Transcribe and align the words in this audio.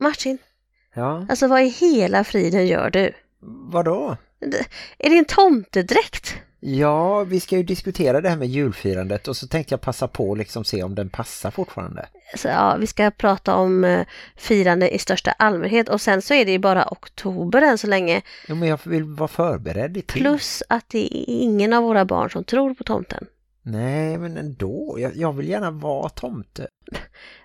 Martin, 0.00 0.38
Ja, 0.94 1.26
alltså 1.28 1.48
vad 1.48 1.62
i 1.62 1.68
hela 1.68 2.24
friden 2.24 2.66
gör 2.66 2.90
du? 2.90 3.12
vadå? 3.72 4.16
Är 4.98 5.10
det 5.10 5.18
en 5.18 5.24
tomtedräkt? 5.24 6.34
Ja, 6.60 7.24
vi 7.24 7.40
ska 7.40 7.56
ju 7.56 7.62
diskutera 7.62 8.20
det 8.20 8.28
här 8.28 8.36
med 8.36 8.48
julfirandet 8.48 9.28
och 9.28 9.36
så 9.36 9.46
tänkte 9.48 9.72
jag 9.72 9.80
passa 9.80 10.08
på 10.08 10.28
och 10.30 10.36
liksom 10.36 10.64
se 10.64 10.82
om 10.82 10.94
den 10.94 11.08
passar 11.10 11.50
fortfarande. 11.50 12.08
Så, 12.36 12.48
ja, 12.48 12.76
vi 12.80 12.86
ska 12.86 13.10
prata 13.10 13.54
om 13.54 13.84
eh, 13.84 14.06
firande 14.36 14.94
i 14.94 14.98
största 14.98 15.30
allmänhet 15.30 15.88
och 15.88 16.00
sen 16.00 16.22
så 16.22 16.34
är 16.34 16.44
det 16.44 16.52
ju 16.52 16.58
bara 16.58 16.88
oktober 16.90 17.62
än 17.62 17.78
så 17.78 17.86
länge. 17.86 18.22
Jo, 18.48 18.54
men 18.54 18.68
jag 18.68 18.80
vill 18.84 19.04
vara 19.04 19.28
förberedd 19.28 19.96
i 19.96 20.02
tid. 20.02 20.22
Plus 20.22 20.62
att 20.68 20.88
det 20.88 20.98
är 20.98 21.24
ingen 21.26 21.72
av 21.72 21.82
våra 21.82 22.04
barn 22.04 22.30
som 22.30 22.44
tror 22.44 22.74
på 22.74 22.84
tomten. 22.84 23.26
Nej, 23.62 24.18
men 24.18 24.36
ändå. 24.36 24.96
Jag, 24.98 25.16
jag 25.16 25.32
vill 25.32 25.48
gärna 25.48 25.70
vara 25.70 26.08
tomte. 26.08 26.68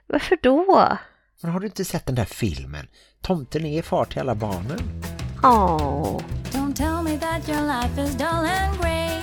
Varför 0.07 0.37
då? 0.41 0.97
Men 1.43 1.51
har 1.51 1.59
du 1.59 1.65
inte 1.65 1.85
sett 1.85 2.05
den 2.05 2.15
där 2.15 2.25
filmen? 2.25 2.87
Tomten 3.21 3.65
är 3.65 3.81
far 3.81 4.05
till 4.05 4.19
alla 4.19 4.35
barnen. 4.35 4.79
Åh, 5.43 6.21
Don't 6.51 6.75
tell 6.75 7.03
me 7.03 7.17
that 7.17 7.49
your 7.49 7.61
life 7.61 8.01
is 8.01 8.15
dull 8.15 8.45
and 8.45 8.77
grey. 8.81 9.19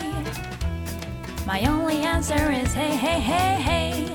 My 1.46 1.68
only 1.68 2.04
answer 2.06 2.62
is 2.62 2.74
hey, 2.74 2.96
hey, 2.96 3.20
hey, 3.20 3.62
hey. 3.62 4.06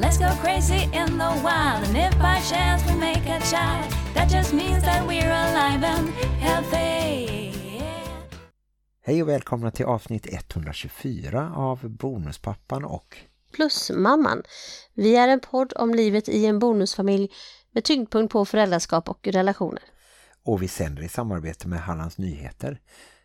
Let's 0.00 0.18
go 0.18 0.30
crazy 0.42 0.84
in 0.84 1.18
the 1.18 1.32
wild, 1.42 1.88
and 1.88 1.96
if 1.96 2.18
by 2.18 2.40
chance 2.50 2.86
we 2.86 2.94
make 3.00 3.26
a 3.26 3.40
child, 3.40 3.92
that 4.14 4.30
just 4.30 4.52
means 4.52 4.84
that 4.84 5.06
we're 5.06 5.32
alive 5.32 5.84
and 5.84 6.08
healthy. 6.40 7.50
Hej 9.02 9.22
och 9.22 9.28
välkomna 9.28 9.70
till 9.70 9.86
avsnitt 9.86 10.26
124 10.26 11.52
av 11.56 11.88
Bonuspappan 11.88 12.84
och... 12.84 13.16
plus 13.54 13.90
mamman. 13.90 14.42
Vi 14.94 15.16
är 15.16 15.28
en 15.28 15.40
podd 15.40 15.72
om 15.76 15.94
livet 15.94 16.28
i 16.28 16.46
en 16.46 16.58
bonusfamilj 16.58 17.30
med 17.72 17.84
tyngdpunkt 17.84 18.32
på 18.32 18.44
föräldraskap 18.44 19.08
och 19.08 19.26
relationer. 19.26 19.82
Och 20.44 20.62
vi 20.62 20.68
sänder 20.68 21.02
i 21.02 21.08
samarbete 21.08 21.68
med 21.68 21.80
Hallands 21.80 22.18
Nyheter, 22.18 22.80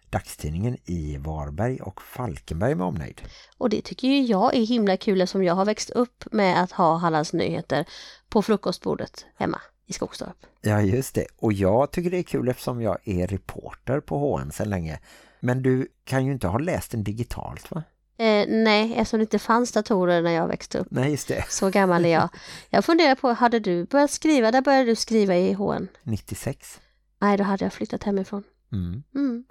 dagstidningen 0.09 0.77
i 0.85 1.17
Varberg 1.17 1.81
och 1.81 2.01
Falkenberg 2.01 2.75
med 2.75 2.87
omnejd. 2.87 3.21
Och 3.57 3.69
det 3.69 3.81
tycker 3.81 4.07
ju 4.07 4.21
jag 4.21 4.55
är 4.55 4.65
himla 4.65 4.97
kul 4.97 5.21
eftersom 5.21 5.43
jag 5.43 5.55
har 5.55 5.65
växt 5.65 5.89
upp 5.89 6.25
med 6.31 6.63
att 6.63 6.71
ha 6.71 6.97
Hallands 6.97 7.33
Nyheter 7.33 7.85
på 8.29 8.41
frukostbordet 8.41 9.25
hemma 9.35 9.61
i 9.85 9.93
Skogstorp. 9.93 10.37
Ja, 10.61 10.81
just 10.81 11.15
det. 11.15 11.25
Och 11.37 11.53
jag 11.53 11.91
tycker 11.91 12.11
det 12.11 12.17
är 12.17 12.23
kul 12.23 12.49
eftersom 12.49 12.81
jag 12.81 12.97
är 13.07 13.27
reporter 13.27 13.99
på 13.99 14.37
HN 14.37 14.51
sedan 14.51 14.69
länge. 14.69 14.99
Men 15.39 15.61
du 15.61 15.87
kan 16.03 16.25
ju 16.25 16.31
inte 16.31 16.47
ha 16.47 16.59
läst 16.59 16.91
den 16.91 17.03
digitalt, 17.03 17.71
va? 17.71 17.83
Eh, 18.19 18.45
nej, 18.47 18.93
eftersom 18.95 19.19
det 19.19 19.23
inte 19.23 19.39
fanns 19.39 19.71
datorer 19.71 20.21
när 20.21 20.31
jag 20.31 20.47
växte 20.47 20.79
upp. 20.79 20.87
Nej, 20.91 21.11
just 21.11 21.27
det. 21.27 21.45
Så 21.49 21.69
gammal 21.69 22.05
är 22.05 22.09
jag. 22.09 22.29
Jag 22.69 22.85
funderar 22.85 23.15
på, 23.15 23.29
hade 23.31 23.59
du 23.59 23.85
börjat 23.85 24.11
skriva? 24.11 24.51
Där 24.51 24.61
började 24.61 24.85
du 24.85 24.95
skriva 24.95 25.35
i 25.35 25.53
HN. 25.53 25.87
96. 26.03 26.79
Nej, 27.19 27.37
då 27.37 27.43
hade 27.43 27.65
jag 27.65 27.73
flyttat 27.73 28.03
hemifrån. 28.03 28.43
Mm. 28.71 29.03
Mm. 29.15 29.43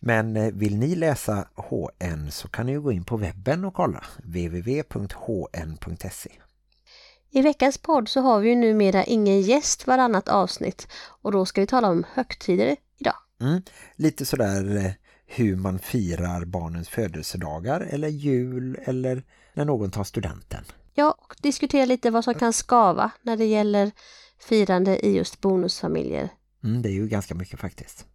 Men 0.00 0.36
eh, 0.36 0.52
vill 0.52 0.76
ni 0.76 0.94
läsa 0.94 1.48
HN 1.54 2.30
så 2.30 2.48
kan 2.48 2.66
ni 2.66 2.74
gå 2.74 2.92
in 2.92 3.04
på 3.04 3.16
webben 3.16 3.64
och 3.64 3.74
kolla. 3.74 4.04
www.hn.se 4.24 6.30
I 7.30 7.42
veckans 7.42 7.78
podd 7.78 8.08
så 8.08 8.20
har 8.20 8.40
vi 8.40 8.48
ju 8.48 8.54
numera 8.54 9.04
ingen 9.04 9.40
gäst 9.40 9.86
varannat 9.86 10.28
avsnitt 10.28 10.88
och 11.22 11.32
då 11.32 11.46
ska 11.46 11.60
vi 11.60 11.66
tala 11.66 11.88
om 11.88 12.04
högtider 12.12 12.76
idag. 12.98 13.14
mm. 13.40 13.62
Lite 13.96 14.26
sådär 14.26 14.76
eh, 14.76 14.90
hur 15.26 15.56
man 15.56 15.78
firar 15.78 16.44
barnens 16.44 16.88
födelsedagar 16.88 17.80
eller 17.80 18.08
jul 18.08 18.78
eller 18.84 19.22
när 19.54 19.64
någon 19.64 19.90
tar 19.90 20.04
studenten. 20.04 20.64
Ja, 20.94 21.16
och 21.18 21.36
diskutera 21.42 21.84
lite 21.84 22.10
vad 22.10 22.24
som 22.24 22.34
kan 22.34 22.52
skava 22.52 23.10
när 23.22 23.36
det 23.36 23.44
gäller 23.44 23.90
firande 24.48 25.06
i 25.06 25.16
just 25.16 25.40
bonusfamiljer. 25.40 26.28
Mm, 26.64 26.82
det 26.82 26.88
är 26.88 26.92
ju 26.92 27.08
ganska 27.08 27.34
mycket 27.34 27.60
faktiskt. 27.60 28.06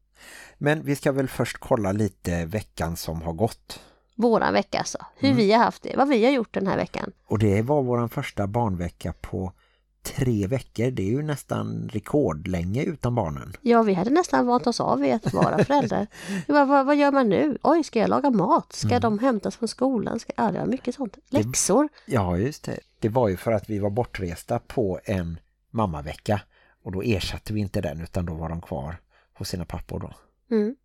Men 0.57 0.83
vi 0.83 0.95
ska 0.95 1.11
väl 1.11 1.27
först 1.27 1.57
kolla 1.59 1.91
lite 1.91 2.45
veckan 2.45 2.97
som 2.97 3.21
har 3.21 3.33
gått. 3.33 3.79
Våran 4.15 4.53
vecka 4.53 4.79
alltså, 4.79 4.97
hur 5.15 5.27
Mm. 5.29 5.37
vi 5.37 5.51
har 5.51 5.63
haft 5.63 5.83
det, 5.83 5.97
vad 5.97 6.07
vi 6.07 6.25
har 6.25 6.31
gjort 6.31 6.53
den 6.53 6.67
här 6.67 6.77
veckan. 6.77 7.11
Och 7.25 7.39
det 7.39 7.61
var 7.61 7.81
vår 7.83 8.07
första 8.07 8.47
barnvecka 8.47 9.13
på 9.21 9.53
tre 10.03 10.47
veckor. 10.47 10.91
Det 10.91 11.03
är 11.03 11.07
ju 11.11 11.21
nästan 11.23 11.89
rekordlänge 11.93 12.83
utan 12.83 13.15
barnen. 13.15 13.53
Ja, 13.61 13.83
vi 13.83 13.93
hade 13.93 14.09
nästan 14.09 14.45
vant 14.47 14.67
oss 14.67 14.79
av 14.79 14.99
vid 14.99 15.13
att 15.13 15.33
vara 15.33 15.63
föräldrar. 15.65 16.07
Bara, 16.47 16.65
vad, 16.65 16.85
vad 16.85 16.95
gör 16.95 17.11
man 17.11 17.29
nu? 17.29 17.57
Oj, 17.63 17.83
ska 17.83 17.99
jag 17.99 18.09
laga 18.09 18.29
mat? 18.29 18.73
Ska 18.73 18.87
Mm. 18.87 19.01
de 19.01 19.19
hämtas 19.19 19.55
från 19.55 19.67
skolan? 19.67 20.19
Ska, 20.19 20.33
ja, 20.35 20.51
det 20.51 20.59
var 20.59 20.65
mycket 20.65 20.95
sånt. 20.95 21.17
Läxor. 21.29 21.89
Ja, 22.05 22.37
just 22.37 22.63
det. 22.63 22.79
Det 22.99 23.09
var 23.09 23.27
ju 23.29 23.37
för 23.37 23.51
att 23.51 23.69
vi 23.69 23.79
var 23.79 23.89
bortresta 23.89 24.59
på 24.59 24.99
en 25.03 25.39
mammavecka. 25.69 26.41
Och 26.83 26.91
då 26.91 27.01
ersatte 27.01 27.53
vi 27.53 27.59
inte 27.59 27.81
den 27.81 28.01
utan 28.01 28.25
då 28.25 28.33
var 28.33 28.49
de 28.49 28.61
kvar 28.61 28.95
hos 29.33 29.49
sina 29.49 29.65
pappor 29.65 29.99
då. 29.99 30.13
Mm. 30.55 30.75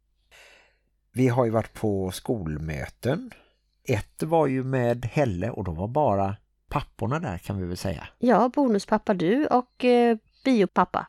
Vi 1.13 1.29
har 1.29 1.45
ju 1.45 1.51
varit 1.51 1.73
på 1.75 2.11
skolmöten. 2.11 3.31
Ett 3.85 4.23
var 4.23 4.47
ju 4.47 4.65
med 4.65 5.05
Helle 5.05 5.51
och 5.51 5.65
då 5.65 5.73
var 5.73 5.89
bara 5.89 6.37
papporna 6.69 7.19
där 7.19 7.39
kan 7.39 7.61
vi 7.61 7.67
väl 7.67 7.77
säga. 7.77 8.09
Ja, 8.19 8.49
bonuspappa 8.49 9.15
du 9.15 9.47
och 9.47 9.85
eh, 9.85 10.17
biopappa. 10.45 11.07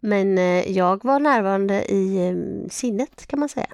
Men 0.00 0.38
eh, 0.38 0.70
jag 0.70 1.04
var 1.04 1.18
närvarande 1.18 1.84
i 1.92 2.28
eh, 2.28 2.68
sinnet 2.70 3.26
kan 3.26 3.40
man 3.40 3.48
säga. 3.48 3.68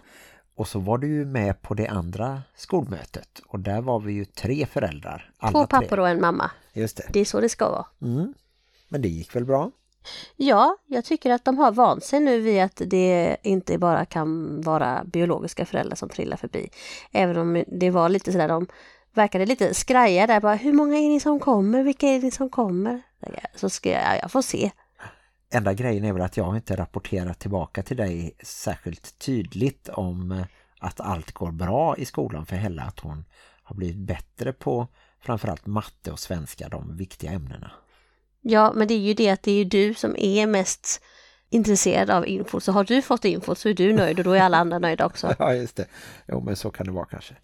Och 0.55 0.69
så 0.69 0.79
var 0.79 0.99
du 0.99 1.09
ju 1.09 1.25
med 1.25 1.63
på 1.63 1.75
det 1.75 1.87
andra 1.87 2.43
skolmötet. 2.55 3.43
Och 3.47 3.61
där 3.61 3.81
var 3.81 4.01
vi 4.01 4.13
ju 4.13 4.25
tre 4.25 4.67
föräldrar. 4.67 5.33
Två 5.51 5.67
tre. 5.67 5.81
pappor 5.81 6.01
och 6.01 6.09
en 6.09 6.21
mamma. 6.21 6.51
Just 6.73 6.97
det. 6.97 7.05
Det 7.13 7.21
är 7.21 7.25
så 7.25 7.41
det 7.41 7.49
ska 7.49 7.71
vara. 7.71 7.87
Mm. 8.03 8.35
Men 8.89 9.03
det 9.03 9.09
gick 9.09 9.37
väl 9.37 9.45
bra? 9.45 9.71
Ja, 10.37 10.77
jag 10.87 11.05
tycker 11.05 11.31
att 11.31 11.45
de 11.45 11.59
har 11.59 11.73
vant 11.73 12.05
sig 12.05 12.21
nu 12.21 12.41
vid 12.41 12.63
att 12.63 12.83
det 12.87 13.37
inte 13.43 13.79
bara 13.79 14.05
kan 14.05 14.61
vara 14.61 15.05
biologiska 15.05 15.67
föräldrar 15.67 15.97
som 15.97 16.09
trillar 16.09 16.37
förbi. 16.37 16.69
Även 17.13 17.37
om 17.37 17.65
det 17.67 17.91
var 17.91 18.09
lite 18.09 18.33
sådär, 18.33 18.49
de 18.49 18.67
verkade 19.15 19.47
lite 19.47 19.75
skraja 19.75 20.27
där. 20.27 20.41
Bara, 20.41 20.55
Hur 20.55 20.73
många 20.73 20.97
är 20.97 21.09
ni 21.09 21.21
som 21.21 21.41
kommer? 21.41 21.83
Vilka 21.83 22.07
är 22.07 22.21
ni 22.21 22.31
som 22.31 22.51
kommer? 22.51 23.03
Så 23.55 23.71
ska 23.71 23.91
jag, 23.91 24.19
jag 24.23 24.33
får 24.33 24.43
se. 24.43 24.71
Enda 25.53 25.75
grejen 25.75 26.05
är 26.05 26.13
väl 26.13 26.23
att 26.23 26.37
jag 26.37 26.57
inte 26.57 26.77
rapporterat 26.77 27.39
tillbaka 27.39 27.83
till 27.83 27.97
dig 27.97 28.37
särskilt 28.43 29.19
tydligt 29.19 29.89
om 29.89 30.33
eh, 30.33 30.45
att 30.79 31.01
allt 31.01 31.33
går 31.33 31.51
bra 31.51 31.97
i 31.97 32.05
skolan 32.05 32.47
för 32.47 32.57
Hella. 32.57 32.83
Att 32.83 33.01
hon 33.01 33.25
har 33.63 33.77
blivit 33.77 33.97
bättre 34.07 34.53
på 34.53 34.87
framförallt 35.21 35.67
matte 35.67 36.13
och 36.13 36.19
svenska, 36.19 36.69
de 36.69 36.97
viktiga 36.97 37.31
ämnena. 37.31 37.71
Ja, 38.41 38.73
men 38.75 38.89
det 38.89 38.95
är 38.95 38.99
ju 38.99 39.15
det 39.15 39.31
att 39.31 39.43
det 39.43 39.53
är 39.53 39.65
du 39.65 39.95
som 39.95 40.17
är 40.19 40.47
mest 40.47 41.03
intresserad 41.51 42.11
av 42.11 42.27
info. 42.27 42.61
Så 42.61 42.73
har 42.73 42.85
du 42.85 43.03
fått 43.03 43.25
info 43.25 43.55
så 43.55 43.69
är 43.69 43.75
du 43.75 43.93
nöjd 43.93 44.19
och 44.19 44.25
då 44.25 44.33
är 44.33 44.41
alla 44.41 44.59
andra 44.59 44.79
nöjda 44.79 45.07
också. 45.07 45.35
Ja, 45.39 45.55
just 45.55 45.77
det. 45.77 45.87
Jo, 46.29 46.41
men 46.41 46.57
så 46.57 46.71
kan 46.71 46.87
det 46.87 46.93
vara 46.93 47.07
kanske. 47.07 47.35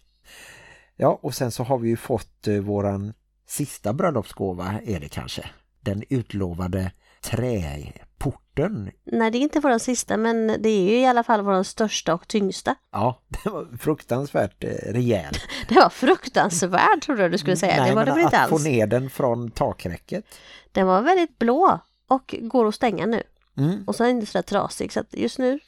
Ja, 0.97 1.19
och 1.21 1.35
sen 1.35 1.51
så 1.51 1.63
har 1.63 1.77
vi 1.77 1.89
ju 1.89 1.97
fått 1.97 2.47
eh, 2.47 2.55
våran 2.55 3.13
sista 3.47 3.93
bröllopsgåva 3.93 4.79
är 4.85 4.99
det 4.99 5.09
kanske. 5.09 5.49
Den 5.79 6.03
utlovade 6.09 6.91
träporten. 7.21 8.91
Nej, 9.03 9.31
det 9.31 9.37
är 9.37 9.39
inte 9.39 9.59
vår 9.59 9.77
sista, 9.77 10.17
men 10.17 10.47
det 10.47 10.69
är 10.69 10.81
ju 10.81 10.99
i 10.99 11.05
alla 11.05 11.23
fall 11.23 11.41
vår 11.41 11.63
största 11.63 12.13
och 12.13 12.27
tyngsta. 12.27 12.75
Ja, 12.91 13.21
den 13.43 13.53
var 13.53 13.77
fruktansvärt 13.77 14.63
eh, 14.63 14.69
rejäl. 14.69 15.33
Det 15.69 15.75
var 15.75 15.89
fruktansvärt 15.89 17.03
trodde 17.03 17.21
jag 17.21 17.31
du 17.31 17.37
skulle 17.37 17.57
säga. 17.57 17.85
det 17.85 17.95
var 17.95 18.05
det 18.05 18.11
väl 18.11 18.21
inte 18.21 18.39
att 18.39 18.49
få 18.49 18.55
alls. 18.55 18.63
ner 18.63 18.87
den 18.87 19.09
från 19.09 19.51
takräcket. 19.51 20.25
Den 20.71 20.87
var 20.87 21.01
väldigt 21.01 21.39
blå 21.39 21.79
och 22.07 22.35
går 22.41 22.67
att 22.67 22.75
stänga 22.75 23.05
nu. 23.05 23.23
Mm. 23.57 23.83
Och 23.87 23.95
så 23.95 24.03
är 24.03 24.07
den 24.07 24.15
inte 24.15 24.31
så 24.31 24.37
där 24.37 24.43
trasig 24.43 24.91
så 24.91 25.03
just 25.11 25.39
nu 25.39 25.59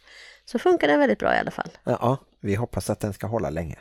så 0.46 0.60
funkar 0.60 0.88
den 0.88 1.00
väldigt 1.00 1.20
bra 1.20 1.36
i 1.36 1.40
alla 1.40 1.52
fall. 1.52 1.70
Ja, 1.84 2.18
vi 2.40 2.56
hoppas 2.56 2.90
att 2.90 3.00
den 3.00 3.14
ska 3.14 3.28
hålla 3.28 3.50
länge. 3.50 3.76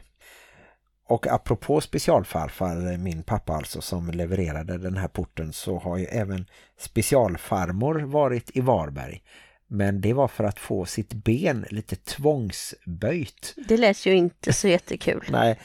Och 1.09 1.27
apropå 1.27 1.81
specialfarfar, 1.81 2.97
min 2.97 3.23
pappa 3.23 3.53
alltså 3.53 3.81
som 3.81 4.11
levererade 4.11 4.79
den 4.79 4.97
här 4.97 5.09
porten 5.09 5.53
så 5.53 5.79
har 5.79 5.97
ju 5.97 6.05
även 6.05 6.47
specialfarmor 6.79 7.95
varit 7.95 8.57
i 8.57 8.61
Varberg. 8.61 9.23
Men 9.67 10.01
det 10.01 10.13
var 10.13 10.29
för 10.29 10.45
att 10.45 10.59
få 10.59 10.85
sitt 10.85 11.13
ben 11.13 11.67
lite 11.71 11.97
tvångsböjt. 11.97 13.55
Det 13.69 13.77
lät 13.77 14.07
ju 14.07 14.15
inte 14.15 14.53
så 14.53 14.69
jättekul. 14.69 15.25
Nej, 15.31 15.61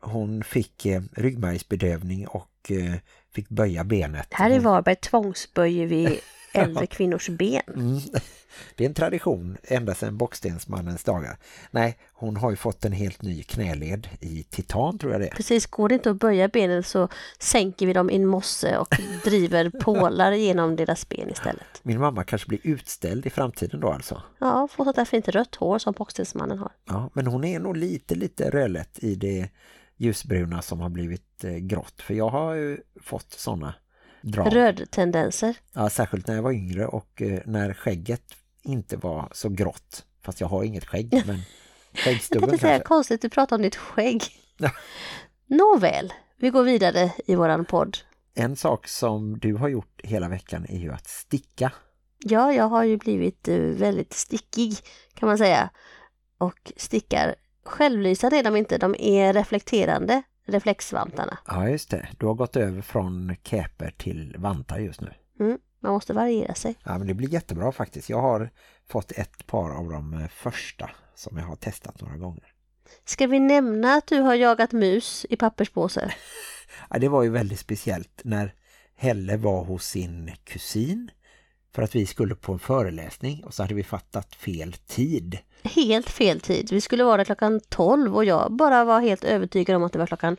hon 0.00 0.44
fick 0.44 0.86
eh, 0.86 1.02
ryggmärgsbedövning 1.12 2.26
och 2.26 2.70
eh, 2.70 2.94
fick 3.34 3.48
böja 3.48 3.84
benet. 3.84 4.28
Här 4.30 4.50
i 4.50 4.58
Varberg 4.58 4.96
tvångsböjer 4.96 5.86
vi 5.86 6.20
äldre 6.54 6.86
kvinnors 6.86 7.28
ben. 7.28 7.62
Mm. 7.74 8.00
Det 8.74 8.84
är 8.84 8.88
en 8.88 8.94
tradition 8.94 9.56
ända 9.62 9.94
sedan 9.94 10.16
bockstensmannens 10.16 11.04
dagar. 11.04 11.36
Nej, 11.70 11.98
hon 12.12 12.36
har 12.36 12.50
ju 12.50 12.56
fått 12.56 12.84
en 12.84 12.92
helt 12.92 13.22
ny 13.22 13.42
knäled 13.42 14.08
i 14.20 14.42
titan 14.42 14.98
tror 14.98 15.12
jag 15.12 15.20
det 15.20 15.26
är. 15.26 15.30
Precis, 15.34 15.66
går 15.66 15.88
det 15.88 15.94
inte 15.94 16.10
att 16.10 16.16
böja 16.16 16.48
benen 16.48 16.82
så 16.82 17.08
sänker 17.38 17.86
vi 17.86 17.92
dem 17.92 18.10
i 18.10 18.16
en 18.16 18.26
mosse 18.26 18.78
och 18.78 18.96
driver 19.24 19.70
pålar 19.70 20.32
genom 20.32 20.76
deras 20.76 21.08
ben 21.08 21.30
istället. 21.30 21.66
Min 21.82 22.00
mamma 22.00 22.24
kanske 22.24 22.48
blir 22.48 22.60
utställd 22.62 23.26
i 23.26 23.30
framtiden 23.30 23.80
då 23.80 23.90
alltså. 23.90 24.22
Ja, 24.38 24.68
få 24.70 24.84
sånt 24.84 24.96
där 24.96 25.04
fint 25.04 25.28
rött 25.28 25.54
hår 25.54 25.78
som 25.78 25.92
bockstensmannen 25.92 26.58
har. 26.58 26.72
Ja, 26.84 27.10
men 27.14 27.26
hon 27.26 27.44
är 27.44 27.58
nog 27.58 27.76
lite, 27.76 28.14
lite 28.14 28.50
rödlätt 28.50 28.98
i 28.98 29.14
det 29.14 29.48
ljusbruna 29.96 30.62
som 30.62 30.80
har 30.80 30.88
blivit 30.88 31.44
eh, 31.44 31.56
grått. 31.56 32.02
För 32.02 32.14
jag 32.14 32.28
har 32.28 32.54
ju 32.54 32.78
fått 33.00 33.32
sådana 33.32 33.74
drag. 34.24 34.56
Rödtendenser. 34.56 35.56
Ja, 35.72 35.90
särskilt 35.90 36.26
när 36.26 36.34
jag 36.34 36.42
var 36.42 36.52
yngre 36.52 36.86
och 36.86 37.22
eh, 37.22 37.40
när 37.46 37.74
skägget 37.74 38.22
inte 38.62 38.96
var 38.96 39.28
så 39.32 39.48
grått. 39.48 40.04
Fast 40.22 40.40
jag 40.40 40.48
har 40.48 40.64
inget 40.64 40.84
skägg, 40.84 41.22
men 41.26 41.40
skäggstubben 41.94 42.48
tänkte 42.48 42.66
säga 42.66 42.72
kanske. 42.72 42.88
konstigt, 42.88 43.22
du 43.22 43.28
pratar 43.28 43.56
om 43.56 43.62
ditt 43.62 43.76
skägg. 43.76 44.22
Nåväl, 45.46 46.12
vi 46.36 46.50
går 46.50 46.64
vidare 46.64 47.12
i 47.26 47.34
våran 47.34 47.64
podd. 47.64 47.98
En 48.34 48.56
sak 48.56 48.88
som 48.88 49.38
du 49.38 49.54
har 49.54 49.68
gjort 49.68 50.00
hela 50.04 50.28
veckan 50.28 50.66
är 50.68 50.78
ju 50.78 50.92
att 50.92 51.08
sticka. 51.08 51.72
Ja, 52.18 52.52
jag 52.52 52.64
har 52.64 52.84
ju 52.84 52.96
blivit 52.96 53.48
eh, 53.48 53.56
väldigt 53.58 54.12
stickig 54.12 54.76
kan 55.14 55.28
man 55.28 55.38
säga. 55.38 55.70
Och 56.38 56.72
stickar. 56.76 57.34
Självlysande 57.64 58.36
är 58.36 58.42
de 58.42 58.56
inte, 58.56 58.78
de 58.78 58.94
är 58.98 59.32
reflekterande, 59.32 60.22
reflexvantarna. 60.46 61.38
Ja, 61.46 61.68
just 61.68 61.90
det. 61.90 62.08
Du 62.18 62.26
har 62.26 62.34
gått 62.34 62.56
över 62.56 62.82
från 62.82 63.36
käper 63.42 63.90
till 63.90 64.36
vantar 64.38 64.78
just 64.78 65.00
nu. 65.00 65.14
Mm, 65.40 65.58
man 65.80 65.92
måste 65.92 66.12
variera 66.12 66.54
sig. 66.54 66.74
Ja, 66.84 66.98
men 66.98 67.06
det 67.06 67.14
blir 67.14 67.28
jättebra 67.28 67.72
faktiskt. 67.72 68.08
Jag 68.08 68.20
har 68.20 68.50
fått 68.88 69.12
ett 69.12 69.46
par 69.46 69.70
av 69.70 69.90
de 69.90 70.14
eh, 70.14 70.28
första 70.28 70.90
som 71.14 71.36
jag 71.38 71.44
har 71.44 71.56
testat 71.56 72.00
några 72.00 72.16
gånger. 72.16 72.52
Ska 73.04 73.26
vi 73.26 73.40
nämna 73.40 73.94
att 73.94 74.06
du 74.06 74.20
har 74.20 74.34
jagat 74.34 74.72
mus 74.72 75.26
i 75.30 75.36
papperspåse? 75.36 76.14
Ja, 76.90 76.98
det 76.98 77.08
var 77.08 77.22
ju 77.22 77.30
väldigt 77.30 77.58
speciellt 77.58 78.20
när 78.24 78.54
Helle 78.96 79.36
var 79.36 79.64
hos 79.64 79.86
sin 79.86 80.32
kusin 80.44 81.10
för 81.74 81.82
att 81.82 81.94
vi 81.94 82.06
skulle 82.06 82.34
på 82.34 82.52
en 82.52 82.58
föreläsning 82.58 83.44
och 83.44 83.54
så 83.54 83.62
hade 83.62 83.74
vi 83.74 83.84
fattat 83.84 84.34
fel 84.34 84.72
tid. 84.72 85.38
Helt 85.64 86.10
fel 86.10 86.40
tid. 86.40 86.68
Vi 86.72 86.80
skulle 86.80 87.04
vara 87.04 87.16
där 87.16 87.24
klockan 87.24 87.60
12 87.68 88.16
och 88.16 88.24
jag 88.24 88.52
bara 88.52 88.84
var 88.84 89.00
helt 89.00 89.24
övertygad 89.24 89.76
om 89.76 89.84
att 89.84 89.92
det 89.92 89.98
var 89.98 90.06
klockan 90.06 90.36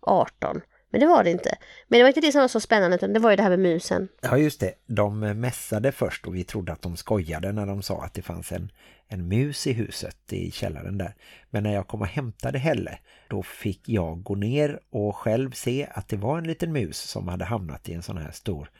18. 0.00 0.60
Men 0.90 1.00
det 1.00 1.06
var 1.06 1.24
det 1.24 1.30
inte. 1.30 1.58
Men 1.88 1.98
det 1.98 2.02
var 2.02 2.08
inte 2.08 2.20
det 2.20 2.32
som 2.32 2.40
var 2.40 2.48
så 2.48 2.60
spännande 2.60 2.96
utan 2.96 3.12
det 3.12 3.20
var 3.20 3.30
ju 3.30 3.36
det 3.36 3.42
här 3.42 3.50
med 3.50 3.58
musen. 3.58 4.08
Ja 4.20 4.38
just 4.38 4.60
det, 4.60 4.74
de 4.86 5.22
eh, 5.22 5.34
mässade 5.34 5.92
först 5.92 6.26
och 6.26 6.34
vi 6.34 6.44
trodde 6.44 6.72
att 6.72 6.82
de 6.82 6.96
skojade 6.96 7.52
när 7.52 7.66
de 7.66 7.82
sa 7.82 8.02
att 8.02 8.14
det 8.14 8.22
fanns 8.22 8.52
en, 8.52 8.72
en 9.08 9.28
mus 9.28 9.66
i 9.66 9.72
huset 9.72 10.32
i 10.32 10.50
källaren 10.50 10.98
där. 10.98 11.14
Men 11.50 11.62
när 11.62 11.74
jag 11.74 11.86
kom 11.86 12.00
och 12.00 12.06
hämtade 12.06 12.58
Helle 12.58 12.98
då 13.28 13.42
fick 13.42 13.88
jag 13.88 14.22
gå 14.22 14.34
ner 14.34 14.80
och 14.90 15.16
själv 15.16 15.50
se 15.50 15.88
att 15.90 16.08
det 16.08 16.16
var 16.16 16.38
en 16.38 16.46
liten 16.46 16.72
mus 16.72 16.98
som 16.98 17.28
hade 17.28 17.44
hamnat 17.44 17.88
i 17.88 17.94
en 17.94 18.02
sån 18.02 18.18
här 18.18 18.30
stor 18.30 18.70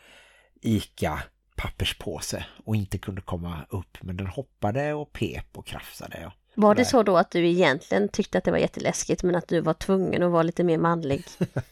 Ica 0.63 1.23
papperspåse 1.59 2.47
och 2.65 2.77
inte 2.77 2.99
kunde 2.99 3.21
komma 3.21 3.67
upp 3.71 3.99
men 4.01 4.17
den 4.17 4.27
hoppade 4.27 4.95
och 4.95 5.13
pep 5.13 5.59
och 5.59 5.67
krafsade. 5.67 6.19
Ja. 6.23 6.33
Var 6.55 6.75
det 6.75 6.85
så 6.85 7.03
då 7.03 7.17
att 7.17 7.31
du 7.31 7.49
egentligen 7.49 8.09
tyckte 8.09 8.39
att 8.39 8.45
det 8.45 8.51
var 8.51 8.59
jätteläskigt 8.59 9.23
men 9.23 9.35
att 9.35 9.49
du 9.49 9.61
var 9.61 9.75
tvungen 9.75 10.23
att 10.23 10.31
vara 10.31 10.43
lite 10.43 10.65
mer 10.65 10.79
manlig? 10.79 11.25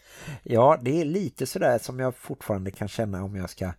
Ja, 0.43 0.79
det 0.81 1.01
är 1.01 1.05
lite 1.05 1.45
sådär 1.45 1.77
som 1.77 1.99
jag 1.99 2.15
fortfarande 2.15 2.71
kan 2.71 2.87
känna 2.87 3.23
om 3.23 3.35
jag 3.35 3.49
ska 3.49 3.73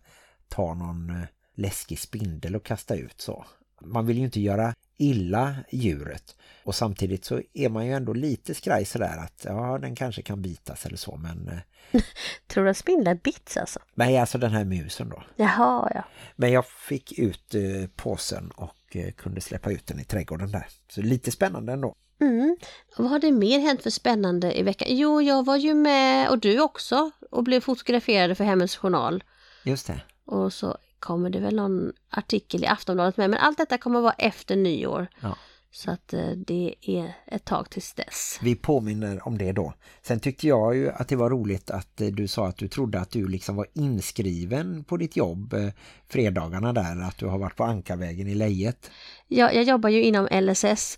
ta 0.47 0.73
någon 0.73 1.09
eh, 1.09 1.25
läskig 1.55 1.99
spindel 1.99 2.55
och 2.55 2.65
kasta 2.65 2.95
ut 2.95 3.21
så. 3.21 3.45
Man 3.81 4.05
vill 4.05 4.17
ju 4.17 4.23
inte 4.23 4.39
göra 4.39 4.73
illa 4.97 5.55
djuret 5.71 6.35
och 6.63 6.75
samtidigt 6.75 7.25
så 7.25 7.41
är 7.53 7.69
man 7.69 7.85
ju 7.85 7.93
ändå 7.93 8.13
lite 8.13 8.53
skraj 8.53 8.85
sådär 8.85 9.17
att 9.17 9.45
ja, 9.45 9.77
den 9.81 9.95
kanske 9.95 10.21
kan 10.21 10.41
bitas 10.41 10.85
eller 10.85 10.97
så 10.97 11.15
men 11.15 11.47
eh, 11.47 11.59
Tror 12.47 12.63
du 12.63 12.69
att 12.69 12.77
spindlar 12.77 13.15
bits 13.15 13.57
alltså? 13.57 13.79
nej, 13.93 14.17
alltså 14.17 14.37
den 14.37 14.51
här 14.51 14.65
musen 14.65 15.09
då. 15.09 15.23
Jaha, 15.35 15.91
ja. 15.95 16.03
Men 16.35 16.51
jag 16.51 16.65
fick 16.67 17.19
ut 17.19 17.55
eh, 17.55 17.61
påsen 17.95 18.51
och 18.55 18.95
eh, 18.95 19.11
kunde 19.11 19.41
släppa 19.41 19.71
ut 19.71 19.87
den 19.87 19.99
i 19.99 20.03
trädgården 20.03 20.51
där. 20.51 20.67
Så 20.89 21.01
lite 21.01 21.31
spännande 21.31 21.73
ändå. 21.73 21.95
Mm. 22.21 22.57
Vad 22.97 23.09
har 23.09 23.19
det 23.19 23.31
mer 23.31 23.59
hänt 23.59 23.83
för 23.83 23.89
spännande 23.89 24.59
i 24.59 24.63
veckan? 24.63 24.87
Jo, 24.91 25.21
jag 25.21 25.45
var 25.45 25.57
ju 25.57 25.73
med, 25.73 26.29
och 26.29 26.39
du 26.39 26.61
också, 26.61 27.11
och 27.31 27.43
blev 27.43 27.61
fotograferade 27.61 28.35
för 28.35 28.43
Hemmets 28.43 28.77
Journal. 28.77 29.23
Just 29.63 29.87
det. 29.87 30.01
Och 30.25 30.53
så 30.53 30.77
kommer 30.99 31.29
det 31.29 31.39
väl 31.39 31.55
någon 31.55 31.91
artikel 32.09 32.63
i 32.63 32.67
Aftonbladet 32.67 33.17
med. 33.17 33.29
Men 33.29 33.39
allt 33.39 33.57
detta 33.57 33.77
kommer 33.77 34.01
vara 34.01 34.13
efter 34.13 34.55
nyår. 34.55 35.07
Ja. 35.19 35.35
Så 35.71 35.91
att 35.91 36.13
eh, 36.13 36.29
det 36.29 36.75
är 36.81 37.13
ett 37.25 37.45
tag 37.45 37.69
tills 37.69 37.93
dess. 37.93 38.39
Vi 38.41 38.55
påminner 38.55 39.27
om 39.27 39.37
det 39.37 39.51
då. 39.51 39.73
Sen 40.01 40.19
tyckte 40.19 40.47
jag 40.47 40.75
ju 40.75 40.89
att 40.91 41.07
det 41.07 41.15
var 41.15 41.29
roligt 41.29 41.71
att 41.71 42.01
eh, 42.01 42.07
du 42.07 42.27
sa 42.27 42.47
att 42.47 42.57
du 42.57 42.67
trodde 42.67 42.99
att 42.99 43.11
du 43.11 43.27
liksom 43.27 43.55
var 43.55 43.67
inskriven 43.73 44.83
på 44.83 44.97
ditt 44.97 45.15
jobb 45.15 45.53
eh, 45.53 45.69
fredagarna 46.07 46.73
där. 46.73 47.01
Att 47.01 47.17
du 47.17 47.25
har 47.25 47.37
varit 47.37 47.55
på 47.55 47.63
Ankarvägen 47.63 48.27
i 48.27 48.35
Lejet. 48.35 48.91
Jag, 49.27 49.55
jag 49.55 49.63
jobbar 49.63 49.89
ju 49.89 50.03
inom 50.03 50.27
LSS 50.31 50.97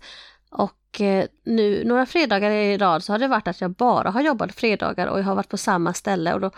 och 0.50 0.78
nu 1.46 1.84
några 1.86 2.06
fredagar 2.06 2.52
i 2.52 2.78
rad 2.78 3.04
så 3.04 3.14
har 3.14 3.20
det 3.20 3.28
varit 3.28 3.48
att 3.48 3.62
jag 3.62 3.72
bara 3.72 4.10
har 4.10 4.22
jobbat 4.22 4.56
fredagar 4.56 5.08
och 5.08 5.20
jag 5.20 5.24
har 5.24 5.36
varit 5.36 5.50
på 5.50 5.58
samma 5.58 5.94
ställe 5.94 6.34
och 6.34 6.40
då 6.40 6.52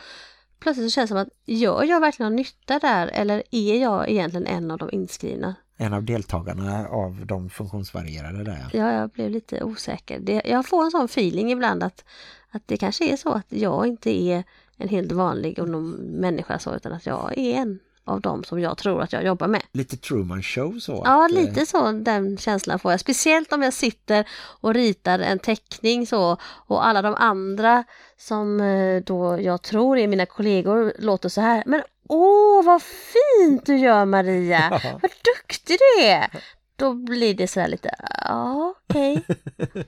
plötsligt 0.63 0.91
så 0.91 0.95
känns 0.95 1.09
det 1.09 1.13
som 1.13 1.21
att 1.21 1.29
gör 1.45 1.83
jag 1.83 1.99
verkligen 1.99 2.31
någon 2.31 2.35
nytta 2.35 2.79
där 2.79 3.07
eller 3.07 3.43
är 3.51 3.81
jag 3.81 4.09
egentligen 4.09 4.47
en 4.47 4.71
av 4.71 4.77
de 4.77 4.89
inskrivna? 4.91 5.55
En 5.77 5.93
av 5.93 6.03
deltagarna 6.03 6.87
av 6.87 7.25
de 7.25 7.49
funktionsvarierade 7.49 8.43
där. 8.43 8.69
ja. 8.73 8.79
Ja, 8.79 8.93
jag 8.93 9.09
blev 9.09 9.29
lite 9.29 9.63
osäker. 9.63 10.19
Det, 10.19 10.41
jag 10.45 10.65
får 10.65 10.83
en 10.83 10.91
sån 10.91 11.05
feeling 11.05 11.51
ibland 11.51 11.83
att, 11.83 12.05
att 12.51 12.67
det 12.67 12.77
kanske 12.77 13.13
är 13.13 13.17
så 13.17 13.31
att 13.31 13.45
jag 13.49 13.87
inte 13.87 14.21
är 14.23 14.43
en 14.77 14.89
helt 14.89 15.11
vanlig 15.11 15.59
människa 15.99 16.59
så 16.59 16.75
utan 16.75 16.93
att 16.93 17.05
jag 17.05 17.37
är 17.37 17.55
en 17.55 17.79
av 18.05 18.21
dem 18.21 18.43
som 18.43 18.59
jag 18.59 18.77
tror 18.77 19.01
att 19.01 19.13
jag 19.13 19.25
jobbar 19.25 19.47
med. 19.47 19.61
Lite 19.71 19.97
Truman 19.97 20.43
Show 20.43 20.79
så. 20.79 21.01
Ja, 21.05 21.25
att, 21.25 21.31
eh, 21.31 21.37
lite 21.37 21.65
så 21.65 21.91
den 21.91 22.37
känslan 22.37 22.79
får 22.79 22.91
jag. 22.91 22.99
Speciellt 22.99 23.53
om 23.53 23.61
jag 23.61 23.73
sitter 23.73 24.27
och 24.61 24.73
ritar 24.73 25.19
en 25.19 25.39
teckning 25.39 26.07
så 26.07 26.37
och 26.43 26.85
alla 26.87 27.01
de 27.01 27.15
andra 27.15 27.83
som 28.17 28.61
eh, 28.61 29.03
då 29.03 29.41
jag 29.41 29.61
tror 29.61 29.97
är 29.97 30.07
mina 30.07 30.25
kollegor 30.25 30.93
låter 30.99 31.29
så 31.29 31.41
här. 31.41 31.63
Men 31.65 31.81
åh, 32.09 32.65
vad 32.65 32.81
fint 32.81 33.65
du 33.65 33.77
gör 33.77 34.05
Maria! 34.05 34.79
Ja. 34.83 34.99
Vad 35.01 35.11
duktig 35.35 35.77
du 35.79 36.03
är! 36.03 36.43
Då 36.75 36.93
blir 36.93 37.33
det 37.33 37.47
så 37.47 37.59
här 37.59 37.67
lite, 37.67 37.95
ja 38.25 38.73
okej. 38.89 39.23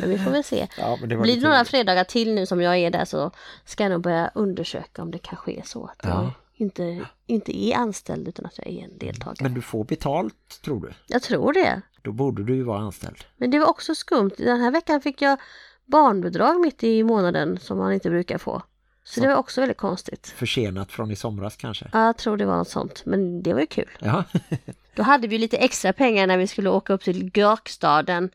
Men 0.00 0.10
vi 0.10 0.18
får 0.18 0.30
väl 0.30 0.44
se. 0.44 0.68
Ja, 0.78 0.98
det 1.00 1.16
Blir 1.16 1.36
det 1.36 1.48
några 1.48 1.64
fredagar 1.64 2.04
till 2.04 2.34
nu 2.34 2.46
som 2.46 2.60
jag 2.60 2.76
är 2.76 2.90
där 2.90 3.04
så 3.04 3.30
ska 3.64 3.82
jag 3.82 3.90
nog 3.92 4.02
börja 4.02 4.30
undersöka 4.34 5.02
om 5.02 5.10
det 5.10 5.18
kanske 5.18 5.52
är 5.52 5.62
så 5.62 5.84
att 5.84 6.00
Ja. 6.02 6.32
Inte, 6.54 7.06
inte 7.26 7.56
är 7.64 7.76
anställd 7.76 8.28
utan 8.28 8.46
att 8.46 8.58
jag 8.58 8.66
är 8.66 8.84
en 8.84 8.98
deltagare. 8.98 9.36
Men 9.40 9.54
du 9.54 9.62
får 9.62 9.84
betalt, 9.84 10.60
tror 10.64 10.80
du? 10.80 10.92
Jag 11.06 11.22
tror 11.22 11.52
det. 11.52 11.82
Då 12.02 12.12
borde 12.12 12.44
du 12.44 12.54
ju 12.54 12.62
vara 12.62 12.78
anställd. 12.78 13.24
Men 13.36 13.50
det 13.50 13.58
var 13.58 13.66
också 13.66 13.94
skumt. 13.94 14.30
Den 14.38 14.60
här 14.60 14.70
veckan 14.70 15.00
fick 15.00 15.22
jag 15.22 15.38
barnbidrag 15.84 16.60
mitt 16.60 16.84
i 16.84 17.02
månaden 17.02 17.58
som 17.60 17.78
man 17.78 17.92
inte 17.92 18.10
brukar 18.10 18.38
få. 18.38 18.62
Så 19.04 19.20
det 19.20 19.28
var 19.28 19.36
också 19.36 19.60
väldigt 19.60 19.78
konstigt. 19.78 20.26
Försenat 20.36 20.92
från 20.92 21.10
i 21.10 21.16
somras 21.16 21.56
kanske. 21.56 21.90
Ja, 21.92 22.06
Jag 22.06 22.16
tror 22.16 22.36
det 22.36 22.44
var 22.44 22.56
något 22.56 22.68
sånt, 22.68 23.02
men 23.06 23.42
det 23.42 23.52
var 23.52 23.60
ju 23.60 23.66
kul. 23.66 23.88
Ja, 24.00 24.24
Då 24.94 25.02
hade 25.02 25.28
vi 25.28 25.38
lite 25.38 25.56
extra 25.56 25.92
pengar 25.92 26.26
när 26.26 26.38
vi 26.38 26.46
skulle 26.46 26.70
åka 26.70 26.92
upp 26.92 27.02
till 27.02 27.30
Görkstaden 27.34 28.30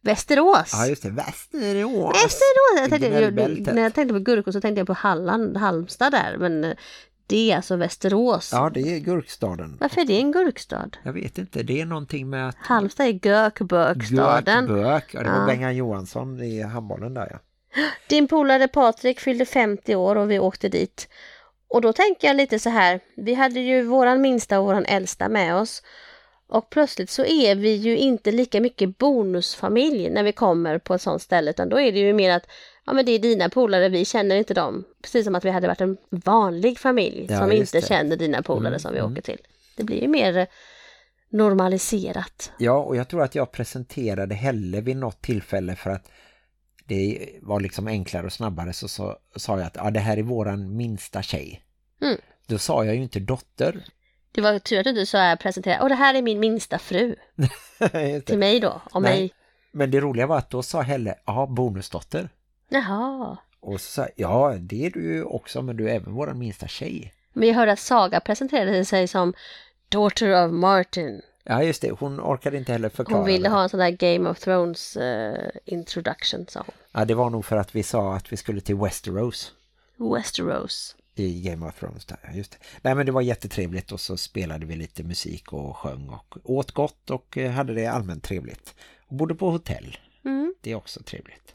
Västerås. 0.00 0.70
ja 0.72 0.86
just 0.86 1.02
det. 1.02 1.10
Västerås. 1.10 2.14
Västerås! 2.24 2.80
Jag 2.80 2.90
tänkte, 2.90 3.72
när 3.72 3.82
jag 3.82 3.94
tänkte 3.94 4.14
på 4.14 4.20
Gurko 4.20 4.52
så 4.52 4.60
tänkte 4.60 4.80
jag 4.80 4.86
på 4.86 4.92
Halland, 4.92 5.56
Halmstad 5.56 6.12
där, 6.12 6.36
men 6.38 6.74
det 7.26 7.50
är 7.50 7.56
alltså 7.56 7.76
Västerås. 7.76 8.50
Ja, 8.52 8.70
det 8.74 8.80
är 8.80 8.98
Gurkstaden. 8.98 9.76
Varför 9.80 10.00
är 10.00 10.04
det 10.04 10.18
en 10.20 10.32
gurkstad? 10.32 10.90
Jag 11.02 11.12
vet 11.12 11.38
inte, 11.38 11.62
det 11.62 11.80
är 11.80 11.84
någonting 11.86 12.30
med 12.30 12.48
att 12.48 12.56
Halmstad 12.58 13.06
är 13.06 13.26
Görkbörkstaden. 13.26 14.64
Gökbök, 14.64 15.14
ja 15.14 15.22
det 15.22 15.30
var 15.30 15.38
Ja. 15.38 15.46
Bengan 15.46 15.76
Johansson 15.76 16.42
i 16.42 16.62
handbollen 16.62 17.14
där 17.14 17.28
ja. 17.30 17.38
Din 18.08 18.28
polare 18.28 18.68
Patrik 18.68 19.20
fyllde 19.20 19.44
50 19.46 19.94
år 19.94 20.16
och 20.16 20.30
vi 20.30 20.38
åkte 20.38 20.68
dit. 20.68 21.08
Och 21.68 21.80
då 21.80 21.92
tänker 21.92 22.26
jag 22.26 22.36
lite 22.36 22.58
så 22.58 22.70
här, 22.70 23.00
vi 23.16 23.34
hade 23.34 23.60
ju 23.60 23.82
våran 23.82 24.20
minsta 24.20 24.60
och 24.60 24.66
våran 24.66 24.84
äldsta 24.84 25.28
med 25.28 25.56
oss. 25.56 25.82
Och 26.46 26.70
plötsligt 26.70 27.10
så 27.10 27.24
är 27.24 27.54
vi 27.54 27.74
ju 27.74 27.96
inte 27.96 28.32
lika 28.32 28.60
mycket 28.60 28.98
bonusfamilj 28.98 30.10
när 30.10 30.22
vi 30.22 30.32
kommer 30.32 30.78
på 30.78 30.94
ett 30.94 31.02
sånt 31.02 31.22
ställe 31.22 31.50
utan 31.50 31.68
då 31.68 31.80
är 31.80 31.92
det 31.92 31.98
ju 31.98 32.12
mer 32.12 32.30
att 32.30 32.46
ja 32.86 32.92
men 32.92 33.06
det 33.06 33.12
är 33.12 33.18
dina 33.18 33.48
polare, 33.48 33.88
vi 33.88 34.04
känner 34.04 34.36
inte 34.36 34.54
dem. 34.54 34.84
Precis 35.02 35.24
som 35.24 35.34
att 35.34 35.44
vi 35.44 35.50
hade 35.50 35.66
varit 35.66 35.80
en 35.80 35.96
vanlig 36.10 36.78
familj 36.78 37.26
Ja, 37.30 37.38
som 37.38 37.52
inte 37.52 37.80
det. 37.80 37.86
känner 37.86 38.16
dina 38.16 38.42
polare 38.42 38.68
Mm, 38.68 38.80
som 38.80 38.92
vi 38.92 38.98
mm. 38.98 39.12
åker 39.12 39.22
till. 39.22 39.38
Det 39.76 39.84
blir 39.84 40.02
ju 40.02 40.08
mer 40.08 40.36
eh, 40.36 40.46
normaliserat. 41.28 42.52
Ja, 42.58 42.78
och 42.78 42.96
jag 42.96 43.08
tror 43.08 43.22
att 43.22 43.34
jag 43.34 43.52
presenterade 43.52 44.34
Helle 44.34 44.80
vid 44.80 44.96
något 44.96 45.22
tillfälle 45.22 45.76
för 45.76 45.90
att 45.90 46.10
det 46.86 47.28
var 47.42 47.60
liksom 47.60 47.86
enklare 47.86 48.26
och 48.26 48.32
snabbare 48.32 48.72
så, 48.72 48.88
så 48.88 49.16
sa 49.36 49.58
jag 49.58 49.66
att 49.66 49.76
ja, 49.76 49.90
det 49.90 50.00
här 50.00 50.16
är 50.16 50.22
våran 50.22 50.76
minsta 50.76 51.22
tjej. 51.22 51.64
Mm. 52.02 52.18
Då 52.46 52.58
sa 52.58 52.84
jag 52.84 52.94
ju 52.94 53.02
inte 53.02 53.20
dotter. 53.20 53.84
Det 54.32 54.40
var 54.40 54.58
tur 54.58 54.78
att 54.78 54.94
du 55.12 55.18
här 55.18 55.36
presenterade, 55.36 55.82
och 55.82 55.88
det 55.88 55.94
här 55.94 56.14
är 56.14 56.22
min 56.22 56.40
minsta 56.40 56.78
fru 56.78 57.16
till 58.26 58.38
mig 58.38 58.60
då, 58.60 58.80
Nej. 58.94 59.02
mig. 59.02 59.32
Men 59.72 59.90
det 59.90 60.00
roliga 60.00 60.26
var 60.26 60.38
att 60.38 60.50
då 60.50 60.62
sa 60.62 60.80
Helle, 60.80 61.14
ja 61.26 61.46
bonusdotter. 61.46 62.28
Jaha. 62.68 63.36
Och 63.60 63.80
så 63.80 63.90
sa 63.90 64.08
ja 64.16 64.56
det 64.60 64.86
är 64.86 64.90
du 64.90 65.02
ju 65.02 65.24
också 65.24 65.62
men 65.62 65.76
du 65.76 65.90
är 65.90 65.94
även 65.94 66.14
våran 66.14 66.38
minsta 66.38 66.68
tjej. 66.68 67.12
Men 67.32 67.48
jag 67.48 67.54
hörde 67.54 67.72
att 67.72 67.78
Saga 67.78 68.20
presenterade 68.20 68.84
sig 68.84 69.08
som 69.08 69.34
Daughter 69.88 70.44
of 70.46 70.52
Martin. 70.52 71.22
Ja 71.44 71.62
just 71.62 71.82
det, 71.82 71.90
hon 71.90 72.20
orkade 72.20 72.56
inte 72.56 72.72
heller 72.72 72.88
förklara 72.88 73.18
Hon 73.18 73.26
ville 73.26 73.48
det. 73.48 73.54
ha 73.54 73.62
en 73.62 73.68
sån 73.68 73.80
där 73.80 73.90
Game 73.90 74.30
of 74.30 74.38
Thrones 74.40 74.96
eh, 74.96 75.50
introduction, 75.64 76.46
sa 76.48 76.60
hon. 76.66 76.74
Ja, 76.92 77.04
det 77.04 77.14
var 77.14 77.30
nog 77.30 77.44
för 77.44 77.56
att 77.56 77.74
vi 77.74 77.82
sa 77.82 78.14
att 78.14 78.32
vi 78.32 78.36
skulle 78.36 78.60
till 78.60 78.76
Westeros. 78.76 79.52
Westeros. 79.96 80.96
I 81.14 81.40
Game 81.42 81.66
of 81.66 81.78
Thrones 81.80 82.04
där, 82.06 82.32
just 82.34 82.52
det. 82.52 82.58
Nej 82.82 82.94
men 82.94 83.06
det 83.06 83.12
var 83.12 83.20
jättetrevligt 83.22 83.92
och 83.92 84.00
så 84.00 84.16
spelade 84.16 84.66
vi 84.66 84.76
lite 84.76 85.02
musik 85.02 85.52
och 85.52 85.76
sjöng 85.76 86.08
och 86.08 86.36
åt 86.44 86.72
gott 86.72 87.10
och 87.10 87.38
eh, 87.38 87.50
hade 87.50 87.74
det 87.74 87.86
allmänt 87.86 88.24
trevligt. 88.24 88.74
Och 89.06 89.14
bodde 89.16 89.34
på 89.34 89.50
hotell. 89.50 89.98
Mm. 90.24 90.54
Det 90.60 90.70
är 90.70 90.74
också 90.74 91.02
trevligt. 91.02 91.54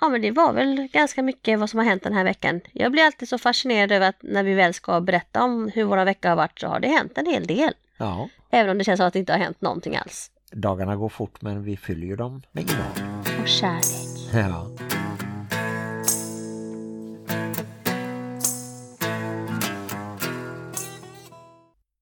Ja 0.00 0.08
men 0.08 0.22
det 0.22 0.30
var 0.30 0.52
väl 0.52 0.88
ganska 0.92 1.22
mycket 1.22 1.58
vad 1.58 1.70
som 1.70 1.78
har 1.78 1.84
hänt 1.86 2.02
den 2.02 2.12
här 2.12 2.24
veckan. 2.24 2.60
Jag 2.72 2.92
blir 2.92 3.02
alltid 3.02 3.28
så 3.28 3.38
fascinerad 3.38 3.92
över 3.92 4.08
att 4.08 4.16
när 4.22 4.42
vi 4.42 4.54
väl 4.54 4.74
ska 4.74 5.00
berätta 5.00 5.42
om 5.42 5.68
hur 5.74 5.84
våra 5.84 6.04
veckor 6.04 6.28
har 6.28 6.36
varit 6.36 6.60
så 6.60 6.66
har 6.66 6.80
det 6.80 6.88
hänt 6.88 7.18
en 7.18 7.26
hel 7.26 7.46
del. 7.46 7.72
Ja, 7.96 8.28
Även 8.50 8.70
om 8.70 8.78
det 8.78 8.84
känns 8.84 8.98
som 8.98 9.06
att 9.06 9.12
det 9.12 9.18
inte 9.18 9.32
har 9.32 9.38
hänt 9.40 9.60
någonting 9.60 9.96
alls. 9.96 10.30
dagarna 10.52 10.96
går 10.96 11.08
fort 11.08 11.42
men 11.42 11.62
vi 11.64 11.76
fyller 11.76 12.06
ju 12.06 12.16
dem 12.16 12.42
med 12.52 12.62
innehåll. 12.62 13.22
Och 13.42 13.48
kärlek. 13.48 13.84
Ja. 14.32 14.85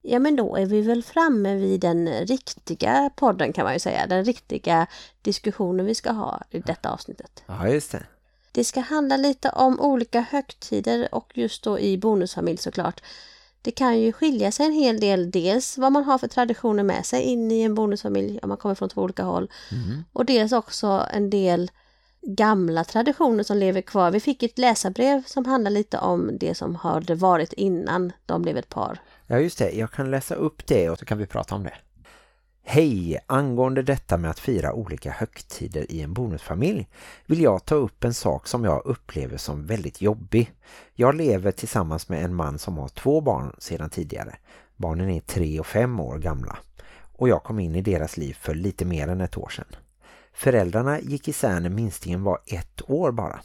Ja 0.07 0.19
men 0.19 0.37
då 0.37 0.57
är 0.57 0.67
vi 0.67 0.81
väl 0.81 1.03
framme 1.03 1.55
vid 1.55 1.81
den 1.81 2.09
riktiga 2.09 3.11
podden 3.17 3.53
kan 3.53 3.65
man 3.65 3.73
ju 3.73 3.79
säga. 3.79 4.07
Den 4.07 4.25
riktiga 4.25 4.87
diskussionen 5.23 5.87
vi 5.87 5.95
ska 5.95 6.13
ha 6.13 6.43
i 6.51 6.59
detta 6.59 6.91
avsnittet. 6.91 7.43
ja, 7.47 7.69
just 7.69 7.93
det. 7.93 8.03
Det 8.53 8.65
ska 8.65 8.81
handla 8.81 9.17
lite 9.17 9.51
om 9.51 9.81
olika 9.81 10.21
högtider 10.21 11.09
och 11.15 11.33
just 11.35 11.65
då 11.65 11.79
i 11.79 11.99
bonusfamilj 11.99 12.59
såklart. 12.59 13.03
Det 13.63 13.71
kan 13.71 14.01
ju 14.01 14.13
skilja 14.13 14.53
sig 14.53 14.67
en 14.67 14.73
hel 14.73 15.01
del, 15.01 15.31
dels 15.31 15.79
vad 15.79 15.93
man 15.93 16.05
har 16.05 16.19
för 16.19 16.29
traditioner 16.29 16.83
med 16.83 17.07
sig 17.07 17.23
in 17.23 17.53
i 17.53 17.63
en 17.63 17.75
bonusfamilj 17.75 18.39
om 18.43 18.49
man 18.49 18.59
kommer 18.59 18.75
från 18.75 18.89
två 18.89 19.03
olika 19.03 19.23
håll. 19.23 19.51
Och 20.13 20.25
dels 20.25 20.53
också 20.53 21.07
en 21.13 21.31
del 21.31 21.71
gamla 22.23 22.85
traditioner 22.85 23.43
som 23.43 23.57
lever 23.57 23.81
kvar. 23.81 24.11
Vi 24.11 24.21
fick 24.21 24.43
ett 24.43 24.59
läsarbrev 24.59 25.23
som 25.27 25.45
handlar 25.45 25.71
lite 25.71 25.99
om 25.99 26.39
det 26.39 26.55
som 26.55 26.75
hade 26.75 27.15
varit 27.15 27.53
innan 27.53 28.13
de 28.27 28.43
blev 28.43 28.57
ett 28.57 28.69
par. 28.69 29.01
Ja 29.27 29.39
just 29.39 29.59
det, 29.59 29.71
jag 29.71 29.91
kan 29.91 30.11
läsa 30.11 30.35
upp 30.35 30.67
det 30.67 30.91
och 30.91 30.99
så 30.99 31.05
kan 31.05 31.19
vi 31.19 31.27
prata 31.27 31.55
om 31.55 31.63
det. 31.63 31.75
Hej, 32.67 33.19
angående 33.27 33.83
detta 33.83 34.17
med 34.17 34.31
att 34.31 34.39
fira 34.39 34.73
olika 34.73 35.11
högtider 35.11 35.93
i 35.93 36.01
en 36.01 36.15
bonusfamilj 36.15 36.89
vill 37.27 37.41
jag 37.41 37.65
ta 37.65 37.75
upp 37.75 38.05
en 38.05 38.15
sak 38.15 38.47
som 38.47 38.65
jag 38.65 38.87
upplever 38.87 39.37
som 39.37 39.67
väldigt 39.67 40.01
jobbig. 40.01 40.53
Jag 40.95 41.15
lever 41.15 41.53
tillsammans 41.53 42.09
med 42.09 42.25
en 42.25 42.35
man 42.35 42.59
som 42.59 42.79
har 42.79 42.89
två 42.89 43.21
barn 43.21 43.57
sedan 43.59 43.91
tidigare. 43.91 44.37
Barnen 44.77 45.11
är 45.11 45.21
tre 45.21 45.61
och 45.61 45.67
fem 45.67 46.01
år 46.01 46.19
gamla. 46.19 46.59
Och 47.13 47.29
jag 47.29 47.43
kom 47.43 47.59
in 47.59 47.75
i 47.75 47.83
deras 47.83 48.17
liv 48.17 48.35
för 48.41 48.55
lite 48.55 48.85
mer 48.85 49.09
än 49.09 49.21
ett 49.21 49.39
år 49.39 49.49
sedan. 49.49 49.77
Föräldrarna 50.33 51.01
gick 51.01 51.29
isär 51.29 51.61
när 51.61 51.71
minstingen 51.71 52.23
var 52.23 52.39
ett 52.47 52.91
år 52.91 53.13
bara. 53.13 53.41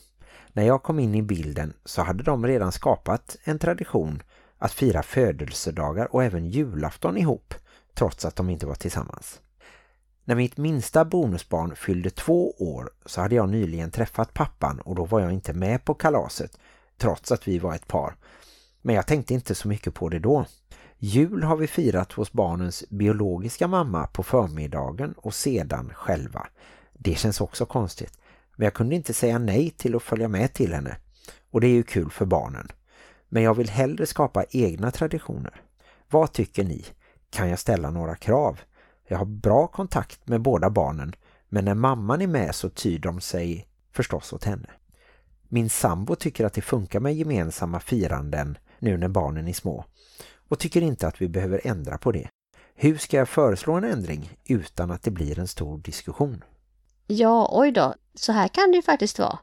När 0.53 0.63
jag 0.63 0.83
kom 0.83 1.00
in 1.00 1.15
i 1.15 1.21
bilden 1.21 1.74
så 1.86 2.01
hade 2.01 2.24
de 2.24 2.48
redan 2.48 2.71
skapat 2.71 3.38
en 3.43 3.59
tradition 3.59 4.24
att 4.59 4.71
fira 4.71 5.03
födelsedagar 5.03 6.15
och 6.15 6.23
även 6.23 6.45
julafton 6.45 7.17
ihop 7.17 7.53
trots 7.93 8.25
att 8.25 8.35
de 8.35 8.49
inte 8.49 8.65
var 8.65 8.75
tillsammans. 8.75 9.41
När 10.23 10.35
mitt 10.35 10.57
minsta 10.57 11.05
bonusbarn 11.05 11.75
fyllde 11.75 12.09
två 12.09 12.51
år 12.51 12.89
så 13.05 13.21
hade 13.21 13.35
jag 13.35 13.49
nyligen 13.49 13.91
träffat 13.91 14.33
pappan 14.33 14.79
och 14.79 14.95
då 14.95 15.05
var 15.05 15.19
jag 15.19 15.31
inte 15.31 15.53
med 15.53 15.85
på 15.85 15.93
kalaset 15.93 16.59
trots 16.97 17.31
att 17.31 17.47
vi 17.47 17.59
var 17.59 17.75
ett 17.75 17.87
par. 17.87 18.15
Men 18.81 18.95
jag 18.95 19.07
tänkte 19.07 19.33
inte 19.33 19.55
så 19.55 19.67
mycket 19.67 19.93
på 19.93 20.09
det 20.09 20.19
då. 20.19 20.45
Jul 20.97 21.43
har 21.43 21.55
vi 21.55 21.67
firat 21.67 22.11
hos 22.11 22.31
barnens 22.31 22.83
biologiska 22.89 23.67
mamma 23.67 24.07
på 24.07 24.23
förmiddagen 24.23 25.13
och 25.17 25.33
sedan 25.33 25.91
själva. 25.95 26.47
Det 26.93 27.15
känns 27.15 27.41
också 27.41 27.65
konstigt. 27.65 28.19
Men 28.55 28.65
jag 28.65 28.73
kunde 28.73 28.95
inte 28.95 29.13
säga 29.13 29.37
nej 29.37 29.69
till 29.69 29.95
att 29.95 30.03
följa 30.03 30.27
med 30.27 30.53
till 30.53 30.73
henne. 30.73 30.97
Och 31.51 31.61
det 31.61 31.67
är 31.67 31.73
ju 31.73 31.83
kul 31.83 32.09
för 32.09 32.25
barnen. 32.25 32.67
Men 33.29 33.43
jag 33.43 33.53
vill 33.53 33.69
hellre 33.69 34.05
skapa 34.05 34.45
egna 34.50 34.91
traditioner. 34.91 35.62
Vad 36.09 36.33
tycker 36.33 36.63
ni? 36.63 36.86
Kan 37.29 37.50
jag 37.50 37.59
ställa 37.59 37.89
några 37.89 38.15
krav? 38.15 38.59
Jag 39.07 39.17
har 39.17 39.25
bra 39.25 39.67
kontakt 39.67 40.27
med 40.27 40.41
båda 40.41 40.69
barnen 40.69 41.13
men 41.50 41.65
när 41.65 41.74
mamman 41.74 42.21
är 42.21 42.27
med 42.27 42.55
så 42.55 42.69
tyr 42.69 43.00
de 43.00 43.21
sig 43.21 43.67
förstås 43.91 44.33
åt 44.33 44.43
henne. 44.43 44.69
Min 45.48 45.69
sambo 45.69 46.15
tycker 46.15 46.45
att 46.45 46.53
det 46.53 46.62
funkar 46.62 47.00
med 47.00 47.15
gemensamma 47.15 47.79
firanden 47.79 48.57
nu 48.79 48.98
när 48.98 49.07
barnen 49.07 49.48
är 49.48 49.53
små 49.53 49.86
och 50.48 50.59
tycker 50.59 50.81
inte 50.81 51.07
att 51.07 51.21
vi 51.21 51.27
behöver 51.27 51.62
ändra 51.63 51.98
på 51.98 52.12
det. 52.12 52.29
Hur 52.75 52.98
ska 52.98 53.17
jag 53.17 53.29
föreslå 53.29 53.74
en 53.74 53.83
ändring 53.83 54.29
utan 54.45 54.91
att 54.91 55.03
det 55.03 55.12
blir 55.12 55.39
en 55.39 55.48
stor 55.48 55.77
diskussion? 55.77 56.43
Ja, 57.07 57.50
oj 57.51 57.71
då. 57.71 57.95
Så 58.15 58.31
här 58.31 58.48
kan 58.48 58.71
det 58.71 58.75
ju 58.75 58.81
faktiskt 58.81 59.19
vara. 59.19 59.39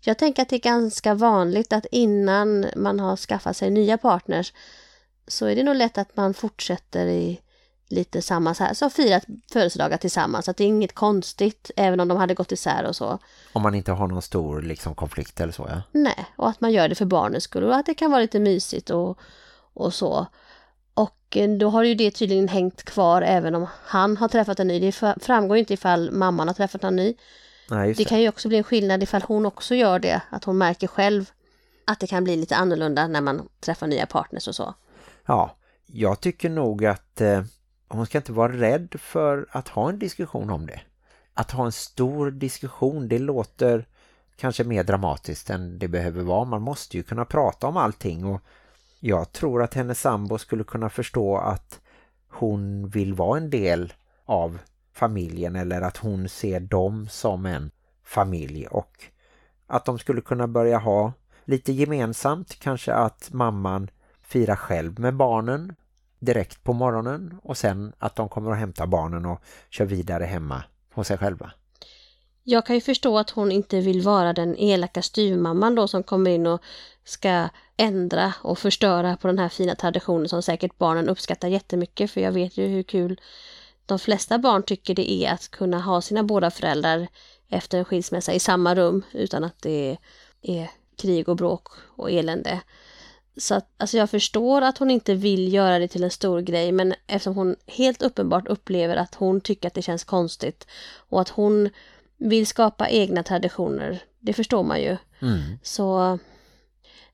Jag 0.00 0.18
tänker 0.18 0.42
att 0.42 0.48
det 0.48 0.56
är 0.56 0.60
ganska 0.60 1.14
vanligt 1.14 1.72
att 1.72 1.86
innan 1.90 2.66
man 2.76 3.00
har 3.00 3.16
skaffat 3.16 3.56
sig 3.56 3.70
nya 3.70 3.98
partners 3.98 4.52
så 5.26 5.46
är 5.46 5.56
det 5.56 5.62
nog 5.62 5.76
lätt 5.76 5.98
att 5.98 6.16
man 6.16 6.34
fortsätter 6.34 7.06
i 7.06 7.40
lite 7.88 8.22
samma 8.22 8.54
så 8.54 8.64
här, 8.64 8.74
så 8.74 8.90
firat 8.90 9.24
födelsedagar 9.52 9.96
tillsammans. 9.96 10.48
Att 10.48 10.56
det 10.56 10.64
är 10.64 10.68
inget 10.68 10.94
konstigt, 10.94 11.70
även 11.76 12.00
om 12.00 12.08
de 12.08 12.18
hade 12.18 12.34
gått 12.34 12.52
isär 12.52 12.84
och 12.84 12.96
så. 12.96 13.18
Om 13.52 13.62
man 13.62 13.74
inte 13.74 13.92
har 13.92 14.08
någon 14.08 14.22
stor 14.22 14.62
liksom, 14.62 14.94
konflikt 14.94 15.40
eller 15.40 15.52
så, 15.52 15.66
ja. 15.68 15.82
Nej, 15.92 16.26
och 16.36 16.48
att 16.48 16.60
man 16.60 16.72
gör 16.72 16.88
det 16.88 16.94
för 16.94 17.04
barnens 17.04 17.44
skull 17.44 17.64
och 17.64 17.76
att 17.76 17.86
det 17.86 17.94
kan 17.94 18.10
vara 18.10 18.20
lite 18.20 18.40
mysigt 18.40 18.90
och, 18.90 19.18
och 19.74 19.94
så. 19.94 20.26
Och 20.94 21.36
eh, 21.36 21.50
då 21.50 21.70
har 21.70 21.82
ju 21.82 21.94
det 21.94 22.10
tydligen 22.10 22.48
hängt 22.48 22.82
kvar 22.82 23.22
även 23.22 23.54
om 23.54 23.66
han 23.84 24.16
har 24.16 24.28
träffat 24.28 24.60
en 24.60 24.68
ny. 24.68 24.80
Det 24.80 24.92
framgår 25.20 25.56
inte 25.56 25.74
ifall 25.74 26.10
mamman 26.10 26.48
har 26.48 26.54
träffat 26.54 26.84
en 26.84 26.96
ny. 26.96 27.14
Just 27.70 27.98
Det 27.98 28.04
det. 28.04 28.08
kan 28.08 28.20
ju 28.20 28.28
också 28.28 28.48
bli 28.48 28.56
en 28.58 28.64
skillnad 28.64 29.02
ifall 29.02 29.22
hon 29.22 29.46
också 29.46 29.74
gör 29.74 29.98
det. 29.98 30.22
Att 30.30 30.44
hon 30.44 30.58
märker 30.58 30.86
själv 30.86 31.30
att 31.84 32.00
det 32.00 32.06
kan 32.06 32.24
bli 32.24 32.36
lite 32.36 32.56
annorlunda 32.56 33.06
när 33.06 33.20
man 33.20 33.48
träffar 33.60 33.86
nya 33.86 34.06
partners 34.06 34.48
och 34.48 34.54
så. 34.54 34.74
Ja, 35.26 35.56
jag 35.86 36.20
tycker 36.20 36.50
nog 36.50 36.84
att 36.86 37.20
eh, 37.20 37.42
hon 37.88 38.06
ska 38.06 38.18
inte 38.18 38.32
vara 38.32 38.52
rädd 38.52 38.94
för 38.98 39.46
att 39.50 39.68
ha 39.68 39.88
en 39.88 39.98
diskussion 39.98 40.50
om 40.50 40.66
det. 40.66 40.80
Att 41.34 41.50
ha 41.50 41.64
en 41.66 41.72
stor 41.72 42.30
diskussion, 42.30 43.08
det 43.08 43.18
låter 43.18 43.86
kanske 44.36 44.64
mer 44.64 44.84
dramatiskt 44.84 45.50
än 45.50 45.78
det 45.78 45.88
behöver 45.88 46.22
vara. 46.22 46.44
Man 46.44 46.62
måste 46.62 46.96
ju 46.96 47.02
kunna 47.02 47.24
prata 47.24 47.66
om 47.66 47.76
allting 47.76 48.24
och 48.24 48.40
jag 49.00 49.32
tror 49.32 49.62
att 49.62 49.74
hennes 49.74 50.00
sambo 50.00 50.38
skulle 50.38 50.64
kunna 50.64 50.90
förstå 50.90 51.36
att 51.36 51.80
hon 52.28 52.88
vill 52.88 53.14
vara 53.14 53.36
en 53.38 53.50
del 53.50 53.92
av 54.24 54.58
familjen 54.98 55.56
eller 55.56 55.80
att 55.80 55.96
hon 55.96 56.28
ser 56.28 56.60
dem 56.60 57.08
som 57.10 57.46
en 57.46 57.70
familj 58.04 58.66
och 58.66 59.04
att 59.66 59.84
de 59.84 59.98
skulle 59.98 60.20
kunna 60.20 60.46
börja 60.46 60.78
ha 60.78 61.12
lite 61.44 61.72
gemensamt. 61.72 62.58
Kanske 62.60 62.92
att 62.92 63.28
mamman 63.32 63.90
firar 64.22 64.56
själv 64.56 65.00
med 65.00 65.14
barnen 65.14 65.74
direkt 66.18 66.64
på 66.64 66.72
morgonen 66.72 67.38
och 67.42 67.56
sen 67.56 67.92
att 67.98 68.16
de 68.16 68.28
kommer 68.28 68.50
att 68.52 68.58
hämta 68.58 68.86
barnen 68.86 69.26
och 69.26 69.42
kör 69.70 69.84
vidare 69.84 70.24
hemma 70.24 70.62
hos 70.94 71.06
sig 71.06 71.18
själva. 71.18 71.50
Jag 72.42 72.66
kan 72.66 72.74
ju 72.74 72.80
förstå 72.80 73.18
att 73.18 73.30
hon 73.30 73.52
inte 73.52 73.80
vill 73.80 74.02
vara 74.02 74.32
den 74.32 74.56
elaka 74.58 75.02
styvmamman 75.02 75.74
då 75.74 75.88
som 75.88 76.02
kommer 76.02 76.30
in 76.30 76.46
och 76.46 76.62
ska 77.04 77.48
ändra 77.76 78.34
och 78.42 78.58
förstöra 78.58 79.16
på 79.16 79.26
den 79.26 79.38
här 79.38 79.48
fina 79.48 79.74
traditionen 79.74 80.28
som 80.28 80.42
säkert 80.42 80.78
barnen 80.78 81.08
uppskattar 81.08 81.48
jättemycket 81.48 82.10
för 82.10 82.20
jag 82.20 82.32
vet 82.32 82.56
ju 82.56 82.66
hur 82.66 82.82
kul 82.82 83.20
de 83.88 83.98
flesta 83.98 84.38
barn 84.38 84.62
tycker 84.62 84.94
det 84.94 85.12
är 85.12 85.32
att 85.32 85.50
kunna 85.50 85.80
ha 85.80 86.00
sina 86.00 86.22
båda 86.22 86.50
föräldrar 86.50 87.08
efter 87.48 87.78
en 87.78 87.84
skilsmässa 87.84 88.32
i 88.32 88.38
samma 88.38 88.74
rum 88.74 89.02
utan 89.12 89.44
att 89.44 89.62
det 89.62 89.96
är 90.42 90.70
krig 90.96 91.28
och 91.28 91.36
bråk 91.36 91.68
och 91.96 92.10
elände. 92.10 92.60
Så 93.36 93.54
att, 93.54 93.70
alltså 93.76 93.96
jag 93.96 94.10
förstår 94.10 94.62
att 94.62 94.78
hon 94.78 94.90
inte 94.90 95.14
vill 95.14 95.52
göra 95.52 95.78
det 95.78 95.88
till 95.88 96.04
en 96.04 96.10
stor 96.10 96.40
grej 96.40 96.72
men 96.72 96.94
eftersom 97.06 97.34
hon 97.34 97.56
helt 97.66 98.02
uppenbart 98.02 98.48
upplever 98.48 98.96
att 98.96 99.14
hon 99.14 99.40
tycker 99.40 99.68
att 99.68 99.74
det 99.74 99.82
känns 99.82 100.04
konstigt 100.04 100.66
och 100.96 101.20
att 101.20 101.28
hon 101.28 101.70
vill 102.16 102.46
skapa 102.46 102.88
egna 102.88 103.22
traditioner, 103.22 104.02
det 104.20 104.32
förstår 104.32 104.64
man 104.64 104.80
ju. 104.80 104.96
Mm. 105.20 105.40
Så 105.62 106.18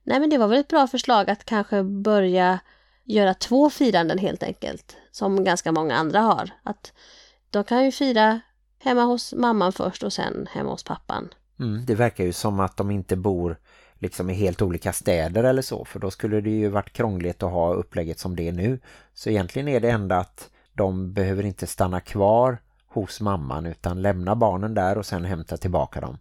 nej 0.02 0.20
men 0.20 0.30
det 0.30 0.38
var 0.38 0.48
väl 0.48 0.60
ett 0.60 0.68
bra 0.68 0.86
förslag 0.86 1.30
att 1.30 1.44
kanske 1.44 1.82
börja 1.82 2.58
göra 3.04 3.34
två 3.34 3.70
firanden 3.70 4.18
helt 4.18 4.42
enkelt, 4.42 4.96
som 5.14 5.44
ganska 5.44 5.72
många 5.72 5.96
andra 5.96 6.20
har. 6.20 6.50
Att 6.62 6.92
de 7.50 7.64
kan 7.64 7.84
ju 7.84 7.92
fira 7.92 8.40
hemma 8.78 9.02
hos 9.02 9.34
mamman 9.34 9.72
först 9.72 10.02
och 10.02 10.12
sen 10.12 10.48
hemma 10.50 10.70
hos 10.70 10.84
pappan. 10.84 11.28
Mm, 11.60 11.84
det 11.86 11.94
verkar 11.94 12.24
ju 12.24 12.32
som 12.32 12.60
att 12.60 12.76
de 12.76 12.90
inte 12.90 13.16
bor 13.16 13.58
liksom 13.98 14.30
i 14.30 14.34
helt 14.34 14.62
olika 14.62 14.92
städer 14.92 15.44
eller 15.44 15.62
så. 15.62 15.84
För 15.84 16.00
då 16.00 16.10
skulle 16.10 16.40
det 16.40 16.50
ju 16.50 16.68
varit 16.68 16.92
krångligt 16.92 17.42
att 17.42 17.52
ha 17.52 17.74
upplägget 17.74 18.18
som 18.18 18.36
det 18.36 18.48
är 18.48 18.52
nu. 18.52 18.80
Så 19.14 19.30
egentligen 19.30 19.68
är 19.68 19.80
det 19.80 19.90
enda 19.90 20.18
att 20.18 20.50
de 20.72 21.12
behöver 21.12 21.44
inte 21.44 21.66
stanna 21.66 22.00
kvar 22.00 22.58
hos 22.86 23.20
mamman 23.20 23.66
utan 23.66 24.02
lämna 24.02 24.36
barnen 24.36 24.74
där 24.74 24.98
och 24.98 25.06
sen 25.06 25.24
hämta 25.24 25.56
tillbaka 25.56 26.00
dem. 26.00 26.18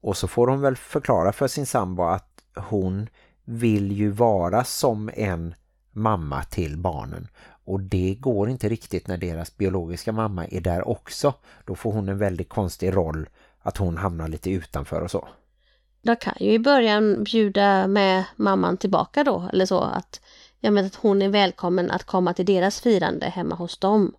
Och 0.00 0.16
så 0.16 0.28
får 0.28 0.46
de 0.46 0.60
väl 0.60 0.76
förklara 0.76 1.32
för 1.32 1.48
sin 1.48 1.66
sambo 1.66 2.02
att 2.02 2.42
hon 2.56 3.08
vill 3.44 3.92
ju 3.92 4.10
vara 4.10 4.64
som 4.64 5.10
en 5.14 5.54
mamma 5.92 6.42
till 6.42 6.76
barnen. 6.76 7.28
Och 7.66 7.80
det 7.80 8.16
går 8.20 8.50
inte 8.50 8.68
riktigt 8.68 9.08
när 9.08 9.16
deras 9.16 9.56
biologiska 9.56 10.12
mamma 10.12 10.46
är 10.46 10.60
där 10.60 10.88
också. 10.88 11.34
Då 11.64 11.74
får 11.74 11.92
hon 11.92 12.08
en 12.08 12.18
väldigt 12.18 12.48
konstig 12.48 12.96
roll 12.96 13.28
att 13.62 13.76
hon 13.76 13.96
hamnar 13.96 14.28
lite 14.28 14.50
utanför 14.50 15.00
och 15.00 15.10
så. 15.10 15.28
de 16.02 16.16
kan 16.16 16.34
ju 16.40 16.52
i 16.52 16.58
början 16.58 17.24
bjuda 17.24 17.86
med 17.86 18.24
mamman 18.36 18.76
tillbaka 18.76 19.24
då, 19.24 19.48
eller 19.52 19.66
så 19.66 19.80
att, 19.80 20.20
ja, 20.60 20.70
men 20.70 20.86
att 20.86 20.94
hon 20.94 21.22
är 21.22 21.28
välkommen 21.28 21.90
att 21.90 22.04
komma 22.04 22.34
till 22.34 22.46
deras 22.46 22.80
firande 22.80 23.26
hemma 23.26 23.54
hos 23.54 23.78
dem. 23.78 24.14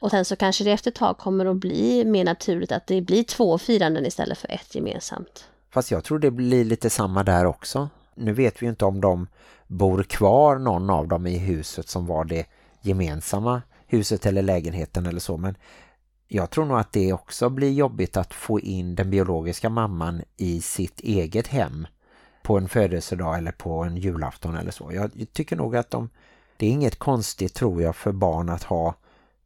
Och 0.00 0.10
sen 0.10 0.24
så 0.24 0.36
kanske 0.36 0.64
det 0.64 0.70
efter 0.70 0.90
ett 0.90 0.96
tag 0.96 1.18
kommer 1.18 1.46
att 1.46 1.56
bli 1.56 2.04
mer 2.04 2.24
naturligt 2.24 2.72
att 2.72 2.86
det 2.86 3.00
blir 3.00 3.22
två 3.22 3.58
firanden 3.58 4.06
istället 4.06 4.38
för 4.38 4.50
ett 4.50 4.74
gemensamt. 4.74 5.48
Fast 5.70 5.90
jag 5.90 6.04
tror 6.04 6.18
det 6.18 6.30
blir 6.30 6.64
lite 6.64 6.90
samma 6.90 7.24
där 7.24 7.46
också. 7.46 7.88
Nu 8.14 8.32
vet 8.32 8.62
vi 8.62 8.66
ju 8.66 8.70
inte 8.70 8.84
om 8.84 9.00
de 9.00 9.26
bor 9.66 10.02
kvar 10.02 10.58
någon 10.58 10.90
av 10.90 11.08
dem 11.08 11.26
i 11.26 11.38
huset 11.38 11.88
som 11.88 12.06
var 12.06 12.24
det 12.24 12.46
gemensamma 12.88 13.62
huset 13.86 14.26
eller 14.26 14.42
lägenheten 14.42 15.06
eller 15.06 15.20
så. 15.20 15.36
Men 15.36 15.56
jag 16.28 16.50
tror 16.50 16.64
nog 16.64 16.78
att 16.78 16.92
det 16.92 17.12
också 17.12 17.48
blir 17.48 17.72
jobbigt 17.72 18.16
att 18.16 18.34
få 18.34 18.60
in 18.60 18.94
den 18.94 19.10
biologiska 19.10 19.68
mamman 19.68 20.22
i 20.36 20.60
sitt 20.60 21.00
eget 21.00 21.46
hem 21.46 21.86
på 22.42 22.58
en 22.58 22.68
födelsedag 22.68 23.38
eller 23.38 23.52
på 23.52 23.84
en 23.84 23.96
julafton 23.96 24.56
eller 24.56 24.70
så. 24.70 24.92
Jag 24.92 25.10
tycker 25.32 25.56
nog 25.56 25.76
att 25.76 25.90
de, 25.90 26.08
det 26.56 26.66
är 26.66 26.70
inget 26.70 26.98
konstigt 26.98 27.54
tror 27.54 27.82
jag 27.82 27.96
för 27.96 28.12
barn 28.12 28.48
att 28.48 28.62
ha 28.62 28.94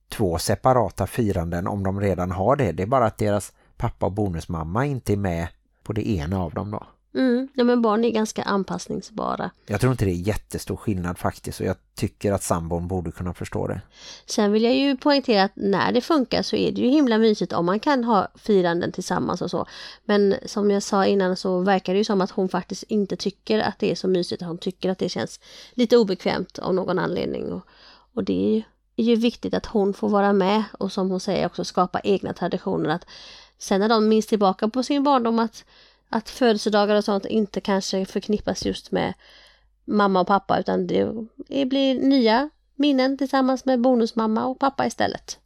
två 0.09 0.39
separata 0.39 1.07
firanden 1.07 1.67
om 1.67 1.83
de 1.83 2.01
redan 2.01 2.31
har 2.31 2.57
det. 2.57 2.73
Det 2.73 2.83
är 2.83 2.87
bara 2.87 3.07
att 3.07 3.19
deras 3.19 3.53
pappa 3.77 4.07
och 4.07 4.13
bonusmamma 4.13 4.87
inte 4.87 5.13
är 5.13 5.17
med 5.17 5.49
på 5.83 5.93
det 5.93 6.09
ena 6.09 6.43
av 6.43 6.55
dem 6.55 6.71
då. 6.71 6.87
Mm, 7.15 7.49
ja 7.55 7.65
men 7.65 7.83
barn 7.83 8.05
är 8.05 8.11
ganska 8.11 8.43
anpassningsbara. 8.43 9.51
Jag 9.67 9.81
tror 9.81 9.93
inte 9.93 10.05
det 10.05 10.11
är 10.11 10.29
jättestor 10.29 10.77
skillnad 10.77 11.19
faktiskt 11.19 11.61
och 11.61 11.67
jag 11.67 11.77
tycker 11.95 12.33
att 12.33 12.43
sambon 12.43 12.89
borde 12.89 13.13
kunna 13.13 13.35
förstå 13.35 13.67
det. 13.67 13.81
Sen 14.27 14.53
vill 14.53 14.63
jag 14.63 14.75
ju 14.75 14.97
poängtera 14.97 15.43
att 15.43 15.53
när 15.55 15.93
det 15.93 16.01
funkar 16.01 16.43
så 16.43 16.57
är 16.57 16.73
det 16.73 16.81
ju 16.81 16.89
himla 16.89 17.19
mysigt 17.19 17.53
om 17.53 17.67
man 17.67 17.81
kan 17.81 18.05
ha 18.05 18.29
firanden 18.35 18.93
tillsammans 18.93 19.43
och 19.43 19.51
så. 19.51 19.67
Men 20.05 20.35
som 20.47 20.71
jag 20.71 20.83
sa 20.83 21.07
innan 21.07 21.37
så 21.37 21.61
verkar 21.61 21.93
det 21.93 21.99
ju 21.99 22.05
som 22.05 22.21
att 22.21 22.31
hon 22.31 22.49
faktiskt 22.49 22.83
inte 22.83 23.17
tycker 23.17 23.59
att 23.59 23.79
det 23.79 23.91
är 23.91 23.95
så 23.95 24.09
mysigt. 24.09 24.43
Hon 24.43 24.59
tycker 24.59 24.91
att 24.91 24.99
det 24.99 25.09
känns 25.09 25.41
lite 25.73 25.97
obekvämt 25.97 26.59
av 26.59 26.75
någon 26.75 26.99
anledning. 26.99 27.53
Och, 27.53 27.67
och 28.15 28.25
det 28.25 28.33
är 28.33 28.55
ju, 28.55 28.63
är 28.97 29.05
ju 29.05 29.17
viktigt 29.17 29.55
att 29.55 29.67
hon 29.67 29.95
får 29.95 30.09
vara 30.09 30.33
med 30.33 30.63
och 30.79 30.93
som 30.93 31.11
hon 31.11 31.21
säger 31.21 31.47
också 31.47 31.65
skapa 31.65 32.01
egna 32.01 32.33
traditioner. 32.33 32.91
Att 32.91 33.07
sen 33.59 33.81
när 33.81 33.89
de 33.89 34.09
minns 34.09 34.27
tillbaka 34.27 34.69
på 34.69 34.83
sin 34.83 35.05
barndom 35.05 35.39
att 35.39 35.65
att 36.13 36.31
födelsedagar 36.31 36.97
och 36.97 37.05
sånt 37.05 37.27
inte 37.27 37.61
kanske 37.61 38.07
förknippas 38.07 38.65
just 38.65 38.93
med 38.93 39.15
mamma 39.85 40.21
och 40.21 40.27
pappa 40.27 40.59
utan 40.59 40.87
det 40.87 41.65
blir 41.67 41.95
nya 41.95 42.51
minnen 42.75 43.19
tillsammans 43.19 43.65
med 43.65 43.81
bonusmamma 43.81 44.47
och 44.47 44.59
pappa 44.59 44.87
istället. 44.87 45.39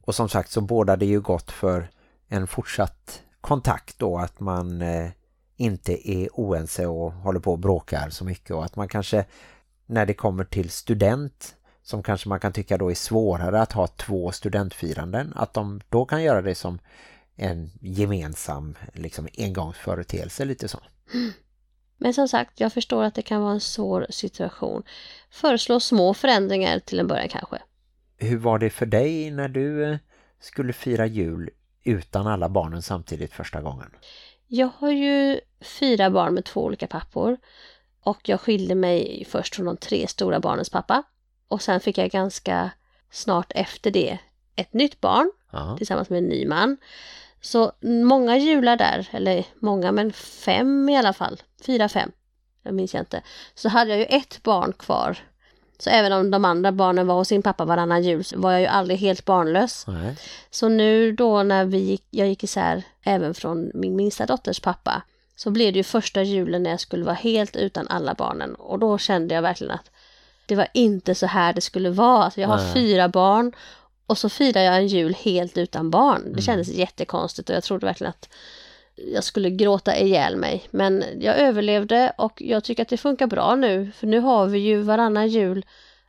Och 0.00 0.14
som 0.14 0.28
sagt 0.28 0.50
så 0.50 0.60
båda 0.60 0.96
det 0.96 1.06
ju 1.06 1.20
gott 1.20 1.50
för 1.50 1.90
en 2.28 2.46
fortsatt 2.46 3.22
kontakt 3.40 3.98
då 3.98 4.18
att 4.18 4.40
man 4.40 4.82
eh, 4.82 5.10
inte 5.56 6.10
är 6.10 6.28
oense 6.32 6.86
och 6.86 7.12
håller 7.12 7.40
på 7.40 7.52
och 7.52 7.58
bråkar 7.58 8.10
så 8.10 8.24
mycket 8.24 8.50
och 8.50 8.64
att 8.64 8.76
man 8.76 8.88
kanske 8.88 9.24
när 9.86 10.06
det 10.06 10.14
kommer 10.14 10.44
till 10.44 10.70
student 10.70 11.56
som 11.82 12.02
kanske 12.02 12.28
man 12.28 12.40
kan 12.40 12.52
tycka 12.52 12.78
då 12.78 12.90
är 12.90 12.94
svårare 12.94 13.60
att 13.60 13.72
ha 13.72 13.86
två 13.86 14.32
studentfiranden 14.32 15.32
att 15.36 15.54
de 15.54 15.80
då 15.88 16.04
kan 16.04 16.22
göra 16.22 16.42
det 16.42 16.54
som 16.54 16.78
en 17.40 17.70
gemensam 17.80 18.76
liksom 18.92 19.28
engångsföreteelse 19.38 20.44
lite 20.44 20.68
så. 20.68 20.80
Men 21.98 22.14
som 22.14 22.28
sagt, 22.28 22.60
jag 22.60 22.72
förstår 22.72 23.04
att 23.04 23.14
det 23.14 23.22
kan 23.22 23.42
vara 23.42 23.52
en 23.52 23.60
svår 23.60 24.06
situation. 24.10 24.82
Föreslå 25.30 25.80
små 25.80 26.14
förändringar 26.14 26.78
till 26.78 27.00
en 27.00 27.06
början 27.06 27.28
kanske. 27.28 27.58
Hur 28.16 28.38
var 28.38 28.58
det 28.58 28.70
för 28.70 28.86
dig 28.86 29.30
när 29.30 29.48
du 29.48 29.84
eh, 29.84 29.98
skulle 30.40 30.72
fira 30.72 31.06
jul 31.06 31.50
utan 31.84 32.26
alla 32.26 32.48
barnen 32.48 32.82
samtidigt 32.82 33.32
första 33.32 33.60
gången? 33.60 33.90
Jag 34.46 34.70
har 34.78 34.90
ju 34.90 35.40
fyra 35.60 36.10
barn 36.10 36.34
med 36.34 36.44
två 36.44 36.64
olika 36.64 36.86
pappor. 36.86 37.36
Och 38.00 38.28
jag 38.28 38.40
skilde 38.40 38.74
mig 38.74 39.26
först 39.28 39.54
från 39.54 39.66
de 39.66 39.76
tre 39.76 40.06
stora 40.06 40.40
barnens 40.40 40.70
pappa. 40.70 41.02
Och 41.48 41.62
sen 41.62 41.80
fick 41.80 41.98
jag 41.98 42.10
ganska 42.10 42.70
snart 43.10 43.52
efter 43.54 43.90
det 43.90 44.18
ett 44.56 44.72
nytt 44.72 45.00
barn 45.00 45.30
Aha. 45.52 45.76
tillsammans 45.76 46.10
med 46.10 46.18
en 46.18 46.28
ny 46.28 46.46
man. 46.46 46.76
Så 47.40 47.72
många 47.80 48.36
jular 48.36 48.76
där, 48.76 49.08
eller 49.10 49.44
många 49.58 49.92
men 49.92 50.12
fem 50.12 50.88
i 50.88 50.96
alla 50.96 51.12
fall, 51.12 51.42
fyra, 51.66 51.88
fem, 51.88 52.12
jag 52.62 52.74
minns 52.74 52.94
jag 52.94 53.02
inte. 53.02 53.22
Så 53.54 53.68
hade 53.68 53.90
jag 53.90 53.98
ju 53.98 54.04
ett 54.04 54.42
barn 54.42 54.72
kvar. 54.72 55.18
Så 55.78 55.90
även 55.90 56.12
om 56.12 56.30
de 56.30 56.44
andra 56.44 56.72
barnen 56.72 57.06
var 57.06 57.14
hos 57.14 57.28
sin 57.28 57.42
pappa 57.42 57.64
varannan 57.64 58.02
jul 58.02 58.24
så 58.24 58.40
var 58.40 58.52
jag 58.52 58.60
ju 58.60 58.66
aldrig 58.66 58.98
helt 58.98 59.24
barnlös. 59.24 59.84
Nej. 59.86 60.16
Så 60.50 60.68
nu 60.68 61.12
då 61.12 61.42
när 61.42 61.64
vi 61.64 61.78
gick, 61.78 62.04
jag 62.10 62.28
gick 62.28 62.44
isär 62.44 62.82
även 63.02 63.34
från 63.34 63.70
min 63.74 63.96
minsta 63.96 64.26
dotters 64.26 64.60
pappa 64.60 65.02
så 65.36 65.50
blev 65.50 65.72
det 65.72 65.76
ju 65.76 65.82
första 65.82 66.22
julen 66.22 66.62
när 66.62 66.70
jag 66.70 66.80
skulle 66.80 67.04
vara 67.04 67.14
helt 67.14 67.56
utan 67.56 67.88
alla 67.88 68.14
barnen 68.14 68.54
och 68.54 68.78
då 68.78 68.98
kände 68.98 69.34
jag 69.34 69.42
verkligen 69.42 69.74
att 69.74 69.90
det 70.46 70.56
var 70.56 70.68
inte 70.74 71.14
så 71.14 71.26
här 71.26 71.52
det 71.52 71.60
skulle 71.60 71.90
vara. 71.90 72.24
Alltså 72.24 72.40
jag 72.40 72.48
har 72.48 72.56
Nej. 72.56 72.74
fyra 72.74 73.08
barn 73.08 73.52
och 74.10 74.18
så 74.18 74.28
firar 74.28 74.60
jag 74.60 74.76
en 74.76 74.86
jul 74.86 75.14
helt 75.14 75.58
utan 75.58 75.90
barn. 75.90 76.22
Det 76.22 76.28
mm. 76.28 76.40
kändes 76.40 76.68
mm. 76.68 76.80
jättekonstigt 76.80 77.50
och 77.50 77.56
jag 77.56 77.62
trodde 77.62 77.86
verkligen 77.86 78.10
att 78.10 78.28
jag 78.94 79.24
skulle 79.24 79.50
gråta 79.50 79.96
ihjäl 79.96 80.36
mig. 80.36 80.68
Men 80.70 81.04
jag 81.20 81.38
överlevde 81.38 82.12
och 82.18 82.42
jag 82.42 82.64
tycker 82.64 82.82
att 82.82 82.88
det 82.88 82.96
funkar 82.96 83.26
bra 83.26 83.54
nu. 83.54 83.90
För 83.94 84.06
nu 84.06 84.20
har 84.20 84.46
vi 84.46 84.58
ju 84.58 84.82
varannan 84.82 85.28
jul 85.28 85.66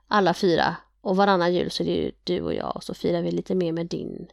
alla 0.07 0.33
fyra. 0.33 0.75
Och 1.01 1.15
varannan 1.15 1.53
jul 1.53 1.71
så 1.71 1.83
är 1.83 1.87
det 1.87 1.93
ju 1.93 2.11
du 2.23 2.41
och 2.41 2.53
jag 2.53 2.75
och 2.75 2.83
så 2.83 2.93
firar 2.93 3.21
vi 3.21 3.31
lite 3.31 3.55
mer 3.55 3.71
med 3.71 3.85
din 3.85 4.27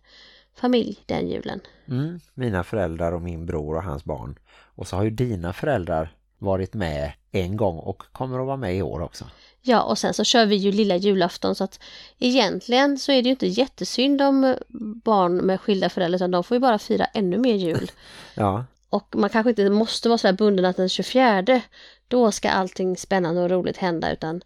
familj 0.55 0.99
den 1.07 1.29
julen. 1.29 1.61
Mm, 1.89 2.21
mina 2.35 2.65
föräldrar 2.65 3.13
och 3.13 3.23
min 3.23 3.47
bror 3.47 3.77
och 3.77 3.83
hans 3.83 4.05
barn. 4.05 4.39
Och 4.75 4.87
så 4.87 4.97
har 4.97 5.05
ju 5.05 5.11
dina 5.11 5.53
föräldrar 5.53 6.15
varit 6.39 6.75
med 6.75 7.13
en 7.33 7.57
gång 7.57 7.79
och 7.79 8.03
kommer 8.13 8.41
att 8.41 8.47
vara 8.47 8.57
med 8.57 8.77
i 8.77 8.83
år 8.83 9.01
också. 9.01 9.25
Ja, 9.63 9.83
och 9.83 9.99
sen 9.99 10.15
så 10.15 10.25
kör 10.25 10.47
vi 10.47 10.57
ju 10.57 10.73
lilla 10.73 10.97
julafton 10.97 11.55
så 11.55 11.65
att 11.65 11.81
egentligen 12.19 12.99
så 12.99 13.13
är 13.13 13.23
det 13.23 13.27
ju 13.27 13.31
inte 13.31 13.47
jättesynd 13.47 14.23
om 14.23 14.57
barn 15.05 15.37
med 15.37 15.61
skilda 15.61 15.89
föräldrar 15.89 16.17
utan 16.17 16.31
de 16.31 16.45
får 16.45 16.55
ju 16.55 16.61
bara 16.61 16.79
fira 16.79 17.05
ännu 17.05 17.39
mer 17.39 17.55
jul. 17.55 17.91
ja. 18.35 18.65
Och 18.91 19.15
man 19.17 19.31
kanske 19.31 19.51
inte 19.51 19.71
måste 19.71 20.09
vara 20.09 20.19
så 20.19 20.29
här 20.29 20.35
bunden 20.35 20.65
att 20.65 20.77
den 20.77 20.89
24 20.89 21.61
då 22.09 22.33
ska 22.33 22.51
allting 22.51 22.97
spännande 22.97 23.41
och 23.41 23.51
roligt 23.51 23.77
hända 23.77 24.13
utan 24.13 24.43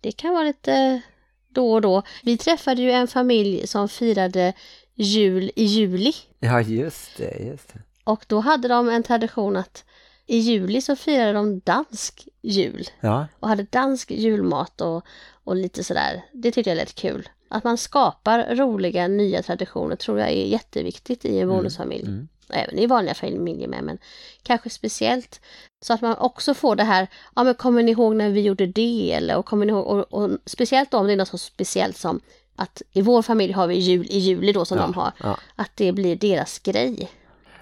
det 0.00 0.12
kan 0.12 0.32
vara 0.32 0.44
lite 0.44 1.02
då 1.48 1.72
och 1.72 1.80
då. 1.80 2.02
Vi 2.22 2.38
träffade 2.38 2.82
ju 2.82 2.90
en 2.90 3.08
familj 3.08 3.66
som 3.66 3.88
firade 3.88 4.52
jul 4.94 5.50
i 5.56 5.64
juli. 5.64 6.12
Ja, 6.38 6.60
just 6.60 7.16
det, 7.16 7.44
just 7.44 7.72
det. 7.72 7.80
Och 8.04 8.24
då 8.28 8.40
hade 8.40 8.68
de 8.68 8.88
en 8.88 9.02
tradition 9.02 9.56
att 9.56 9.84
i 10.26 10.38
juli 10.38 10.80
så 10.80 10.96
firade 10.96 11.32
de 11.32 11.60
dansk 11.64 12.28
jul. 12.42 12.88
Ja. 13.00 13.26
Och 13.40 13.48
hade 13.48 13.62
dansk 13.62 14.10
julmat 14.10 14.80
och, 14.80 15.04
och 15.44 15.56
lite 15.56 15.84
sådär. 15.84 16.24
Det 16.32 16.52
tyckte 16.52 16.70
jag 16.70 16.76
lät 16.76 16.94
kul. 16.94 17.28
Att 17.48 17.64
man 17.64 17.78
skapar 17.78 18.54
roliga 18.54 19.08
nya 19.08 19.42
traditioner 19.42 19.96
tror 19.96 20.18
jag 20.18 20.28
är 20.28 20.46
jätteviktigt 20.46 21.24
i 21.24 21.38
en 21.38 21.42
mm, 21.42 21.56
bonusfamilj. 21.56 22.02
Mm. 22.02 22.14
Mm. 22.14 22.28
Även 22.48 22.78
i 22.78 22.86
vanliga 22.86 23.14
familjer 23.14 23.68
med, 23.68 23.84
men 23.84 23.98
kanske 24.42 24.70
speciellt. 24.70 25.40
Så 25.84 25.92
att 25.92 26.00
man 26.00 26.16
också 26.16 26.54
får 26.54 26.76
det 26.76 26.84
här, 26.84 27.06
ja 27.36 27.44
men 27.44 27.54
kommer 27.54 27.82
ni 27.82 27.90
ihåg 27.90 28.16
när 28.16 28.30
vi 28.30 28.40
gjorde 28.40 28.66
det? 28.66 29.12
Eller, 29.12 29.36
och, 29.36 29.46
kommer 29.46 29.66
ni 29.66 29.72
ihåg, 29.72 29.86
och, 29.86 30.22
och 30.22 30.30
speciellt 30.44 30.94
om 30.94 31.06
det 31.06 31.12
är 31.12 31.16
något 31.16 31.28
så 31.28 31.38
speciellt 31.38 31.96
som 31.96 32.20
att 32.56 32.82
i 32.92 33.02
vår 33.02 33.22
familj 33.22 33.52
har 33.52 33.66
vi 33.66 33.74
jul 33.74 34.06
i 34.10 34.18
juli 34.18 34.52
då 34.52 34.64
som 34.64 34.78
ja, 34.78 34.82
de 34.82 34.94
har. 34.94 35.12
Ja. 35.22 35.38
Att 35.56 35.70
det 35.74 35.92
blir 35.92 36.16
deras 36.16 36.58
grej. 36.58 37.10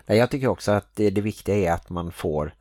Nej, 0.07 0.19
jag 0.19 0.31
tycker 0.31 0.49
också 0.49 0.73
att 0.73 0.97
det, 0.97 1.11
det 1.11 1.21
viktiga 1.21 1.57
är 1.57 1.73
att 1.73 1.91
man 1.91 2.13
får 2.13 2.55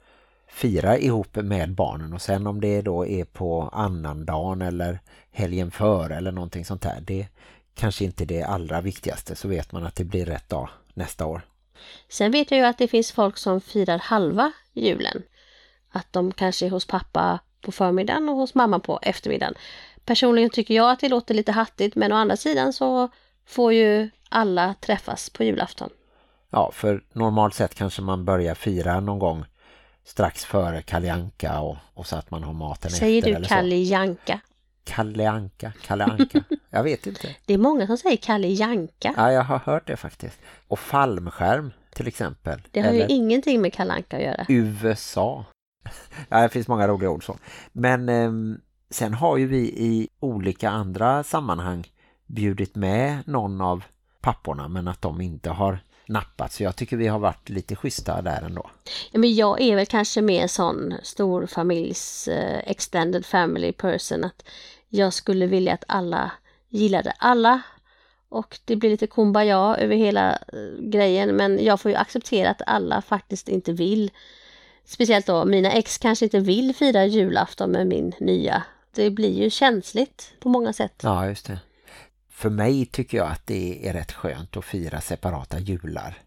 fira 0.47 0.97
ihop 0.97 1.35
med 1.35 1.75
barnen 1.75 2.13
och 2.13 2.21
sen 2.21 2.47
om 2.47 2.61
det 2.61 2.81
då 2.81 3.05
är 3.05 3.25
på 3.25 3.69
annan 3.73 4.25
dagen 4.25 4.61
eller 4.61 4.99
helgen 5.31 5.71
före 5.71 6.15
eller 6.15 6.31
någonting 6.31 6.65
sånt 6.65 6.83
här, 6.83 7.01
det 7.01 7.27
kanske 7.75 8.05
inte 8.05 8.23
är 8.23 8.25
det 8.25 8.43
allra 8.43 8.81
viktigaste 8.81 9.35
så 9.35 9.47
vet 9.47 9.71
man 9.71 9.83
att 9.83 9.95
det 9.95 10.03
blir 10.03 10.25
rätt 10.25 10.49
dag 10.49 10.69
nästa 10.93 11.25
år. 11.25 11.41
Sen 12.09 12.31
vet 12.31 12.51
jag 12.51 12.57
ju 12.57 12.65
att 12.65 12.77
det 12.77 12.87
finns 12.87 13.11
folk 13.11 13.37
som 13.37 13.61
firar 13.61 13.97
halva 13.97 14.51
julen. 14.73 15.23
Att 15.89 16.13
de 16.13 16.31
kanske 16.31 16.65
är 16.65 16.69
hos 16.69 16.87
pappa 16.87 17.39
på 17.61 17.71
förmiddagen 17.71 18.29
och 18.29 18.35
hos 18.35 18.55
mamma 18.55 18.79
på 18.79 18.99
eftermiddagen. 19.01 19.53
Personligen 20.05 20.49
tycker 20.49 20.73
jag 20.73 20.91
att 20.91 20.99
det 20.99 21.09
låter 21.09 21.33
lite 21.33 21.51
hattigt 21.51 21.95
men 21.95 22.11
å 22.11 22.15
andra 22.15 22.37
sidan 22.37 22.73
så 22.73 23.09
får 23.45 23.73
ju 23.73 24.09
alla 24.29 24.75
träffas 24.81 25.29
på 25.29 25.43
julafton. 25.43 25.89
Ja, 26.53 26.71
för 26.73 27.03
normalt 27.13 27.53
sett 27.53 27.75
kanske 27.75 28.01
man 28.01 28.25
börjar 28.25 28.55
fira 28.55 28.99
någon 28.99 29.19
gång 29.19 29.45
strax 30.03 30.45
före 30.45 30.81
Kallianka 30.81 31.59
och, 31.59 31.77
och 31.93 32.07
så 32.07 32.15
att 32.15 32.31
man 32.31 32.43
har 32.43 32.53
maten 32.53 32.91
säger 32.91 33.17
efter. 33.17 33.31
Säger 33.31 33.39
du 33.39 33.45
Kallianka? 33.45 34.39
Kallianka, 34.83 35.73
Kallianka. 35.81 36.43
Jag 36.69 36.83
vet 36.83 37.07
inte. 37.07 37.35
Det 37.45 37.53
är 37.53 37.57
många 37.57 37.87
som 37.87 37.97
säger 37.97 38.17
Kallianka. 38.17 39.13
Ja, 39.17 39.31
jag 39.31 39.43
har 39.43 39.59
hört 39.59 39.87
det 39.87 39.97
faktiskt. 39.97 40.39
Och 40.67 40.79
fallskärm 40.79 41.71
till 41.93 42.07
exempel. 42.07 42.61
Det 42.71 42.81
har 42.81 42.89
Eller 42.89 42.99
ju 42.99 43.15
ingenting 43.15 43.61
med 43.61 43.73
Kallanka 43.73 44.17
att 44.17 44.23
göra. 44.23 44.45
USA. 44.47 45.45
ja, 46.29 46.41
det 46.41 46.49
finns 46.49 46.67
många 46.67 46.87
roliga 46.87 47.09
ord 47.09 47.25
så. 47.25 47.37
Men 47.71 48.09
eh, 48.09 48.57
sen 48.89 49.13
har 49.13 49.37
ju 49.37 49.47
vi 49.47 49.61
i 49.61 50.07
olika 50.19 50.69
andra 50.69 51.23
sammanhang 51.23 51.87
bjudit 52.25 52.75
med 52.75 53.27
någon 53.27 53.61
av 53.61 53.83
papporna 54.21 54.67
men 54.67 54.87
att 54.87 55.01
de 55.01 55.21
inte 55.21 55.49
har 55.49 55.79
nappat. 56.05 56.51
Så 56.51 56.63
jag 56.63 56.75
tycker 56.75 56.97
vi 56.97 57.07
har 57.07 57.19
varit 57.19 57.49
lite 57.49 57.75
schyssta 57.75 58.21
där 58.21 58.41
ändå. 58.41 58.69
Ja, 59.11 59.19
men 59.19 59.35
jag 59.35 59.61
är 59.61 59.75
väl 59.75 59.85
kanske 59.85 60.21
mer 60.21 60.47
sån 60.47 60.93
stor 61.03 61.45
familjs 61.45 62.27
eh, 62.27 62.59
extended 62.65 63.25
family 63.25 63.71
person 63.71 64.23
att 64.23 64.43
jag 64.89 65.13
skulle 65.13 65.45
vilja 65.45 65.73
att 65.73 65.83
alla 65.87 66.31
gillade 66.69 67.13
alla 67.17 67.61
och 68.29 68.59
det 68.65 68.75
blir 68.75 68.89
lite 68.89 69.07
kumbaya 69.07 69.75
över 69.79 69.95
hela 69.95 70.31
eh, 70.31 70.79
grejen 70.79 71.35
men 71.35 71.63
jag 71.63 71.81
får 71.81 71.91
ju 71.91 71.97
acceptera 71.97 72.49
att 72.49 72.61
alla 72.65 73.01
faktiskt 73.01 73.49
inte 73.49 73.73
vill. 73.73 74.11
Speciellt 74.85 75.25
då 75.25 75.45
mina 75.45 75.71
ex 75.71 75.97
kanske 75.97 76.25
inte 76.25 76.39
vill 76.39 76.75
fira 76.75 77.05
julafton 77.05 77.71
med 77.71 77.87
min 77.87 78.13
nya. 78.19 78.63
Det 78.95 79.09
blir 79.09 79.43
ju 79.43 79.49
känsligt 79.49 80.33
på 80.39 80.49
många 80.49 80.73
sätt. 80.73 81.01
Ja, 81.03 81.27
just 81.27 81.45
det. 81.45 81.59
För 82.33 82.49
mig 82.49 82.85
tycker 82.85 83.17
jag 83.17 83.27
att 83.27 83.47
det 83.47 83.87
är 83.87 83.93
rätt 83.93 84.11
skönt 84.11 84.57
att 84.57 84.65
fira 84.65 85.01
separata 85.01 85.59
jular. 85.59 86.23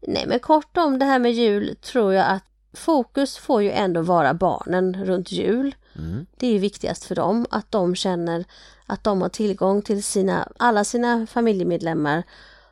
Nej 0.00 0.26
men 0.26 0.38
kort 0.38 0.76
om 0.76 0.98
det 0.98 1.04
här 1.04 1.18
med 1.18 1.32
jul 1.32 1.76
tror 1.76 2.14
jag 2.14 2.26
att 2.26 2.44
fokus 2.72 3.36
får 3.36 3.62
ju 3.62 3.70
ändå 3.70 4.02
vara 4.02 4.34
barnen 4.34 5.04
runt 5.04 5.32
jul. 5.32 5.74
Mm. 5.96 6.26
Det 6.36 6.46
är 6.46 6.52
ju 6.52 6.58
viktigast 6.58 7.04
för 7.04 7.14
dem 7.14 7.46
att 7.50 7.70
de 7.72 7.94
känner 7.94 8.44
att 8.86 9.04
de 9.04 9.22
har 9.22 9.28
tillgång 9.28 9.82
till 9.82 10.02
sina, 10.02 10.48
alla 10.58 10.84
sina 10.84 11.26
familjemedlemmar 11.26 12.22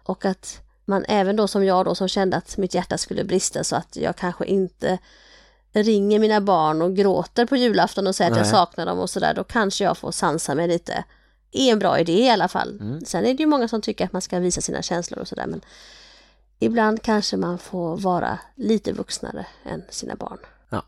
och 0.04 0.24
att 0.24 0.60
man 0.84 1.04
även 1.08 1.36
då 1.36 1.48
som 1.48 1.64
jag 1.64 1.84
då 1.84 1.94
som 1.94 2.08
kände 2.08 2.36
att 2.36 2.56
mitt 2.56 2.74
hjärta 2.74 2.98
skulle 2.98 3.24
brista 3.24 3.64
så 3.64 3.76
att 3.76 3.96
jag 3.96 4.16
kanske 4.16 4.44
inte 4.44 4.98
ringer 5.72 6.18
mina 6.18 6.40
barn 6.40 6.82
och 6.82 6.96
gråter 6.96 7.46
på 7.46 7.56
julafton 7.56 8.06
och 8.06 8.14
säger 8.14 8.30
att 8.30 8.36
jag 8.36 8.44
Nej. 8.44 8.52
saknar 8.52 8.86
dem 8.86 8.98
och 8.98 9.10
sådär, 9.10 9.34
då 9.34 9.44
kanske 9.44 9.84
jag 9.84 9.98
får 9.98 10.10
sansa 10.10 10.54
mig 10.54 10.68
lite. 10.68 11.04
Är 11.52 11.72
en 11.72 11.78
bra 11.78 12.00
idé 12.00 12.12
i 12.12 12.30
alla 12.30 12.48
fall. 12.48 12.78
Mm. 12.80 13.04
Sen 13.04 13.24
är 13.24 13.34
det 13.34 13.42
ju 13.42 13.46
många 13.46 13.68
som 13.68 13.80
tycker 13.80 14.04
att 14.04 14.12
man 14.12 14.22
ska 14.22 14.38
visa 14.38 14.60
sina 14.60 14.82
känslor 14.82 15.20
och 15.20 15.28
sådär 15.28 15.46
men 15.46 15.60
ibland 16.58 17.02
kanske 17.02 17.36
man 17.36 17.58
får 17.58 17.96
vara 17.96 18.38
lite 18.56 18.92
vuxnare 18.92 19.46
än 19.64 19.82
sina 19.90 20.14
barn. 20.14 20.38
Ja. 20.70 20.82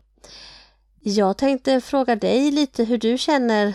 Jag 0.99 1.37
tänkte 1.37 1.81
fråga 1.81 2.15
dig 2.15 2.51
lite 2.51 2.83
hur 2.83 2.97
du 2.97 3.17
känner. 3.17 3.73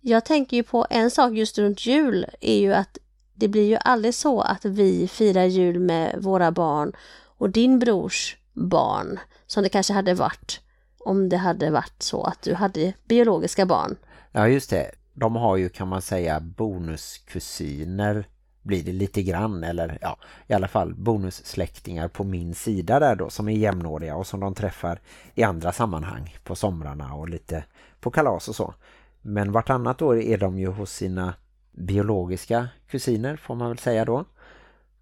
Jag 0.00 0.24
tänker 0.24 0.56
ju 0.56 0.62
på 0.62 0.86
en 0.90 1.10
sak 1.10 1.32
just 1.32 1.58
runt 1.58 1.86
jul 1.86 2.26
är 2.40 2.58
ju 2.58 2.74
att 2.74 2.98
det 3.34 3.48
blir 3.48 3.68
ju 3.68 3.76
aldrig 3.80 4.14
så 4.14 4.40
att 4.40 4.64
vi 4.64 5.08
firar 5.08 5.44
jul 5.44 5.78
med 5.78 6.18
våra 6.22 6.50
barn 6.50 6.92
och 7.38 7.50
din 7.50 7.78
brors 7.78 8.36
barn 8.52 9.18
som 9.46 9.62
det 9.62 9.68
kanske 9.68 9.92
hade 9.92 10.14
varit 10.14 10.60
om 10.98 11.28
det 11.28 11.36
hade 11.36 11.70
varit 11.70 12.02
så 12.02 12.22
att 12.22 12.42
du 12.42 12.54
hade 12.54 12.92
biologiska 13.08 13.66
barn. 13.66 13.96
Ja, 14.32 14.48
just 14.48 14.70
det. 14.70 14.90
De 15.14 15.36
har 15.36 15.56
ju 15.56 15.68
kan 15.68 15.88
man 15.88 16.02
säga 16.02 16.40
bonuskusiner 16.40 18.26
blir 18.62 18.82
det 18.82 18.92
lite 18.92 19.22
grann 19.22 19.64
eller 19.64 19.98
ja, 20.00 20.16
i 20.46 20.52
alla 20.54 20.68
fall 20.68 20.94
bonussläktingar 20.94 22.08
på 22.08 22.24
min 22.24 22.54
sida 22.54 23.00
där 23.00 23.16
då 23.16 23.30
som 23.30 23.48
är 23.48 23.52
jämnåriga 23.52 24.16
och 24.16 24.26
som 24.26 24.40
de 24.40 24.54
träffar 24.54 25.00
i 25.34 25.42
andra 25.42 25.72
sammanhang 25.72 26.36
på 26.44 26.54
somrarna 26.56 27.14
och 27.14 27.28
lite 27.28 27.64
på 28.00 28.10
kalas 28.10 28.48
och 28.48 28.56
så. 28.56 28.74
Men 29.22 29.52
vartannat 29.52 30.02
år 30.02 30.18
är 30.20 30.38
de 30.38 30.58
ju 30.58 30.66
hos 30.68 30.90
sina 30.92 31.34
biologiska 31.72 32.68
kusiner 32.88 33.36
får 33.36 33.54
man 33.54 33.68
väl 33.68 33.78
säga 33.78 34.04
då. 34.04 34.24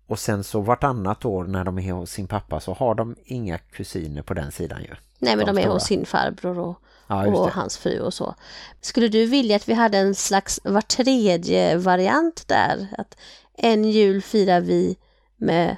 Och 0.06 0.18
sen 0.18 0.44
så 0.44 0.60
vartannat 0.60 1.24
år 1.24 1.44
när 1.44 1.64
de 1.64 1.78
är 1.78 1.92
hos 1.92 2.10
sin 2.10 2.26
pappa 2.26 2.60
så 2.60 2.72
har 2.72 2.94
de 2.94 3.16
inga 3.24 3.58
kusiner 3.58 4.22
på 4.22 4.34
den 4.34 4.52
sidan 4.52 4.82
ju. 4.82 4.94
Nej 5.18 5.36
men 5.36 5.46
De 5.46 5.52
de, 5.52 5.58
är 5.58 5.62
stora. 5.62 5.74
hos 5.74 5.84
sin 5.84 6.06
farbror 6.06 6.58
och, 6.58 6.76
Ja, 7.06 7.26
och 7.26 7.46
det. 7.46 7.52
hans 7.52 7.78
fru 7.78 8.00
och 8.00 8.14
så. 8.14 8.34
Skulle 8.80 9.08
du 9.08 9.26
vilja 9.26 9.56
att 9.56 9.68
vi 9.68 9.74
hade 9.74 9.98
en 9.98 10.14
slags 10.14 10.60
var 10.64 10.80
tredje 10.80 11.76
variant 11.76 12.48
där? 12.48 12.88
Att 12.98 13.16
en 13.54 13.84
jul 13.84 14.22
firar 14.22 14.60
vi 14.60 14.96
med 15.36 15.76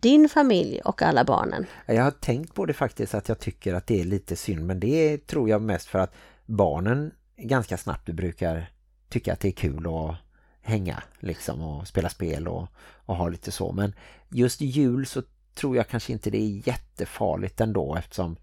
din 0.00 0.28
familj 0.28 0.80
och 0.80 1.02
alla 1.02 1.24
barnen. 1.24 1.66
Ja, 1.86 1.94
Jag 1.94 2.02
har 2.02 2.10
tänkt 2.10 2.54
på 2.54 2.66
det 2.66 2.72
faktiskt 2.72 3.14
att 3.14 3.28
jag 3.28 3.38
tycker 3.38 3.74
att 3.74 3.86
det 3.86 4.00
är 4.00 4.04
lite 4.04 4.36
synd 4.36 4.66
men 4.66 4.80
det 4.80 5.26
tror 5.26 5.48
jag 5.48 5.62
mest 5.62 5.86
för 5.88 5.98
att 5.98 6.14
barnen 6.46 7.12
ganska 7.36 7.76
snabbt 7.76 8.06
brukar 8.08 8.70
tycka 9.08 9.32
att 9.32 9.40
det 9.40 9.48
är 9.48 9.52
kul 9.52 9.86
att 9.86 10.16
hänga 10.60 11.02
liksom 11.20 11.62
och 11.62 11.88
spela 11.88 12.08
spel 12.08 12.48
och, 12.48 12.68
och 13.06 13.16
ha 13.16 13.28
lite 13.28 13.52
så. 13.52 13.72
Men 13.72 13.94
just 14.28 14.60
jul 14.60 15.06
så 15.06 15.22
tror 15.54 15.76
jag 15.76 15.88
kanske 15.88 16.12
inte 16.12 16.30
det 16.30 16.38
är 16.38 16.68
jättefarligt 16.68 17.60
ändå 17.60 17.96
eftersom 17.96 18.36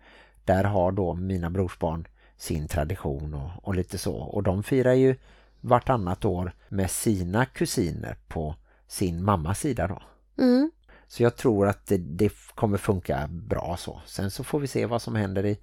där 0.46 0.64
har 0.64 0.92
då 0.92 1.14
mina 1.14 1.50
brorsbarn 1.50 2.08
sin 2.44 2.68
tradition 2.68 3.34
och, 3.34 3.68
och 3.68 3.76
lite 3.76 3.98
så. 3.98 4.16
Och 4.16 4.44
de 4.44 4.64
firar 4.64 4.94
ju 4.94 5.16
vartannat 5.62 6.26
år 6.26 6.52
med 6.70 6.92
sina 6.92 7.46
kusiner 7.46 8.18
på 8.28 8.56
sin 8.88 9.24
mammas 9.24 9.60
sida 9.60 9.88
då. 9.88 10.02
Mm. 10.44 10.72
Så 11.08 11.24
jag 11.24 11.36
tror 11.36 11.68
att 11.68 11.88
det, 11.88 11.98
det 11.98 12.32
kommer 12.56 12.78
funka 12.78 13.28
bra 13.32 13.78
så. 13.80 14.02
Sen 14.06 14.32
så 14.32 14.44
får 14.44 14.60
vi 14.60 14.68
se 14.68 14.86
vad 14.86 15.02
som 15.02 15.16
händer 15.16 15.46
i 15.46 15.58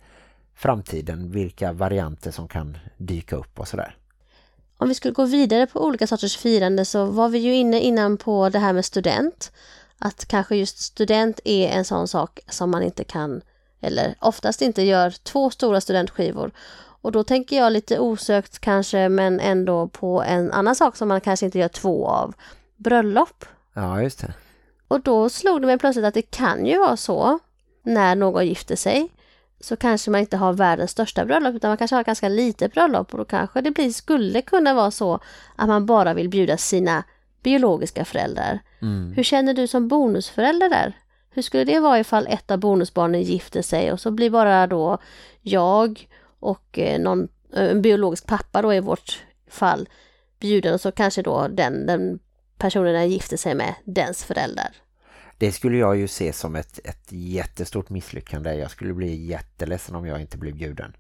framtiden. 0.55 1.31
Vilka 1.31 1.73
varianter 1.73 2.31
som 2.31 2.49
kan 2.49 2.79
dyka 2.97 3.37
upp 3.37 3.61
och 3.61 3.69
sådär. 3.69 3.97
Om 4.77 4.89
vi 4.89 4.95
skulle 4.95 5.15
gå 5.15 5.25
vidare 5.25 5.67
på 5.67 5.85
olika 5.85 6.07
sorters 6.07 6.37
firande 6.37 6.85
så 6.85 7.05
var 7.05 7.29
vi 7.29 7.39
ju 7.39 7.55
inne 7.55 7.81
innan 7.81 8.17
på 8.17 8.49
det 8.49 8.59
här 8.59 8.73
med 8.73 8.85
student. 8.85 9.53
Att 9.99 10.27
kanske 10.27 10.57
just 10.57 10.79
student 10.79 11.41
är 11.45 11.69
en 11.69 11.85
sån 11.85 12.09
sak 12.09 12.41
som 12.49 12.71
man 12.71 12.83
inte 12.83 13.05
kan, 13.05 13.43
eller 13.81 14.15
oftast 14.21 14.63
inte 14.63 14.83
gör 14.83 15.11
två 15.11 15.51
stora 15.51 15.81
studentskivor. 15.81 16.51
Och 17.03 17.13
då 17.13 17.25
tänker 17.25 17.57
jag 17.57 17.73
lite 17.73 17.99
osökt 17.99 18.59
kanske, 18.59 19.09
men 19.09 19.41
ändå 19.41 19.89
på 19.89 20.23
en 20.23 20.53
annan 20.53 20.75
sak 20.75 20.97
som 20.97 21.09
man 21.09 21.21
kanske 21.21 21.47
inte 21.47 21.59
gör 21.59 21.69
två 21.69 22.09
av. 22.09 22.35
Bröllop. 22.77 23.45
Ja, 23.75 24.03
just 24.03 24.21
det. 24.21 24.35
Och 24.89 25.01
då 25.01 25.29
slog 25.29 25.61
det 25.61 25.67
mig 25.67 25.79
plötsligt 25.79 26.05
att 26.05 26.15
det 26.15 26.31
kan 26.31 26.67
ju 26.67 26.79
vara 26.79 26.97
så 26.97 27.39
när 27.83 28.15
någon 28.15 28.47
gifter 28.47 28.77
sig 28.77 29.09
så 29.61 29.77
kanske 29.77 30.11
man 30.11 30.21
inte 30.21 30.37
har 30.37 30.53
världens 30.53 30.91
största 30.91 31.25
bröllop 31.25 31.55
utan 31.55 31.71
man 31.71 31.77
kanske 31.77 31.97
har 31.97 32.05
ganska 32.05 32.29
litet 32.29 32.73
bröllop 32.73 33.13
och 33.13 33.19
då 33.19 33.25
kanske 33.25 33.61
det 33.61 33.71
blir, 33.71 33.91
skulle 33.91 34.43
kunna 34.43 34.75
vara 34.75 34.91
så 34.91 35.21
att 35.57 35.69
man 35.69 35.87
bara 35.87 36.15
vill 36.15 36.29
bjuda 36.29 36.57
sina 36.57 37.05
biologiska 37.43 38.05
föräldrar. 38.05 38.61
Mm. 38.83 39.13
Hur 39.13 39.23
känner 39.23 39.55
du 39.55 39.67
som 39.67 39.89
bonusförälder 39.89 40.69
där? 40.69 40.97
Hur 41.31 41.43
skulle 41.43 41.65
det 41.65 41.81
vara 41.81 42.01
ifall 42.01 42.27
ett 42.27 42.51
av 42.51 42.59
bonusbarnen 42.59 43.23
gifter 43.23 43.63
sig 43.63 43.93
och 43.93 44.01
så 44.01 44.11
blir 44.11 44.31
bara 44.31 44.67
då 44.67 44.99
jag 45.41 46.09
och 46.41 46.79
eh, 46.79 47.01
någon, 47.01 47.29
eh, 47.53 47.71
en 47.71 47.83
biologisk 47.83 48.27
pappa 48.27 48.63
då 48.63 48.75
i 48.75 48.81
vårt 48.81 49.25
fall 49.49 49.89
bjuden 50.41 50.75
och 50.75 50.81
så 50.81 50.93
kanske 50.93 51.23
då 51.23 51.49
den, 51.49 51.87
den 51.87 52.19
personen 52.59 52.95
den 52.95 53.11
gifter 53.11 53.37
sig 53.37 53.55
med, 53.55 53.75
dens 53.85 54.25
föräldrar. 54.25 54.77
Det 55.39 55.53
skulle 55.53 55.77
jag 55.77 55.97
ju 55.97 56.09
se 56.09 56.33
som 56.33 56.57
ett, 56.57 56.81
ett 56.85 57.07
jättestort 57.09 57.91
misslyckande. 57.91 58.55
Jag 58.55 58.71
skulle 58.71 58.95
bli 58.95 59.27
jätteledsen 59.27 59.95
om 59.95 60.07
jag 60.07 60.21
inte 60.21 60.39
blev 60.39 60.55
bjuden. 60.55 60.97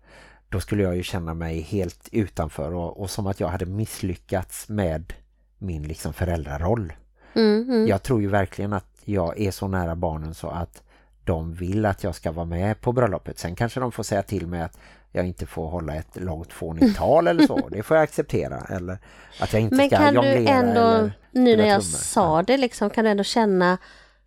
Då 0.49 0.61
skulle 0.61 0.83
jag 0.83 0.97
ju 0.97 1.03
känna 1.03 1.35
mig 1.35 1.61
helt 1.61 2.09
utanför 2.13 2.75
och, 2.75 3.01
och 3.01 3.11
som 3.11 3.27
att 3.27 3.41
jag 3.41 3.49
hade 3.49 3.67
misslyckats 3.67 4.69
med 4.69 5.13
min 5.59 5.83
liksom 5.83 6.13
föräldraroll. 6.13 6.93
Mm, 7.35 7.63
mm. 7.63 7.87
Jag 7.87 8.03
tror 8.03 8.21
ju 8.21 8.29
verkligen 8.29 8.73
att 8.73 8.90
jag 9.13 9.41
är 9.41 9.51
så 9.51 9.69
nära 9.69 9.97
barnen 9.97 10.35
så 10.35 10.49
att 10.49 10.83
de 11.25 11.55
vill 11.55 11.87
att 11.87 12.05
jag 12.05 12.15
ska 12.15 12.33
vara 12.33 12.47
med 12.47 12.81
på 12.81 12.93
bröllopet. 12.93 13.39
Sen 13.39 13.55
kanske 13.55 13.81
de 13.81 13.93
får 13.93 14.03
säga 14.03 14.23
till 14.23 14.47
mig 14.47 14.63
att 14.63 14.79
jag 15.13 15.27
inte 15.27 15.47
får 15.47 15.69
hålla 15.69 15.95
ett 15.95 16.17
långt 16.21 16.53
fånigt 16.53 16.97
tal 16.97 17.29
eller 17.29 17.47
så. 17.47 17.69
Det 17.69 17.83
får 17.83 17.97
jag 17.97 18.05
acceptera. 18.05 18.61
Eller 18.69 18.99
att 19.41 19.53
jag 19.53 19.63
inte 19.63 19.77
Men 19.77 19.87
ska 19.89 19.97
kan 19.97 20.15
du 20.15 20.47
ändå, 20.47 21.11
nu 21.31 21.57
när 21.57 21.67
jag 21.67 21.81
trummor. 21.83 21.97
sa 21.99 22.43
det 22.43 22.57
liksom, 22.57 22.91
kan 22.91 23.05
du 23.05 23.11
ändå 23.11 23.25
känna 23.25 23.79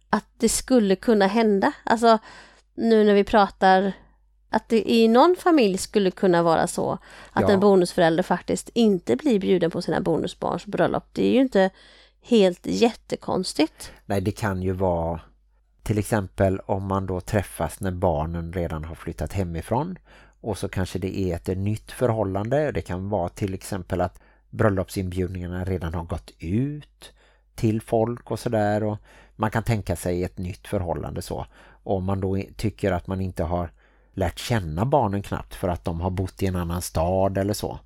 att 0.09 0.25
det 0.37 0.49
skulle 0.49 0.95
kunna 0.95 1.27
hända? 1.27 1.71
Alltså 1.83 2.17
nu 2.75 3.03
när 3.03 3.13
vi 3.13 3.23
pratar 3.23 3.93
att 4.49 4.69
det 4.69 4.91
i 4.91 5.07
någon 5.07 5.35
familj 5.39 5.77
skulle 5.77 6.11
kunna 6.11 6.43
vara 6.43 6.67
så 6.67 6.91
att 7.33 7.41
Ja. 7.41 7.51
en 7.51 7.59
bonusförälder 7.59 8.23
faktiskt 8.23 8.69
inte 8.73 9.15
blir 9.15 9.39
bjuden 9.39 9.71
på 9.71 9.81
sina 9.81 10.01
bonusbarns 10.01 10.65
bröllop. 10.65 11.03
Det 11.13 11.25
är 11.27 11.31
ju 11.33 11.39
inte 11.41 11.69
helt 12.23 12.65
jättekonstigt. 12.65 13.91
Nej, 14.05 14.21
det 14.21 14.31
kan 14.31 14.61
ju 14.61 14.71
vara 14.71 15.19
till 15.83 15.97
exempel 15.97 16.59
om 16.59 16.87
man 16.87 17.05
då 17.05 17.21
träffas 17.21 17.79
när 17.79 17.91
barnen 17.91 18.53
redan 18.53 18.83
har 18.83 18.95
flyttat 18.95 19.33
hemifrån 19.33 19.97
och 20.41 20.57
så 20.57 20.69
kanske 20.69 20.99
det 20.99 21.17
är 21.17 21.35
ett 21.35 21.57
nytt 21.57 21.91
förhållande. 21.91 22.71
Det 22.71 22.81
kan 22.81 23.09
vara 23.09 23.29
till 23.29 23.53
exempel 23.53 24.01
att 24.01 24.19
bröllopsinbjudningarna 24.49 25.65
redan 25.65 25.93
har 25.93 26.03
gått 26.03 26.31
ut 26.39 27.13
till 27.55 27.81
folk 27.81 28.31
och 28.31 28.39
sådär 28.39 28.83
och 28.83 28.97
man 29.35 29.51
kan 29.51 29.63
tänka 29.63 29.95
sig 29.95 30.23
ett 30.23 30.37
nytt 30.37 30.67
förhållande 30.67 31.21
så. 31.21 31.45
Om 31.83 32.03
man 32.03 32.21
då 32.21 32.41
tycker 32.55 32.91
att 32.91 33.07
man 33.07 33.21
inte 33.21 33.43
har 33.43 33.71
lärt 34.13 34.39
känna 34.39 34.85
barnen 34.85 35.23
knappt 35.23 35.55
för 35.55 35.67
att 35.67 35.85
de 35.85 36.01
har 36.01 36.09
bott 36.09 36.43
i 36.43 36.47
en 36.47 36.55
annan 36.55 36.81
stad 36.81 37.37
eller 37.37 37.53
så. 37.53 37.79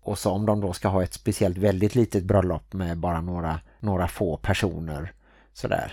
Och 0.00 0.18
så 0.18 0.30
om 0.30 0.46
de 0.46 0.60
då 0.60 0.72
ska 0.72 0.88
ha 0.88 1.02
ett 1.02 1.14
speciellt 1.14 1.58
väldigt 1.58 1.94
litet 1.94 2.24
bröllop 2.24 2.72
med 2.72 2.98
bara 2.98 3.20
några, 3.20 3.60
några 3.80 4.08
få 4.08 4.36
personer 4.36 5.12
sådär. 5.52 5.92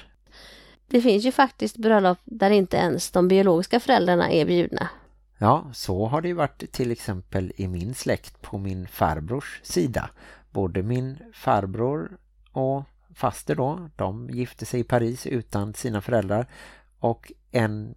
Det 0.88 1.02
finns 1.02 1.26
ju 1.26 1.32
faktiskt 1.32 1.78
bröllop 1.78 2.18
där 2.24 2.50
inte 2.50 2.78
ens 2.78 3.12
de 3.12 3.28
biologiska 3.28 3.80
föräldrarna 3.80 4.32
är 4.32 4.46
bjudna. 4.46 4.90
Ja, 5.38 5.72
så 5.74 6.06
har 6.06 6.22
det 6.22 6.28
ju 6.28 6.34
varit 6.34 6.72
till 6.72 6.92
exempel 6.92 7.54
i 7.56 7.68
min 7.68 7.96
släkt 7.96 8.42
på 8.42 8.58
min 8.58 8.88
farbrors 8.88 9.60
sida. 9.64 10.10
Både 10.52 10.84
min 10.84 11.18
farbror 11.34 12.18
och 12.52 12.84
faster 13.16 13.56
då. 13.56 13.90
De 13.96 14.30
gifte 14.30 14.66
sig 14.66 14.80
i 14.80 14.84
Paris 14.84 15.28
utan 15.28 15.74
sina 15.74 16.02
föräldrar 16.02 16.48
och 17.00 17.32
en 17.52 17.96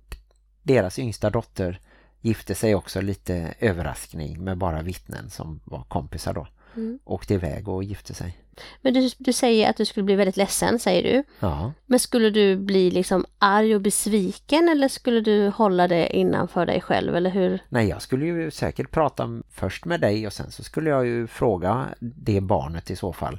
deras 0.62 0.99
yngsta 0.99 1.31
dotter 1.31 1.81
gifte 2.21 2.55
sig 2.55 2.75
också 2.75 3.01
lite 3.01 3.55
överraskning 3.59 4.45
med 4.45 4.59
bara 4.59 4.83
vittnen 4.83 5.31
som 5.31 5.61
var 5.65 5.83
kompisar 5.83 6.35
då. 6.35 6.47
Mm. 6.77 6.99
Åkte 7.05 7.35
iväg 7.35 7.69
och 7.69 7.85
gifte 7.85 8.15
sig. 8.15 8.39
Men 8.83 8.95
du, 8.95 9.11
du 9.19 9.33
säger 9.33 9.71
att 9.71 9.77
du 9.77 9.85
skulle 9.85 10.05
bli 10.05 10.15
väldigt 10.15 10.37
ledsen, 10.37 10.79
säger 10.79 11.03
du. 11.03 11.25
Ja. 11.41 11.73
Men 11.87 11.99
skulle 11.99 12.31
du 12.31 12.57
bli 12.57 12.91
liksom 12.91 13.27
arg 13.39 13.75
och 13.75 13.81
besviken 13.81 14.69
eller 14.69 14.89
skulle 14.89 15.21
du 15.21 15.49
hålla 15.49 15.89
det 15.89 16.17
innanför 16.17 16.67
dig 16.67 16.81
själv, 16.81 17.17
eller 17.17 17.31
hur? 17.31 17.63
Nej, 17.69 17.89
jag 17.89 18.03
skulle 18.03 18.27
ju 18.27 18.51
säkert 18.51 18.91
prata 18.91 19.43
först 19.51 19.85
med 19.85 20.01
dig 20.01 20.27
och 20.27 20.33
sen 20.33 20.51
så 20.51 20.65
skulle 20.65 20.91
jag 20.91 21.07
ju 21.07 21.27
fråga 21.27 21.87
det 22.01 22.41
barnet 22.41 22.91
i 22.91 22.97
så 22.97 23.13
fall 23.13 23.39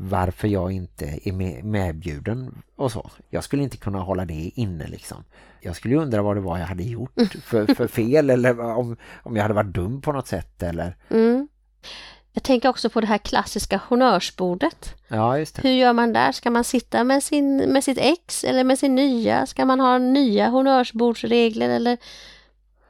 varför 0.00 0.48
jag 0.48 0.72
inte 0.72 1.20
är 1.24 1.32
med, 1.32 1.64
medbjuden 1.64 2.62
och 2.76 2.92
så. 2.92 3.10
Jag 3.30 3.44
skulle 3.44 3.62
inte 3.62 3.76
kunna 3.76 3.98
hålla 3.98 4.24
det 4.24 4.50
inne 4.54 4.86
liksom. 4.86 5.24
Jag 5.60 5.76
skulle 5.76 5.96
undra 5.96 6.22
vad 6.22 6.36
det 6.36 6.40
var 6.40 6.58
jag 6.58 6.66
hade 6.66 6.82
gjort 6.82 7.12
för, 7.44 7.74
för 7.74 7.86
fel 7.86 8.30
eller 8.30 8.60
om, 8.60 8.96
om 9.22 9.36
jag 9.36 9.42
hade 9.42 9.54
varit 9.54 9.74
dum 9.74 10.00
på 10.00 10.12
något 10.12 10.26
sätt 10.26 10.62
eller... 10.62 10.96
Mm. 11.10 11.48
Jag 12.32 12.42
tänker 12.42 12.68
också 12.68 12.90
på 12.90 13.00
det 13.00 13.06
här 13.06 13.18
klassiska 13.18 13.80
honnörsbordet. 13.88 14.94
Ja, 15.08 15.38
just 15.38 15.56
det. 15.56 15.68
Hur 15.68 15.74
gör 15.74 15.92
man 15.92 16.12
där? 16.12 16.32
Ska 16.32 16.50
man 16.50 16.64
sitta 16.64 17.04
med, 17.04 17.22
sin, 17.22 17.56
med 17.56 17.84
sitt 17.84 17.98
ex 17.98 18.44
eller 18.44 18.64
med 18.64 18.78
sin 18.78 18.94
nya? 18.94 19.46
Ska 19.46 19.64
man 19.64 19.80
ha 19.80 19.98
nya 19.98 20.48
honnörsbordsregler 20.48 21.68
eller... 21.68 21.98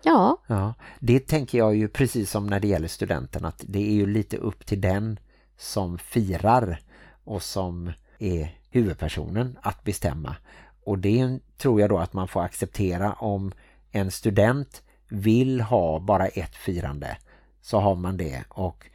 Ja, 0.03 0.43
Ja, 0.47 0.75
det 0.99 1.21
tänker 1.21 1.59
jag 1.59 1.77
ju 1.77 1.89
precis 1.89 2.31
som 2.31 2.47
när 2.47 2.61
det 2.61 2.69
gäller 2.69 2.89
studenten 2.89 3.45
att 3.45 3.65
det 3.67 3.89
är 3.89 3.93
ju 3.93 4.07
lite 4.07 4.37
upp 4.37 4.67
till 4.67 4.81
den 4.81 5.19
som 5.59 5.99
firar 5.99 6.81
och 7.29 7.43
som 7.43 7.93
är 8.19 8.59
huvudpersonen 8.71 9.59
att 9.63 9.85
bestämma. 9.85 10.37
Och 10.85 10.99
det 10.99 11.39
tror 11.57 11.81
jag 11.81 11.91
då 11.91 11.99
att 11.99 12.13
man 12.13 12.29
får 12.29 12.43
acceptera 12.43 13.13
om 13.13 13.53
en 13.91 14.11
student 14.11 14.83
vill 15.09 15.61
ha 15.61 15.99
bara 15.99 16.27
ett 16.27 16.57
firande 16.57 17.17
så 17.61 17.79
har 17.79 17.95
man 17.95 18.17
det 18.17 18.45
och 18.49 18.87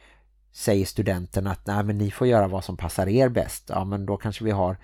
säger 0.52 0.86
studenten 0.86 1.46
att 1.46 1.66
nej 1.66 1.84
men 1.84 1.98
ni 1.98 2.10
får 2.10 2.26
göra 2.26 2.48
vad 2.48 2.64
som 2.64 2.76
passar 2.76 3.08
er 3.08 3.28
bäst. 3.28 3.64
Ja 3.68 3.84
men 3.84 4.06
då 4.06 4.16
kanske 4.16 4.44
vi 4.44 4.50
har 4.50 4.76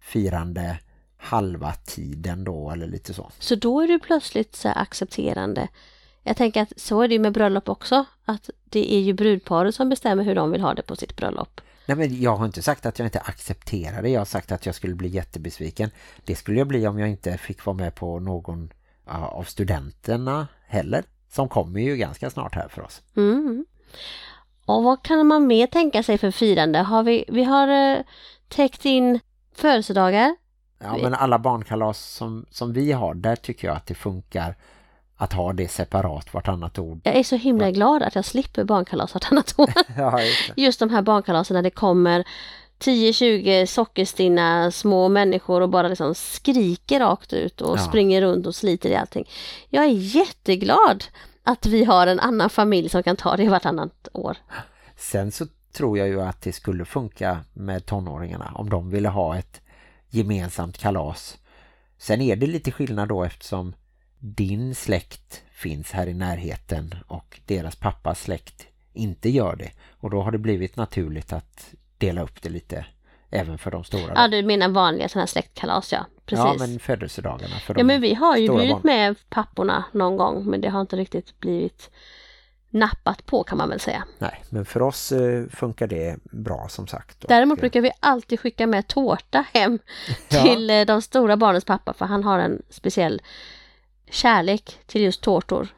firande 0.00 0.78
halva 1.16 1.72
tiden 1.72 2.44
då 2.44 2.70
eller 2.70 2.86
lite 2.86 3.14
så. 3.14 3.30
så 3.38 3.54
då 3.54 3.80
är 3.80 3.88
du 3.88 3.98
plötsligt 3.98 4.56
så 4.56 4.68
accepterande. 4.68 5.68
Jag 6.22 6.36
tänker 6.36 6.62
att 6.62 6.72
så 6.76 7.02
är 7.02 7.08
det 7.08 7.14
ju 7.14 7.20
med 7.20 7.32
bröllop 7.32 7.68
också. 7.68 8.04
Att 8.24 8.50
det 8.64 8.94
är 8.94 9.00
ju 9.00 9.12
brudparet 9.12 9.74
som 9.74 9.88
bestämmer 9.88 10.24
hur 10.24 10.34
de 10.34 10.50
vill 10.50 10.60
ha 10.60 10.74
det 10.74 10.82
på 10.82 10.96
sitt 10.96 11.16
bröllop. 11.16 11.60
Nej 11.88 11.96
men 11.96 12.20
jag 12.20 12.36
har 12.36 12.46
inte 12.46 12.62
sagt 12.62 12.86
att 12.86 12.98
jag 12.98 13.06
inte 13.06 13.20
accepterar 13.20 14.02
det. 14.02 14.08
Jag 14.08 14.20
har 14.20 14.24
sagt 14.24 14.52
att 14.52 14.66
jag 14.66 14.74
skulle 14.74 14.94
bli 14.94 15.08
jättebesviken. 15.08 15.90
Det 16.24 16.36
skulle 16.36 16.58
jag 16.58 16.66
bli 16.66 16.86
om 16.86 16.98
jag 16.98 17.08
inte 17.08 17.38
fick 17.38 17.64
vara 17.66 17.76
med 17.76 17.94
på 17.94 18.20
någon 18.20 18.72
av 19.06 19.42
studenterna 19.42 20.48
heller. 20.66 21.04
Som 21.28 21.48
kommer 21.48 21.80
ju 21.80 21.96
ganska 21.96 22.30
snart 22.30 22.54
här 22.54 22.68
för 22.68 22.82
oss. 22.82 23.02
Mm. 23.16 23.66
Och 24.64 24.84
vad 24.84 25.02
kan 25.02 25.26
man 25.26 25.46
mer 25.46 25.66
tänka 25.66 26.02
sig 26.02 26.18
för 26.18 26.30
firande? 26.30 26.78
Har 26.78 27.02
vi, 27.02 27.24
vi 27.28 27.44
har 27.44 27.68
eh, 27.68 28.02
täckt 28.48 28.84
in 28.84 29.20
födelsedagar. 29.54 30.36
Ja 30.78 30.98
men 31.02 31.14
alla 31.14 31.38
barnkalas 31.38 31.98
som, 31.98 32.46
som 32.50 32.72
vi 32.72 32.92
har, 32.92 33.14
där 33.14 33.36
tycker 33.36 33.68
jag 33.68 33.76
att 33.76 33.86
det 33.86 33.94
funkar 33.94 34.56
att 35.20 35.32
ha 35.32 35.52
det 35.52 35.68
separat 35.68 36.34
vartannat 36.34 36.78
ord. 36.78 37.00
Jag 37.04 37.16
är 37.16 37.22
så 37.22 37.36
himla 37.36 37.70
glad 37.70 38.02
att 38.02 38.14
jag 38.14 38.24
slipper 38.24 38.64
barnkalas 38.64 39.14
vartannat 39.14 39.54
år. 39.58 39.72
Ja, 39.96 40.22
just. 40.22 40.50
Just 40.56 40.80
de 40.80 40.90
här 40.90 41.02
barnkalasen 41.02 41.54
när 41.54 41.62
det 41.62 41.70
kommer 41.70 42.24
10-20 42.78 43.66
sockerstinna 43.66 44.70
små 44.70 45.08
människor 45.08 45.60
och 45.60 45.68
bara 45.68 45.88
liksom 45.88 46.14
skriker 46.14 47.00
rakt 47.00 47.32
ut 47.32 47.60
och 47.60 47.78
Ja. 47.78 47.82
springer 47.82 48.20
runt 48.22 48.46
och 48.46 48.54
sliter 48.54 48.90
i 48.90 48.96
allting. 48.96 49.28
Jag 49.68 49.84
är 49.84 50.16
jätteglad 50.16 51.04
att 51.42 51.66
vi 51.66 51.84
har 51.84 52.06
en 52.06 52.20
annan 52.20 52.50
familj 52.50 52.88
som 52.88 53.02
kan 53.02 53.16
ta 53.16 53.36
det 53.36 53.48
vartannat 53.48 54.08
år. 54.12 54.36
Sen 54.96 55.32
så 55.32 55.46
tror 55.72 55.98
jag 55.98 56.08
ju 56.08 56.20
att 56.22 56.42
det 56.42 56.52
skulle 56.52 56.84
funka 56.84 57.38
med 57.52 57.86
tonåringarna 57.86 58.52
om 58.54 58.70
de 58.70 58.90
ville 58.90 59.08
ha 59.08 59.38
ett 59.38 59.60
gemensamt 60.10 60.78
kalas. 60.78 61.36
Sen 61.98 62.20
är 62.20 62.36
det 62.36 62.46
lite 62.46 62.70
skillnad 62.70 63.08
då 63.08 63.24
eftersom 63.24 63.74
din 64.18 64.74
släkt 64.74 65.42
finns 65.52 65.92
här 65.92 66.06
i 66.06 66.14
närheten 66.14 66.94
och 67.06 67.40
deras 67.46 67.76
pappas 67.76 68.20
släkt 68.20 68.66
inte 68.92 69.28
gör 69.28 69.56
det. 69.56 69.70
Och 69.90 70.10
då 70.10 70.22
har 70.22 70.30
det 70.30 70.38
blivit 70.38 70.76
naturligt 70.76 71.32
att 71.32 71.74
dela 71.98 72.22
upp 72.22 72.42
det 72.42 72.48
lite 72.48 72.86
även 73.30 73.58
för 73.58 73.70
de 73.70 73.84
stora. 73.84 74.12
Ja, 74.14 74.28
du 74.28 74.42
menar 74.42 74.68
vanliga 74.68 75.08
sådana 75.08 75.22
här 75.22 75.26
släktkalas, 75.26 75.92
ja. 75.92 76.06
Precis. 76.26 76.44
ja 76.44 76.56
men 76.58 76.78
födelsedagarna 76.78 77.56
för 77.56 77.74
Ja 77.78 77.84
men 77.84 78.00
vi 78.00 78.14
har 78.14 78.36
ju 78.36 78.56
bjudit 78.56 78.84
med 78.84 79.16
papporna 79.28 79.84
någon 79.92 80.16
gång 80.16 80.44
men 80.44 80.60
det 80.60 80.68
har 80.68 80.80
inte 80.80 80.96
riktigt 80.96 81.40
blivit 81.40 81.90
nappat 82.70 83.26
på 83.26 83.44
kan 83.44 83.58
man 83.58 83.68
väl 83.68 83.80
säga. 83.80 84.04
Nej, 84.18 84.44
men 84.50 84.64
för 84.64 84.82
oss 84.82 85.12
eh, 85.12 85.46
funkar 85.48 85.86
det 85.86 86.16
bra 86.24 86.66
som 86.68 86.86
sagt. 86.86 87.24
Däremot 87.28 87.58
eh, 87.58 87.60
brukar 87.60 87.80
vi 87.80 87.90
alltid 88.00 88.40
skicka 88.40 88.66
med 88.66 88.86
tårta 88.86 89.44
hem 89.54 89.78
Ja. 90.28 90.42
till 90.42 90.70
eh, 90.70 90.80
de 90.80 91.02
stora 91.02 91.36
barnens 91.36 91.64
pappa 91.64 91.92
för 91.92 92.06
han 92.06 92.24
har 92.24 92.38
en 92.38 92.62
speciell 92.70 93.22
kärlek 94.10 94.78
till 94.86 95.02
just 95.02 95.20
tårtor. 95.20 95.68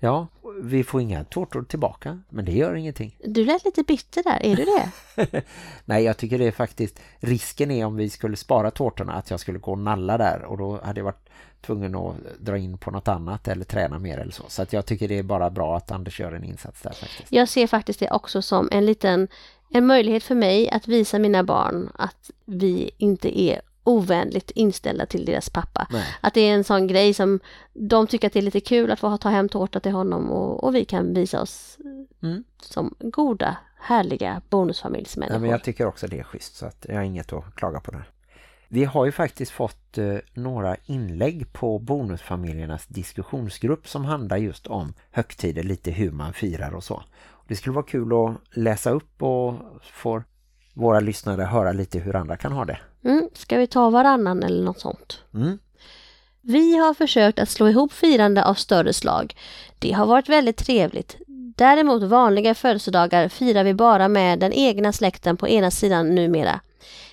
Ja, 0.00 0.26
vi 0.62 0.84
får 0.84 1.00
inga 1.00 1.24
tårtor 1.24 1.62
tillbaka, 1.62 2.20
men 2.28 2.44
det 2.44 2.52
gör 2.52 2.74
ingenting. 2.74 3.16
Du 3.24 3.44
lät 3.44 3.64
lite 3.64 3.82
bitter 3.82 4.22
där, 4.22 4.38
är 4.42 4.56
du 4.56 4.64
det? 4.64 5.42
Nej, 5.84 6.04
jag 6.04 6.16
tycker 6.16 6.38
det 6.38 6.46
är 6.46 6.52
faktiskt 6.52 7.00
risken 7.20 7.70
är 7.70 7.84
om 7.84 7.96
vi 7.96 8.10
skulle 8.10 8.36
spara 8.36 8.70
tårtorna 8.70 9.12
att 9.12 9.30
jag 9.30 9.40
skulle 9.40 9.58
gå 9.58 9.72
och 9.72 9.78
nalla 9.78 10.18
där 10.18 10.44
och 10.44 10.58
då 10.58 10.80
hade 10.84 11.00
jag 11.00 11.04
varit 11.04 11.28
tvungen 11.60 11.94
att 11.94 12.14
dra 12.38 12.58
in 12.58 12.78
på 12.78 12.90
något 12.90 13.08
annat 13.08 13.48
eller 13.48 13.64
träna 13.64 13.98
mer 13.98 14.18
eller 14.18 14.32
så. 14.32 14.44
Så 14.48 14.62
att 14.62 14.72
jag 14.72 14.86
tycker 14.86 15.08
det 15.08 15.18
är 15.18 15.22
bara 15.22 15.50
bra 15.50 15.76
att 15.76 15.90
Anders 15.90 16.20
gör 16.20 16.32
en 16.32 16.44
insats 16.44 16.82
där 16.82 16.92
faktiskt. 16.92 17.32
Jag 17.32 17.48
ser 17.48 17.66
faktiskt 17.66 18.00
det 18.00 18.10
också 18.10 18.42
som 18.42 18.68
en 18.72 18.86
liten 18.86 19.28
en 19.70 19.86
möjlighet 19.86 20.22
för 20.22 20.34
mig 20.34 20.70
att 20.70 20.88
visa 20.88 21.18
mina 21.18 21.44
barn 21.44 21.92
att 21.94 22.30
vi 22.44 22.90
inte 22.98 23.40
är 23.40 23.60
ovänligt 23.88 24.50
inställda 24.50 25.06
till 25.06 25.24
deras 25.24 25.50
pappa. 25.50 25.86
Nej. 25.90 26.06
Att 26.20 26.34
det 26.34 26.40
är 26.40 26.54
en 26.54 26.64
sån 26.64 26.86
grej 26.86 27.14
som 27.14 27.40
de 27.72 28.06
tycker 28.06 28.26
att 28.26 28.32
det 28.32 28.38
är 28.38 28.42
lite 28.42 28.60
kul 28.60 28.90
att 28.90 29.00
få 29.00 29.16
ta 29.16 29.28
hem 29.28 29.48
tårta 29.48 29.80
till 29.80 29.92
honom 29.92 30.30
och, 30.30 30.64
och 30.64 30.74
vi 30.74 30.84
kan 30.84 31.14
visa 31.14 31.42
oss 31.42 31.78
Mm. 32.22 32.44
som 32.62 32.94
goda, 32.98 33.56
härliga 33.80 34.42
bonusfamiljsmänniskor. 34.50 35.32
Nej, 35.32 35.40
men 35.40 35.50
jag 35.50 35.64
tycker 35.64 35.86
också 35.86 36.06
det 36.06 36.18
är 36.18 36.22
schysst 36.22 36.56
så 36.56 36.66
att 36.66 36.86
jag 36.88 36.94
har 36.94 37.02
inget 37.02 37.32
att 37.32 37.54
klaga 37.54 37.80
på 37.80 37.90
det. 37.90 38.02
Vi 38.68 38.84
har 38.84 39.06
ju 39.06 39.12
faktiskt 39.12 39.52
fått 39.52 39.98
eh, 39.98 40.16
några 40.34 40.76
inlägg 40.84 41.52
på 41.52 41.78
bonusfamiljernas 41.78 42.86
diskussionsgrupp 42.86 43.88
som 43.88 44.04
handlar 44.04 44.36
just 44.36 44.66
om 44.66 44.94
högtider, 45.10 45.62
lite 45.62 45.90
hur 45.90 46.10
man 46.10 46.32
firar 46.32 46.74
och 46.74 46.84
så. 46.84 47.02
Det 47.48 47.56
skulle 47.56 47.74
vara 47.74 47.86
kul 47.86 48.12
att 48.12 48.56
läsa 48.56 48.90
upp 48.90 49.22
och 49.22 49.54
få 49.82 50.22
våra 50.78 51.00
lyssnare 51.00 51.42
höra 51.42 51.72
lite 51.72 51.98
hur 51.98 52.16
andra 52.16 52.36
kan 52.36 52.52
ha 52.52 52.64
det. 52.64 52.78
Mm, 53.04 53.28
ska 53.34 53.58
vi 53.58 53.66
ta 53.66 53.90
varannan 53.90 54.42
eller 54.42 54.64
något 54.64 54.80
sånt? 54.80 55.22
Mm. 55.34 55.58
Vi 56.40 56.76
har 56.76 56.94
försökt 56.94 57.38
att 57.38 57.48
slå 57.48 57.68
ihop 57.68 57.92
firande 57.92 58.44
av 58.44 58.54
större 58.54 58.92
slag. 58.92 59.36
Det 59.78 59.92
har 59.92 60.06
varit 60.06 60.28
väldigt 60.28 60.56
trevligt. 60.56 61.16
Däremot 61.56 62.02
vanliga 62.02 62.54
födelsedagar 62.54 63.28
firar 63.28 63.64
vi 63.64 63.74
bara 63.74 64.08
med 64.08 64.38
den 64.38 64.52
egna 64.52 64.92
släkten 64.92 65.36
på 65.36 65.48
ena 65.48 65.70
sidan 65.70 66.14
numera. 66.14 66.60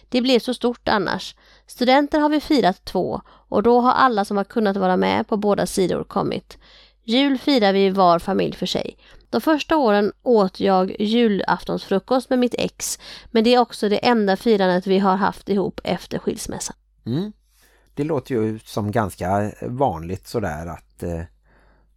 Det 0.09 0.21
blev 0.21 0.39
så 0.39 0.53
stort 0.53 0.87
annars. 0.87 1.35
Studenter 1.67 2.19
har 2.19 2.29
vi 2.29 2.39
firat 2.39 2.85
två 2.85 3.21
och 3.49 3.63
då 3.63 3.79
har 3.79 3.91
alla 3.91 4.25
som 4.25 4.37
har 4.37 4.43
kunnat 4.43 4.77
vara 4.77 4.97
med 4.97 5.27
på 5.27 5.37
båda 5.37 5.65
sidor 5.65 6.03
kommit. 6.03 6.57
Jul 7.03 7.37
firar 7.37 7.73
vi 7.73 7.89
var 7.89 8.19
familj 8.19 8.53
för 8.55 8.65
sig. 8.65 8.97
De 9.35 9.41
första 9.41 9.77
åren 9.77 10.13
åt 10.23 10.59
jag 10.59 11.01
julaftonsfrukost 11.01 12.29
med 12.29 12.39
mitt 12.39 12.55
ex 12.57 12.99
men 13.31 13.43
det 13.43 13.53
är 13.53 13.59
också 13.59 13.89
det 13.89 13.97
enda 13.97 14.37
firandet 14.37 14.87
vi 14.87 14.99
har 14.99 15.15
haft 15.15 15.49
ihop 15.49 15.81
efter 15.83 16.19
skilsmässan. 16.19 16.75
Mm. 17.05 17.31
Det 17.93 18.03
låter 18.03 18.35
ju 18.35 18.59
som 18.59 18.91
ganska 18.91 19.51
vanligt 19.61 20.27
sådär 20.27 20.65
att 20.65 21.03
eh, 21.03 21.21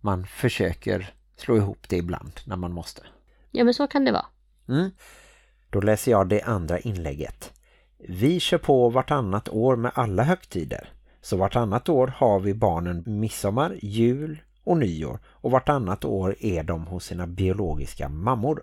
man 0.00 0.26
försöker 0.26 1.10
slå 1.36 1.56
ihop 1.56 1.88
det 1.88 1.96
ibland 1.96 2.32
när 2.44 2.56
man 2.56 2.72
måste. 2.72 3.02
Ja 3.50 3.64
men 3.64 3.74
så 3.74 3.86
kan 3.86 4.04
det 4.04 4.12
vara. 4.12 4.26
Mm. 4.68 4.90
Då 5.70 5.80
läser 5.80 6.10
jag 6.10 6.28
det 6.28 6.42
andra 6.42 6.78
inlägget. 6.78 7.52
Vi 8.08 8.40
kör 8.40 8.58
på 8.58 8.88
vartannat 8.88 9.48
år 9.48 9.76
med 9.76 9.92
alla 9.94 10.22
högtider. 10.22 10.92
Så 11.22 11.36
vartannat 11.36 11.88
år 11.88 12.06
har 12.16 12.40
vi 12.40 12.54
barnen 12.54 13.02
midsommar, 13.06 13.78
jul 13.82 14.38
och 14.68 14.76
nyår. 14.76 15.18
Och 15.26 15.50
vartannat 15.50 16.04
år 16.04 16.36
är 16.40 16.62
de 16.62 16.86
hos 16.86 17.04
sina 17.04 17.26
biologiska 17.26 18.08
mammor. 18.08 18.62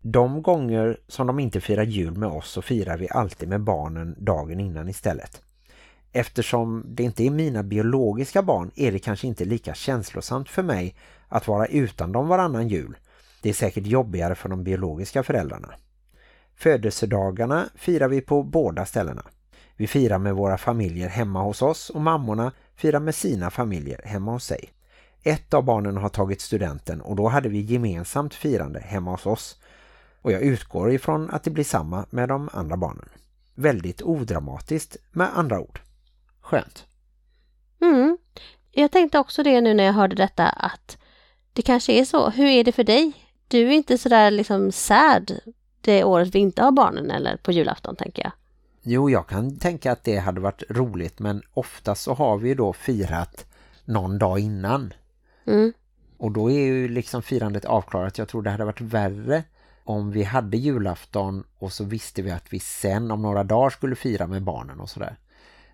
De 0.00 0.42
gånger 0.42 1.00
som 1.08 1.26
de 1.26 1.40
inte 1.40 1.60
firar 1.60 1.82
jul 1.82 2.16
med 2.16 2.28
oss 2.28 2.50
så 2.50 2.62
firar 2.62 2.96
vi 2.96 3.08
alltid 3.10 3.48
med 3.48 3.60
barnen 3.60 4.16
dagen 4.18 4.60
innan 4.60 4.88
istället. 4.88 5.42
Eftersom 6.12 6.84
det 6.88 7.02
inte 7.02 7.24
är 7.26 7.30
mina 7.30 7.62
biologiska 7.62 8.42
barn 8.42 8.70
är 8.74 8.92
det 8.92 8.98
kanske 8.98 9.26
inte 9.26 9.44
lika 9.44 9.74
känslosamt 9.74 10.48
för 10.48 10.62
mig 10.62 10.94
att 11.28 11.48
vara 11.48 11.66
utan 11.66 12.12
dem 12.12 12.28
varannan 12.28 12.68
jul. 12.68 12.96
Det 13.42 13.48
är 13.48 13.54
säkert 13.54 13.86
jobbigare 13.86 14.34
för 14.34 14.48
de 14.48 14.64
biologiska 14.64 15.22
föräldrarna. 15.22 15.74
Födelsedagarna 16.54 17.68
firar 17.74 18.08
vi 18.08 18.20
på 18.20 18.42
båda 18.42 18.86
ställena. 18.86 19.22
Vi 19.76 19.86
firar 19.86 20.18
med 20.18 20.34
våra 20.34 20.58
familjer 20.58 21.08
hemma 21.08 21.42
hos 21.42 21.62
oss 21.62 21.90
och 21.90 22.00
mammorna 22.00 22.52
firar 22.74 23.00
med 23.00 23.14
sina 23.14 23.50
familjer 23.50 24.00
hemma 24.04 24.32
hos 24.32 24.44
sig. 24.44 24.70
Ett 25.22 25.54
av 25.54 25.64
barnen 25.64 25.96
har 25.96 26.08
tagit 26.08 26.40
studenten 26.40 27.00
och 27.00 27.16
då 27.16 27.28
hade 27.28 27.48
vi 27.48 27.60
gemensamt 27.60 28.34
firande 28.34 28.80
hemma 28.80 29.10
hos 29.10 29.26
oss. 29.26 29.56
Och 30.22 30.32
jag 30.32 30.42
utgår 30.42 30.92
ifrån 30.92 31.30
att 31.30 31.44
det 31.44 31.50
blir 31.50 31.64
samma 31.64 32.06
med 32.10 32.28
de 32.28 32.50
andra 32.52 32.76
barnen. 32.76 33.08
Väldigt 33.54 34.02
odramatiskt 34.02 34.96
med 35.10 35.38
andra 35.38 35.60
ord. 35.60 35.80
Skönt. 36.40 36.86
Mm. 37.80 38.18
Jag 38.70 38.90
tänkte 38.90 39.18
också 39.18 39.42
det 39.42 39.60
nu 39.60 39.74
när 39.74 39.84
jag 39.84 39.92
hörde 39.92 40.16
detta 40.16 40.48
att 40.48 40.98
det 41.52 41.62
kanske 41.62 41.92
är 41.92 42.04
så. 42.04 42.30
Hur 42.30 42.46
är 42.46 42.64
det 42.64 42.72
för 42.72 42.84
dig? 42.84 43.12
Du 43.48 43.68
är 43.68 43.72
inte 43.72 43.98
sådär 43.98 44.30
liksom 44.30 44.72
sad 44.72 45.40
det 45.80 46.04
året 46.04 46.34
vi 46.34 46.38
inte 46.38 46.62
har 46.62 46.72
barnen 46.72 47.10
eller 47.10 47.36
på 47.36 47.52
julafton 47.52 47.96
tänker 47.96 48.22
jag. 48.22 48.32
Jo, 48.82 49.10
jag 49.10 49.26
kan 49.26 49.58
tänka 49.58 49.92
att 49.92 50.04
det 50.04 50.18
hade 50.18 50.40
varit 50.40 50.62
roligt 50.70 51.18
men 51.18 51.42
oftast 51.52 52.02
så 52.02 52.14
har 52.14 52.38
vi 52.38 52.54
då 52.54 52.72
firat 52.72 53.46
någon 53.84 54.18
dag 54.18 54.38
innan. 54.38 54.92
Mm. 55.44 55.72
Och 56.16 56.32
då 56.32 56.50
är 56.50 56.60
ju 56.60 56.88
liksom 56.88 57.22
firandet 57.22 57.64
avklarat. 57.64 58.18
Jag 58.18 58.28
tror 58.28 58.42
det 58.42 58.50
hade 58.50 58.64
varit 58.64 58.80
värre 58.80 59.44
om 59.84 60.10
vi 60.10 60.22
hade 60.22 60.56
julafton 60.56 61.44
och 61.58 61.72
så 61.72 61.84
visste 61.84 62.22
vi 62.22 62.30
att 62.30 62.52
vi 62.52 62.60
sen 62.60 63.10
om 63.10 63.22
några 63.22 63.44
dagar 63.44 63.70
skulle 63.70 63.96
fira 63.96 64.26
med 64.26 64.42
barnen 64.42 64.80
och 64.80 64.90
sådär. 64.90 65.16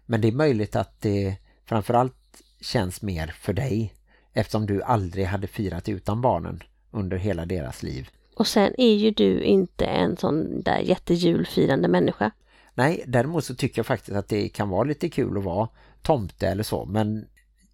Men 0.07 0.21
det 0.21 0.29
är 0.29 0.33
möjligt 0.33 0.77
att 0.77 1.01
det 1.01 1.37
framförallt 1.65 2.43
känns 2.61 3.03
mer 3.03 3.27
för 3.27 3.53
dig 3.53 3.95
eftersom 4.33 4.67
du 4.67 4.83
aldrig 4.83 5.27
hade 5.27 5.47
firat 5.47 5.89
utan 5.89 6.21
barnen 6.21 6.63
under 6.91 7.17
hela 7.17 7.47
deras 7.47 7.83
liv. 7.83 8.11
Och 8.37 8.47
sen 8.47 8.75
är 8.79 8.95
ju 8.95 9.11
du 9.11 9.43
inte 9.43 9.85
en 9.85 10.17
sån 10.17 10.63
där 10.63 10.79
jättejulfirande 10.79 11.89
människa. 11.89 12.31
Nej, 12.75 13.05
däremot 13.07 13.45
så 13.45 13.55
tycker 13.55 13.79
jag 13.79 13.87
faktiskt 13.87 14.17
att 14.17 14.29
det 14.29 14.49
kan 14.49 14.69
vara 14.69 14.85
lite 14.85 15.09
kul 15.09 15.39
att 15.39 15.45
vara 15.45 15.69
tomte 16.03 16.49
eller 16.49 16.63
så. 16.63 16.85
Men 16.85 17.27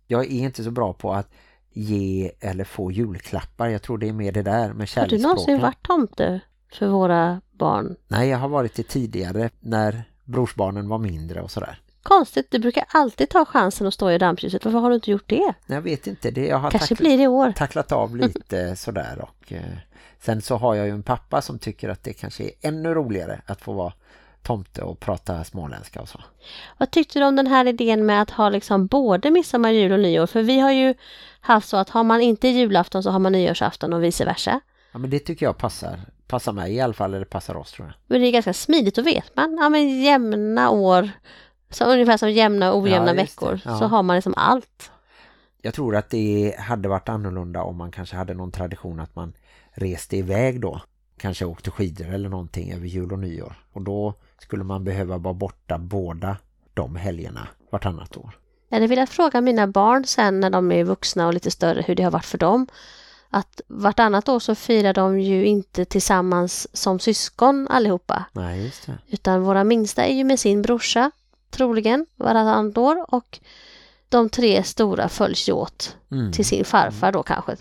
jag 0.06 0.24
är 0.24 0.44
inte 0.44 0.64
så 0.64 0.70
bra 0.70 0.92
på 0.92 1.12
att 1.12 1.30
ge 1.74 2.30
eller 2.40 2.64
få 2.64 2.92
julklappar. 2.92 3.68
Jag 3.68 3.82
tror 3.82 3.98
det 3.98 4.08
är 4.08 4.12
mer 4.12 4.32
det 4.32 4.42
där 4.42 4.52
med 4.52 4.68
Har 4.68 4.76
du 4.78 4.86
kärleksspråken. 4.86 5.22
någonsin 5.22 5.60
varit 5.60 5.82
tomte 5.82 6.40
för 6.72 6.86
våra 6.86 7.40
barn? 7.52 7.96
Nej, 8.08 8.28
jag 8.28 8.38
har 8.38 8.48
varit 8.48 8.74
det 8.74 8.82
tidigare 8.82 9.50
när 9.60 10.02
brorsbarnen 10.24 10.88
var 10.88 10.98
mindre 10.98 11.40
och 11.42 11.50
sådär. 11.50 11.80
Konstigt, 12.02 12.46
du 12.50 12.58
brukar 12.58 12.84
alltid 12.88 13.28
ta 13.28 13.44
chansen 13.44 13.86
att 13.86 13.94
stå 13.94 14.10
i 14.10 14.18
rampljuset. 14.18 14.64
Varför 14.64 14.78
har 14.78 14.88
du 14.88 14.94
inte 14.94 15.10
gjort 15.10 15.28
det? 15.28 15.52
Jag 15.66 15.80
vet 15.82 16.06
inte, 16.06 16.30
det 16.30 16.46
jag 16.46 16.58
har 16.58 16.70
Kanske 16.70 16.94
blir 16.94 17.18
det 17.18 17.26
år. 17.28 17.52
tacklat 17.52 17.92
av 17.92 18.16
lite 18.16 18.76
sådär. 18.76 19.18
Och, 19.28 19.52
eh, 19.52 19.62
sen 20.20 20.42
så 20.42 20.56
har 20.56 20.74
jag 20.74 20.86
ju 20.86 20.92
en 20.92 21.02
pappa 21.02 21.42
som 21.42 21.58
tycker 21.58 21.88
att 21.88 22.02
det 22.02 22.12
kanske 22.12 22.44
är 22.44 22.50
ännu 22.60 22.94
roligare 22.94 23.40
att 23.46 23.60
få 23.60 23.72
vara 23.72 23.92
tomte 24.44 24.82
och 24.82 25.00
prata 25.00 25.44
småländska 25.44 26.00
och 26.00 26.08
så. 26.08 26.20
Vad 26.78 26.90
tyckte 26.90 27.18
du 27.18 27.24
om 27.24 27.36
den 27.36 27.46
här 27.46 27.66
idén 27.68 28.06
med 28.06 28.22
att 28.22 28.30
ha 28.30 28.48
liksom 28.48 28.86
både 28.86 29.30
midsommar, 29.30 29.70
jul 29.70 29.92
och 29.92 30.00
nyår? 30.00 30.26
För 30.26 30.42
vi 30.42 30.60
har 30.60 30.72
ju 30.72 30.94
haft 31.40 31.68
så 31.68 31.76
att 31.76 31.90
har 31.90 32.04
man 32.04 32.20
inte 32.20 32.48
julafton 32.48 33.02
så 33.02 33.10
har 33.10 33.18
man 33.18 33.32
nyårsafton 33.32 33.92
och 33.92 34.04
vice 34.04 34.24
versa. 34.24 34.60
Ja, 34.92 34.98
men 34.98 35.10
det 35.10 35.18
tycker 35.18 35.46
jag 35.46 35.58
passar, 35.58 36.00
passar 36.26 36.52
mig 36.52 36.74
i 36.74 36.80
alla 36.80 36.94
fall, 36.94 37.14
eller 37.14 37.24
passar 37.24 37.56
oss 37.56 37.72
tror 37.72 37.88
jag. 37.88 37.94
Men 38.06 38.20
det 38.20 38.26
är 38.26 38.32
ganska 38.32 38.52
smidigt, 38.52 38.94
då 38.94 39.02
vet 39.02 39.36
man. 39.36 39.58
Ja 39.60 39.68
men 39.68 40.02
jämna 40.02 40.70
år, 40.70 41.10
så 41.70 41.84
ungefär 41.84 42.16
som 42.16 42.30
jämna 42.30 42.72
och 42.72 42.78
ojämna 42.80 43.10
Ja, 43.10 43.14
veckor, 43.14 43.60
Ja. 43.64 43.78
så 43.78 43.84
har 43.86 44.02
man 44.02 44.16
liksom 44.16 44.34
allt. 44.36 44.90
Jag 45.62 45.74
tror 45.74 45.96
att 45.96 46.10
det 46.10 46.54
hade 46.58 46.88
varit 46.88 47.08
annorlunda 47.08 47.62
om 47.62 47.76
man 47.76 47.90
kanske 47.90 48.16
hade 48.16 48.34
någon 48.34 48.52
tradition 48.52 49.00
att 49.00 49.16
man 49.16 49.32
reste 49.72 50.16
iväg 50.16 50.60
då. 50.60 50.80
Kanske 51.18 51.44
åkte 51.44 51.70
skidor 51.70 52.14
eller 52.14 52.28
någonting 52.28 52.72
över 52.72 52.86
jul 52.86 53.12
och 53.12 53.18
nyår. 53.18 53.56
Och 53.72 53.82
då 53.82 54.14
skulle 54.44 54.64
man 54.64 54.84
behöva 54.84 55.18
vara 55.18 55.34
borta 55.34 55.78
båda 55.78 56.36
de 56.74 56.96
helgerna 56.96 57.48
vartannat 57.70 58.16
år. 58.16 58.38
Jag 58.68 58.76
hade 58.76 58.86
velat 58.86 59.10
fråga 59.10 59.40
mina 59.40 59.66
barn 59.66 60.04
sen 60.04 60.40
när 60.40 60.50
de 60.50 60.72
är 60.72 60.84
vuxna 60.84 61.26
och 61.26 61.34
lite 61.34 61.50
större 61.50 61.82
hur 61.82 61.94
det 61.94 62.02
har 62.02 62.10
varit 62.10 62.24
för 62.24 62.38
dem. 62.38 62.66
Att 63.30 63.60
vartannat 63.66 64.28
år 64.28 64.38
så 64.38 64.54
firar 64.54 64.94
de 64.94 65.20
ju 65.20 65.44
inte 65.46 65.84
tillsammans 65.84 66.76
som 66.76 66.98
syskon 66.98 67.68
allihopa. 67.70 68.24
Nej, 68.32 68.64
just 68.64 68.86
det. 68.86 68.98
Utan 69.06 69.42
våra 69.42 69.64
minsta 69.64 70.04
är 70.04 70.14
ju 70.14 70.24
med 70.24 70.40
sin 70.40 70.62
brorsa 70.62 71.10
troligen 71.50 72.06
varannat 72.16 72.78
år 72.78 73.14
och 73.14 73.38
de 74.08 74.28
tre 74.28 74.62
stora 74.62 75.08
följs 75.08 75.48
ju 75.48 75.52
åt 75.52 75.96
Mm. 76.10 76.32
till 76.32 76.44
sin 76.44 76.64
farfar 76.64 77.12
då 77.12 77.22
kanske. 77.22 77.56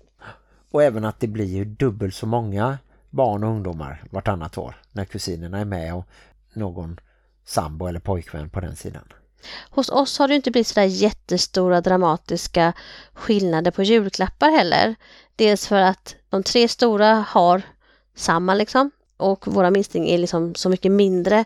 Och 0.72 0.84
även 0.84 1.06
att 1.06 1.20
det 1.20 1.28
blir 1.28 1.46
ju 1.46 1.66
dubbelt 1.66 2.16
så 2.16 2.26
många 2.26 2.78
barn 3.10 3.44
och 3.44 3.50
ungdomar 3.50 4.04
vartannat 4.10 4.58
år 4.58 4.76
när 4.92 5.06
kusinerna 5.06 5.60
är 5.60 5.66
med 5.66 5.96
och 5.96 6.06
någon 6.56 7.00
sambo 7.46 7.88
eller 7.88 8.00
pojkvän 8.00 8.50
på 8.50 8.60
den 8.60 8.76
sidan. 8.76 9.14
Hos 9.70 9.90
oss 9.90 10.20
har 10.20 10.28
det 10.28 10.32
ju 10.32 10.36
inte 10.36 10.52
blivit 10.52 10.68
sådär 10.68 10.88
jättestora 10.88 11.82
dramatiska 11.82 12.74
skillnader 13.14 13.72
på 13.72 13.84
julklappar 13.84 14.50
heller. 14.50 14.96
Dels 15.36 15.68
för 15.68 15.82
att 15.82 16.16
de 16.30 16.44
tre 16.44 16.68
stora 16.68 17.26
har 17.28 17.62
samma 18.16 18.54
liksom 18.54 18.92
och 19.18 19.48
våra 19.48 19.72
minsting 19.72 20.10
är 20.10 20.18
liksom 20.18 20.56
så 20.56 20.70
mycket 20.70 20.92
mindre 20.92 21.46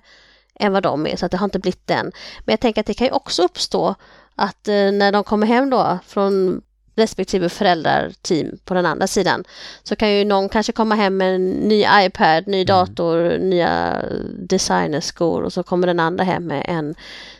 än 0.55 0.73
vad 0.73 0.83
de 0.83 1.07
är 1.07 1.15
så 1.15 1.25
att 1.25 1.31
det 1.31 1.37
har 1.37 1.45
inte 1.45 1.59
blivit 1.59 1.87
den. 1.87 2.11
Men 2.45 2.53
jag 2.53 2.59
tänker 2.59 2.81
att 2.81 2.87
det 2.87 2.93
kan 2.93 3.07
ju 3.07 3.13
också 3.13 3.43
uppstå 3.43 3.95
att 4.35 4.67
eh, 4.67 4.91
när 4.91 5.11
de 5.11 5.23
kommer 5.23 5.47
hem 5.47 5.69
då 5.69 5.99
från 6.05 6.61
respektive 6.97 7.49
föräldrarteam 7.49 8.57
på 8.65 8.73
den 8.73 8.85
andra 8.85 9.07
sidan 9.07 9.43
så 9.83 9.95
kan 9.95 10.13
ju 10.13 10.25
någon 10.25 10.49
kanske 10.49 10.71
komma 10.71 10.95
hem 10.95 11.17
med 11.17 11.35
en 11.35 11.51
ny 11.51 11.85
iPad, 12.05 12.47
ny 12.47 12.65
dator, 12.65 13.37
nya 13.37 14.01
designerskor 14.39 15.43
och 15.43 15.53
så 15.53 15.63
kommer 15.63 15.87
den 15.87 15.99
andra 15.99 16.23
hem 16.23 16.47
med 16.47 16.65
en 16.67 16.95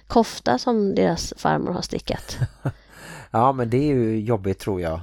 kofta 0.08 0.58
som 0.58 0.96
deras 0.96 1.34
farmor 1.38 1.72
har 1.72 1.82
stickat. 1.82 2.38
Ja, 3.32 3.52
men 3.52 3.70
det 3.70 3.78
är 3.78 3.96
ju 3.96 4.20
jobbigt 4.20 4.60
tror 4.60 4.82
jag 4.82 5.00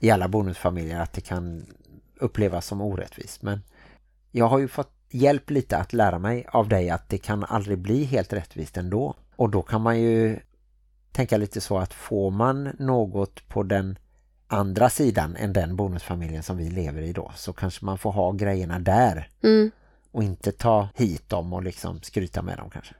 i 0.00 0.10
alla 0.10 0.28
bonusfamiljer 0.28 1.00
att 1.00 1.12
det 1.12 1.20
kan 1.20 1.66
upplevas 2.20 2.66
som 2.66 2.80
orättvist. 2.80 3.42
Men 3.42 3.62
jag 4.30 4.48
har 4.48 4.58
ju 4.58 4.68
fått 4.68 4.92
hjälp 5.10 5.50
lite 5.50 5.76
att 5.76 5.92
lära 5.92 6.18
mig 6.18 6.46
av 6.48 6.68
dig 6.68 6.90
att 6.90 7.08
det 7.08 7.18
kan 7.18 7.44
aldrig 7.44 7.78
bli 7.78 8.04
helt 8.04 8.32
rättvist 8.32 8.76
ändå. 8.76 9.14
Och 9.36 9.50
då 9.50 9.62
kan 9.62 9.80
man 9.80 10.00
ju 10.00 10.40
tänka 11.16 11.36
lite 11.36 11.60
så 11.60 11.78
att 11.78 11.94
får 11.94 12.30
man 12.30 12.76
något 12.78 13.48
på 13.48 13.62
den 13.62 13.98
andra 14.48 14.90
sidan 14.90 15.36
än 15.36 15.52
den 15.52 15.76
bonusfamiljen 15.76 16.42
som 16.42 16.56
vi 16.56 16.70
lever 16.70 17.02
i 17.02 17.12
då 17.12 17.32
så 17.36 17.52
kanske 17.52 17.84
man 17.84 17.98
får 17.98 18.12
ha 18.12 18.32
grejerna 18.32 18.78
där 18.78 19.28
Mm. 19.42 19.70
och 20.12 20.22
inte 20.22 20.52
ta 20.52 20.88
hit 20.94 21.28
dem 21.28 21.52
och 21.52 21.62
liksom 21.62 22.00
skryta 22.02 22.42
med 22.42 22.58
dem 22.58 22.70
kanske. 22.70 22.94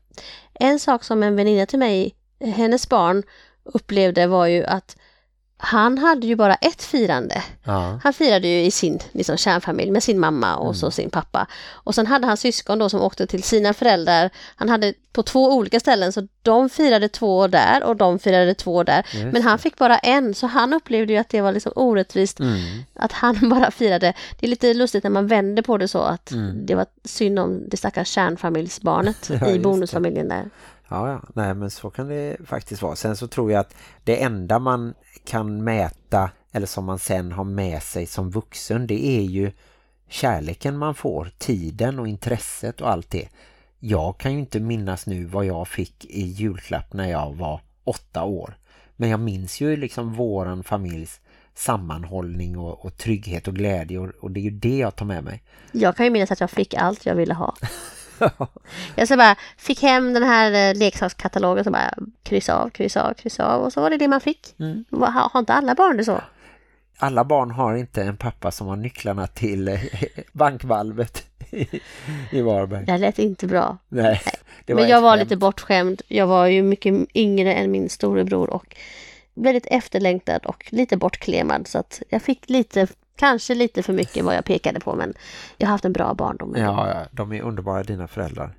En 0.54 0.78
sak 0.78 1.04
som 1.04 1.22
en 1.22 1.36
väninna 1.36 1.66
till 1.66 1.78
mig, 1.78 2.14
hennes 2.40 2.88
barn, 2.88 3.22
upplevde 3.64 4.26
var 4.26 4.46
ju 4.46 4.64
att 4.64 4.96
han 5.58 5.98
hade 5.98 6.26
ju 6.26 6.36
bara 6.36 6.54
ett 6.54 6.82
firande. 6.82 7.42
Ja. 7.64 8.00
Han 8.02 8.12
firade 8.12 8.48
ju 8.48 8.64
i 8.64 8.70
sin 8.70 8.98
liksom, 9.12 9.36
kärnfamilj 9.36 9.90
med 9.90 10.02
sin 10.02 10.18
mamma 10.20 10.56
och 10.56 10.76
så 10.76 10.90
sin 10.90 11.10
pappa. 11.10 11.46
Och 11.72 11.94
sen 11.94 12.06
hade 12.06 12.26
han 12.26 12.36
syskon 12.36 12.78
då 12.78 12.88
som 12.88 13.00
åkte 13.00 13.26
till 13.26 13.42
sina 13.42 13.74
föräldrar. 13.74 14.30
Han 14.56 14.68
hade 14.68 14.94
på 15.12 15.22
två 15.22 15.52
olika 15.54 15.80
ställen 15.80 16.12
så 16.12 16.28
de 16.42 16.68
firade 16.68 17.08
två 17.08 17.46
där 17.46 17.84
och 17.84 17.96
de 17.96 18.18
firade 18.18 18.54
två 18.54 18.82
där. 18.82 19.06
Just 19.12 19.32
Men 19.32 19.42
han 19.42 19.58
fick 19.58 19.76
bara 19.78 19.98
en 19.98 20.34
så 20.34 20.46
han 20.46 20.72
upplevde 20.74 21.12
ju 21.12 21.18
att 21.18 21.28
det 21.28 21.40
var 21.40 21.52
liksom 21.52 21.72
orättvist 21.76 22.40
Mm. 22.40 22.58
att 22.94 23.12
han 23.12 23.48
bara 23.48 23.70
firade. 23.70 24.12
Det 24.40 24.46
är 24.46 24.50
lite 24.50 24.74
lustigt 24.74 25.04
när 25.04 25.10
man 25.10 25.26
vänder 25.26 25.62
på 25.62 25.78
det 25.78 25.88
så 25.88 25.98
att 25.98 26.30
Mm. 26.32 26.66
det 26.66 26.74
var 26.74 26.86
synd 27.04 27.38
om 27.38 27.68
det 27.68 27.76
stackars 27.76 28.08
kärnfamiljsbarnet 28.08 29.30
Ja, 29.40 29.48
i 29.50 29.58
bonusfamiljen 29.58 30.28
där. 30.28 30.50
Ja, 30.88 31.10
ja, 31.10 31.22
nej 31.34 31.54
men 31.54 31.70
så 31.70 31.90
kan 31.90 32.08
det 32.08 32.36
faktiskt 32.46 32.82
vara. 32.82 32.96
Sen 32.96 33.16
så 33.16 33.26
tror 33.26 33.52
jag 33.52 33.60
att 33.60 33.74
det 34.04 34.22
enda 34.22 34.58
man 34.58 34.94
kan 35.24 35.64
mäta 35.64 36.30
eller 36.52 36.66
som 36.66 36.84
man 36.84 36.98
sen 36.98 37.32
har 37.32 37.44
med 37.44 37.82
sig 37.82 38.06
som 38.06 38.30
vuxen 38.30 38.86
det 38.86 39.06
är 39.06 39.22
ju 39.22 39.52
kärleken 40.08 40.78
man 40.78 40.94
får, 40.94 41.30
tiden 41.38 41.98
och 41.98 42.08
intresset 42.08 42.80
och 42.80 42.90
allt 42.90 43.10
det. 43.10 43.28
Jag 43.78 44.18
kan 44.18 44.32
ju 44.32 44.38
inte 44.38 44.60
minnas 44.60 45.06
nu 45.06 45.24
vad 45.24 45.46
jag 45.46 45.68
fick 45.68 46.04
i 46.04 46.22
julklapp 46.22 46.92
när 46.92 47.10
jag 47.10 47.34
var 47.34 47.60
åtta 47.84 48.24
år. 48.24 48.58
Men 48.96 49.08
jag 49.08 49.20
minns 49.20 49.60
ju 49.60 49.76
liksom 49.76 50.12
våran 50.14 50.64
familjs 50.64 51.20
sammanhållning 51.54 52.58
och, 52.58 52.84
och 52.84 52.96
trygghet 52.96 53.48
och 53.48 53.54
glädje 53.54 53.98
och, 53.98 54.08
och 54.20 54.30
det 54.30 54.40
är 54.40 54.44
ju 54.44 54.50
det 54.50 54.78
jag 54.78 54.96
tar 54.96 55.06
med 55.06 55.24
mig. 55.24 55.42
Jag 55.72 55.96
kan 55.96 56.06
ju 56.06 56.12
minnas 56.12 56.30
att 56.30 56.40
jag 56.40 56.50
fick 56.50 56.74
allt 56.74 57.06
jag 57.06 57.14
ville 57.14 57.34
ha. 57.34 57.56
Jag 58.94 59.08
så 59.08 59.16
bara 59.16 59.36
fick 59.56 59.82
hem 59.82 60.12
den 60.12 60.22
här 60.22 60.70
eh, 60.70 60.78
leksakskatalogen 60.78 61.64
så 61.64 61.70
bara 61.70 61.94
kryssa 62.22 62.54
av, 62.54 62.70
kryssa 62.70 63.02
av, 63.02 63.14
kryssa 63.14 63.46
av 63.46 63.62
och 63.62 63.72
så 63.72 63.80
var 63.80 63.90
det 63.90 63.96
det 63.96 64.08
man 64.08 64.20
fick. 64.20 64.54
Mm. 64.58 64.84
Har, 64.90 65.30
har 65.32 65.40
inte 65.40 65.52
alla 65.52 65.74
barn 65.74 65.96
det 65.96 66.04
så? 66.04 66.20
alla 66.98 67.24
barn 67.24 67.50
har 67.50 67.74
inte 67.74 68.02
en 68.02 68.16
pappa 68.16 68.50
som 68.50 68.66
har 68.66 68.76
nycklarna 68.76 69.26
till 69.26 69.68
eh, 69.68 69.80
bankvalvet 70.32 71.26
i, 72.30 72.40
Varberg. 72.40 72.84
Det 72.84 72.98
lät 72.98 73.18
inte 73.18 73.46
bra. 73.46 73.78
Nej, 73.88 74.20
Men 74.66 74.88
jag 74.88 75.00
var 75.00 75.10
skämt. 75.10 75.22
lite 75.22 75.36
bortskämd. 75.36 76.02
Jag 76.08 76.26
var 76.26 76.46
ju 76.46 76.62
mycket 76.62 77.16
yngre 77.16 77.54
än 77.54 77.70
min 77.70 77.88
storebror 77.88 78.50
och 78.50 78.76
väldigt 79.34 79.66
efterlängtad 79.66 80.46
och 80.46 80.64
lite 80.70 80.96
bortklemad 80.96 81.66
så 81.66 81.78
att 81.78 82.02
jag 82.08 82.22
fick 82.22 82.50
lite 82.50 82.86
Kanske 83.16 83.54
lite 83.54 83.82
för 83.82 83.92
mycket 83.92 84.24
vad 84.24 84.36
jag 84.36 84.44
pekade 84.44 84.80
på 84.80 84.94
men 84.94 85.14
jag 85.56 85.66
har 85.66 85.72
haft 85.72 85.84
en 85.84 85.92
bra 85.92 86.14
barndom. 86.14 86.54
Ja, 86.56 86.88
ja, 86.88 87.06
de 87.12 87.32
är 87.32 87.42
underbara 87.42 87.82
dina 87.82 88.08
föräldrar. 88.08 88.54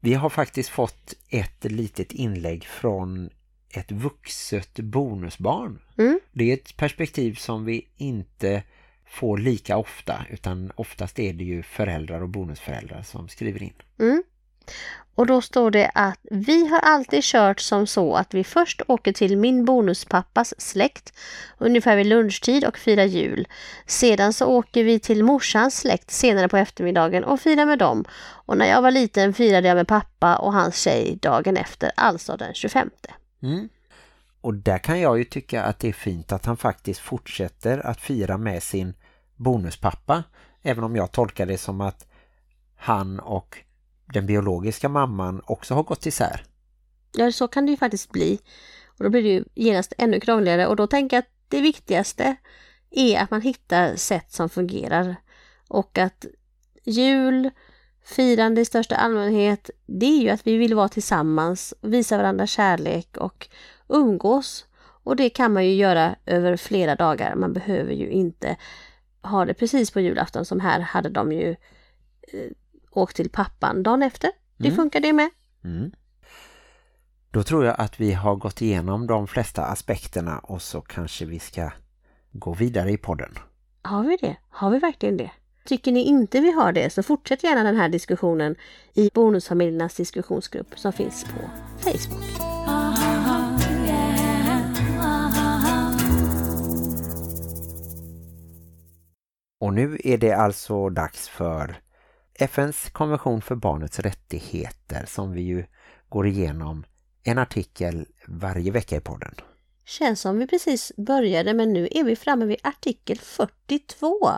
Vi 0.00 0.14
har 0.14 0.28
faktiskt 0.28 0.68
fått 0.68 1.14
ett 1.28 1.64
litet 1.64 2.12
inlägg 2.12 2.64
från 2.64 3.30
ett 3.70 3.92
vuxet 3.92 4.78
bonusbarn. 4.78 5.78
Mm. 5.98 6.20
Det 6.32 6.50
är 6.50 6.54
ett 6.54 6.76
perspektiv 6.76 7.34
som 7.34 7.64
vi 7.64 7.88
inte 7.96 8.62
får 9.06 9.38
lika 9.38 9.76
ofta 9.76 10.26
utan 10.30 10.72
oftast 10.74 11.18
är 11.18 11.32
det 11.32 11.44
ju 11.44 11.62
föräldrar 11.62 12.20
och 12.20 12.28
bonusföräldrar 12.28 13.02
som 13.02 13.28
skriver 13.28 13.62
in. 13.62 13.74
Mm. 13.98 14.22
Och 15.18 15.26
då 15.26 15.40
står 15.40 15.70
det 15.70 15.90
att 15.94 16.18
vi 16.22 16.66
har 16.66 16.78
alltid 16.78 17.24
kört 17.24 17.60
som 17.60 17.86
så 17.86 18.14
att 18.14 18.34
vi 18.34 18.44
först 18.44 18.82
åker 18.88 19.12
till 19.12 19.36
min 19.36 19.64
bonuspappas 19.64 20.60
släkt 20.60 21.12
ungefär 21.58 21.96
vid 21.96 22.06
lunchtid 22.06 22.64
och 22.64 22.78
firar 22.78 23.04
jul. 23.04 23.48
Sedan 23.86 24.32
så 24.32 24.46
åker 24.46 24.84
vi 24.84 24.98
till 24.98 25.24
morsans 25.24 25.76
släkt 25.76 26.10
senare 26.10 26.48
på 26.48 26.56
eftermiddagen 26.56 27.24
och 27.24 27.40
firar 27.40 27.66
med 27.66 27.78
dem. 27.78 28.04
Och 28.18 28.56
när 28.56 28.66
jag 28.66 28.82
var 28.82 28.90
liten 28.90 29.34
firade 29.34 29.68
jag 29.68 29.74
med 29.74 29.88
pappa 29.88 30.36
och 30.36 30.52
hans 30.52 30.78
tjej 30.78 31.18
dagen 31.22 31.56
efter, 31.56 31.90
alltså 31.96 32.36
den 32.36 32.54
25. 32.54 32.90
Mm. 33.42 33.68
Och 34.40 34.54
där 34.54 34.78
kan 34.78 35.00
jag 35.00 35.18
ju 35.18 35.24
tycka 35.24 35.62
att 35.62 35.78
det 35.78 35.88
är 35.88 35.92
fint 35.92 36.32
att 36.32 36.46
han 36.46 36.56
faktiskt 36.56 37.00
fortsätter 37.00 37.86
att 37.86 38.00
fira 38.00 38.38
med 38.38 38.62
sin 38.62 38.94
bonuspappa. 39.36 40.24
Även 40.62 40.84
om 40.84 40.96
jag 40.96 41.12
tolkar 41.12 41.46
det 41.46 41.58
som 41.58 41.80
att 41.80 42.06
han 42.76 43.20
och 43.20 43.58
den 44.12 44.26
biologiska 44.26 44.88
mamman 44.88 45.42
också 45.44 45.74
har 45.74 45.82
gått 45.82 46.06
isär. 46.06 46.44
Ja, 47.12 47.32
så 47.32 47.48
kan 47.48 47.66
det 47.66 47.70
ju 47.70 47.76
faktiskt 47.76 48.12
bli. 48.12 48.38
Och 48.98 49.04
då 49.04 49.10
blir 49.10 49.22
det 49.22 49.28
ju 49.28 49.44
genast 49.54 49.92
ännu 49.98 50.20
krångligare 50.20 50.66
och 50.66 50.76
då 50.76 50.86
tänker 50.86 51.16
jag 51.16 51.22
att 51.22 51.32
det 51.48 51.60
viktigaste 51.60 52.36
är 52.90 53.18
att 53.20 53.30
man 53.30 53.40
hittar 53.40 53.96
sätt 53.96 54.32
som 54.32 54.48
fungerar. 54.48 55.16
Och 55.68 55.98
att 55.98 56.26
jul, 56.84 57.50
firande 58.04 58.60
i 58.60 58.64
största 58.64 58.96
allmänhet, 58.96 59.70
det 59.86 60.06
är 60.06 60.22
ju 60.22 60.30
att 60.30 60.46
vi 60.46 60.56
vill 60.56 60.74
vara 60.74 60.88
tillsammans, 60.88 61.74
visa 61.80 62.16
varandra 62.16 62.46
kärlek 62.46 63.16
och 63.16 63.48
umgås. 63.88 64.66
Och 65.02 65.16
det 65.16 65.30
kan 65.30 65.52
man 65.52 65.66
ju 65.66 65.74
göra 65.74 66.16
över 66.26 66.56
flera 66.56 66.94
dagar. 66.94 67.34
Man 67.34 67.52
behöver 67.52 67.92
ju 67.92 68.10
inte 68.10 68.56
ha 69.22 69.44
det 69.44 69.54
precis 69.54 69.90
på 69.90 70.00
julafton 70.00 70.44
som 70.44 70.60
här 70.60 70.80
hade 70.80 71.08
de 71.08 71.32
ju 71.32 71.50
eh, 72.22 72.50
åkt 72.90 73.16
till 73.16 73.30
pappan 73.30 73.82
dagen 73.82 74.02
efter. 74.02 74.30
Det 74.56 74.68
Mm. 74.68 74.76
funkar 74.76 75.00
det 75.00 75.12
med. 75.12 75.30
Mm. 75.64 75.90
Då 77.30 77.42
tror 77.42 77.64
jag 77.64 77.74
att 77.78 78.00
vi 78.00 78.12
har 78.12 78.36
gått 78.36 78.62
igenom 78.62 79.06
de 79.06 79.26
flesta 79.26 79.64
aspekterna 79.64 80.38
och 80.38 80.62
så 80.62 80.80
kanske 80.80 81.24
vi 81.24 81.38
ska 81.38 81.70
gå 82.32 82.52
vidare 82.54 82.90
i 82.90 82.96
podden. 82.96 83.34
Har 83.82 84.02
vi 84.04 84.16
det? 84.20 84.36
Har 84.48 84.70
vi 84.70 84.78
verkligen 84.78 85.16
det? 85.16 85.30
Tycker 85.64 85.92
ni 85.92 86.00
inte 86.04 86.40
vi 86.40 86.52
har 86.52 86.72
det 86.72 86.90
så 86.90 87.02
fortsätt 87.02 87.44
gärna 87.44 87.62
den 87.62 87.76
här 87.76 87.88
diskussionen 87.88 88.56
i 88.94 89.10
Bonusfamiljernas 89.14 89.94
diskussionsgrupp 89.94 90.78
som 90.78 90.92
finns 90.92 91.24
på 91.24 91.50
Facebook. 91.78 92.24
Och 99.60 99.74
nu 99.74 99.98
är 100.04 100.18
det 100.18 100.32
alltså 100.32 100.88
dags 100.88 101.28
för 101.28 101.80
FNs 102.40 102.90
konvention 102.90 103.42
för 103.42 103.54
barnets 103.54 103.98
rättigheter 103.98 105.04
som 105.06 105.32
vi 105.32 105.40
ju 105.40 105.64
går 106.08 106.26
igenom 106.26 106.84
en 107.22 107.38
artikel 107.38 108.06
varje 108.26 108.70
vecka 108.70 108.96
i 108.96 109.00
podden. 109.00 109.34
Känns 109.84 110.20
som 110.20 110.38
vi 110.38 110.46
precis 110.46 110.92
började 110.96 111.54
men 111.54 111.72
nu 111.72 111.88
är 111.90 112.04
vi 112.04 112.16
framme 112.16 112.44
vid 112.44 112.56
artikel 112.62 113.18
42. 113.18 114.30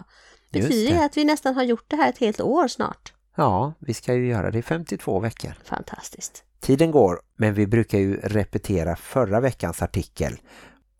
Just 0.50 0.68
Betyder 0.68 0.94
det 0.94 1.04
att 1.04 1.16
vi 1.16 1.24
nästan 1.24 1.54
har 1.54 1.62
gjort 1.62 1.84
det 1.88 1.96
här 1.96 2.08
ett 2.08 2.18
helt 2.18 2.40
år 2.40 2.68
snart? 2.68 3.12
Ja, 3.36 3.72
vi 3.78 3.94
ska 3.94 4.14
ju 4.14 4.26
göra 4.26 4.50
det 4.50 4.58
i 4.58 4.62
52 4.62 5.20
veckor. 5.20 5.52
Fantastiskt. 5.64 6.44
Tiden 6.60 6.90
går, 6.90 7.20
men 7.36 7.54
vi 7.54 7.66
brukar 7.66 7.98
ju 7.98 8.16
repetera 8.16 8.96
förra 8.96 9.40
veckans 9.40 9.82
artikel. 9.82 10.40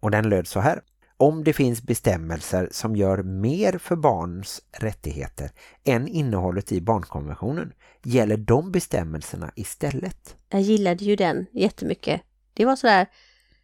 Och 0.01 0.11
den 0.11 0.29
löd 0.29 0.47
så 0.47 0.61
här. 0.61 0.83
Om 1.21 1.45
det 1.45 1.53
finns 1.53 1.83
bestämmelser 1.83 2.69
som 2.73 2.97
gör 2.97 3.23
mer 3.23 3.79
för 3.79 3.97
barns 3.97 4.63
rättigheter 4.73 5.51
än 5.85 6.09
innehållet 6.09 6.73
i 6.73 6.81
barnkonventionen 6.81 7.73
gäller 8.03 8.37
de 8.37 8.73
bestämmelserna 8.73 9.53
istället. 9.55 10.37
Jag 10.49 10.61
gillade 10.61 11.05
ju 11.05 11.17
den 11.17 11.47
jättemycket. 11.53 12.21
Det 12.55 12.65
var 12.65 12.77
sådär, 12.77 13.07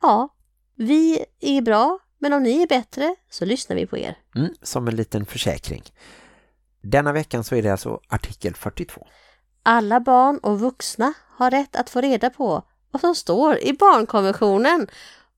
ja, 0.02 0.28
vi 0.74 1.24
är 1.40 1.62
bra, 1.62 1.98
men 2.18 2.32
om 2.32 2.42
ni 2.42 2.62
är 2.62 2.66
bättre 2.66 3.16
så 3.30 3.44
lyssnar 3.44 3.76
vi 3.76 3.86
på 3.86 3.98
er. 3.98 4.18
Mm, 4.34 4.54
som 4.62 4.88
en 4.88 4.96
liten 4.96 5.26
försäkring. 5.26 5.82
Denna 6.80 7.12
veckan 7.12 7.44
så 7.44 7.54
är 7.54 7.62
det 7.62 7.70
alltså 7.70 8.00
artikel 8.08 8.54
42. 8.54 9.06
Alla 9.62 10.00
barn 10.00 10.38
och 10.38 10.60
vuxna 10.60 11.12
har 11.36 11.50
rätt 11.50 11.76
att 11.76 11.90
få 11.90 12.00
reda 12.00 12.30
på 12.30 12.62
vad 12.90 13.00
som 13.00 13.14
står 13.14 13.58
i 13.58 13.72
barnkonventionen. 13.72 14.86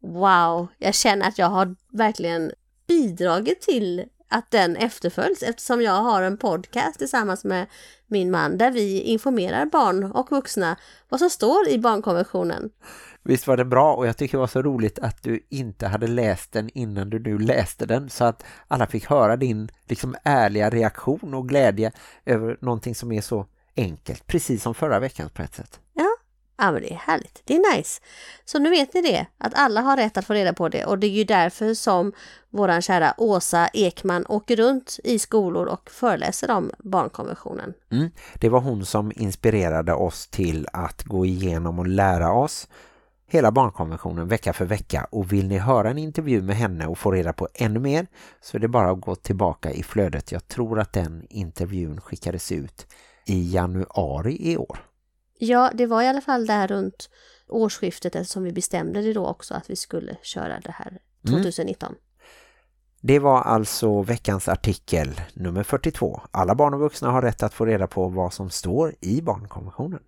Wow, 0.01 0.69
jag 0.79 0.95
känner 0.95 1.29
att 1.29 1.39
jag 1.39 1.47
har 1.47 1.77
verkligen 1.93 2.53
bidragit 2.87 3.61
till 3.61 4.05
att 4.29 4.51
den 4.51 4.77
efterföljs 4.77 5.43
eftersom 5.43 5.83
jag 5.83 6.03
har 6.03 6.23
en 6.23 6.37
podcast 6.37 6.99
tillsammans 6.99 7.45
med 7.45 7.67
min 8.07 8.31
man 8.31 8.59
där 8.59 8.71
vi 8.71 9.01
informerar 9.01 9.67
barn 9.67 10.05
och 10.13 10.31
vuxna 10.31 10.77
vad 11.09 11.21
som 11.21 11.31
står 11.31 11.69
i 11.69 11.79
barnkonventionen. 11.79 12.71
Visst 13.23 13.47
var 13.47 13.57
det 13.57 13.65
bra 13.65 13.95
och 13.95 14.07
jag 14.07 14.17
tycker 14.17 14.33
det 14.33 14.41
var 14.41 14.47
så 14.47 14.63
roligt 14.63 14.99
att 14.99 15.23
du 15.23 15.47
inte 15.49 15.87
hade 15.87 16.07
läst 16.07 16.53
den 16.53 16.71
innan 16.75 17.11
du 17.11 17.19
nu 17.19 17.39
läste 17.39 17.87
den 17.87 18.11
så 18.11 18.25
att 18.25 18.45
alla 18.69 18.87
fick 18.87 19.07
höra 19.07 19.37
din 19.37 19.71
liksom 19.89 20.17
ärliga 20.23 20.71
reaktion 20.71 21.35
och 21.35 21.49
glädje 21.49 21.93
över 22.25 22.59
någonting 22.61 22.95
som 22.95 23.13
är 23.13 23.21
så 23.21 23.47
enkelt, 23.77 24.27
precis 24.27 24.63
som 24.63 24.75
förra 24.75 24.99
veckan 24.99 25.31
på 25.35 25.43
ett 25.43 25.55
sätt. 25.55 25.81
Ja 25.95 26.18
Ja, 26.59 26.73
men 26.73 26.83
det 26.83 26.93
är 26.93 26.97
härligt, 26.97 27.43
det 27.45 27.57
är 27.57 27.77
nice. 27.77 28.03
Så 28.45 28.59
nu 28.59 28.71
vet 28.71 28.95
ni 28.95 29.03
det, 29.03 29.27
att 29.39 29.53
alla 29.55 29.81
har 29.81 29.97
rätt 29.97 30.17
att 30.17 30.25
få 30.25 30.33
reda 30.33 30.53
på 30.53 30.69
det 30.69 30.85
och 30.85 30.99
det 30.99 31.07
är 31.07 31.11
ju 31.11 31.25
därför 31.25 31.75
som 31.75 32.13
våran 32.51 32.83
kära 32.83 33.15
Åsa 33.17 33.69
Ekman 33.73 34.25
åker 34.29 34.57
runt 34.57 34.99
i 35.05 35.19
skolor 35.19 35.67
och 35.67 35.91
föreläser 35.91 36.51
om 36.51 36.71
barnkonventionen. 36.79 37.75
Mm. 37.91 38.11
Det 38.35 38.49
var 38.49 38.61
hon 38.61 38.87
som 38.87 39.13
inspirerade 39.17 39.93
oss 39.93 40.27
till 40.27 40.67
att 40.73 41.05
gå 41.05 41.27
igenom 41.27 41.79
och 41.79 41.87
lära 41.87 42.33
oss 42.33 42.69
hela 43.31 43.53
barnkonventionen 43.53 44.29
vecka 44.29 44.53
för 44.53 44.65
vecka 44.65 45.07
och 45.11 45.33
vill 45.33 45.49
ni 45.49 45.59
höra 45.59 45.91
en 45.91 45.99
intervju 45.99 46.43
med 46.43 46.57
henne 46.57 46.87
och 46.87 46.99
få 46.99 47.11
reda 47.11 47.33
på 47.33 47.49
ännu 47.55 47.81
mer 47.81 48.07
så 48.41 48.57
är 48.57 48.61
det 48.61 48.69
bara 48.69 48.91
att 48.91 49.01
gå 49.01 49.15
tillbaka 49.15 49.71
i 49.71 49.83
flödet. 49.83 50.33
Jag 50.33 50.49
tror 50.49 50.81
att 50.81 50.93
den 50.93 51.27
intervjun 51.31 52.01
skickades 52.01 52.53
ut 52.53 52.87
i 53.27 53.55
januari 53.55 54.37
i 54.41 54.57
år. 54.57 54.88
Ja, 55.39 55.71
det 55.75 55.87
var 55.87 56.03
i 56.03 56.07
alla 56.07 56.21
fall 56.21 56.47
där 56.47 56.69
runt 56.69 57.11
årsskiftet 57.49 58.17
eftersom 58.17 58.45
vi 58.45 58.53
bestämde 58.53 59.03
det 59.03 59.13
då 59.13 59.27
också 59.27 59.55
att 59.55 59.71
vi 59.71 59.77
skulle 59.77 60.17
köra 60.23 60.61
det 60.61 60.71
här 60.71 60.99
2019. 61.27 61.95
Det 63.01 63.19
var 63.19 63.43
alltså 63.43 64.03
veckans 64.03 64.49
artikel 64.49 65.21
nummer 65.35 65.63
42. 65.63 66.21
Alla 66.31 66.55
barn 66.55 66.75
och 66.75 66.81
vuxna 66.81 67.11
har 67.11 67.23
rätt 67.23 67.43
att 67.43 67.55
få 67.55 67.67
reda 67.67 67.87
på 67.87 68.09
vad 68.09 68.33
som 68.33 68.51
står 68.51 68.95
i 69.01 69.21
barnkonventionen. 69.23 70.01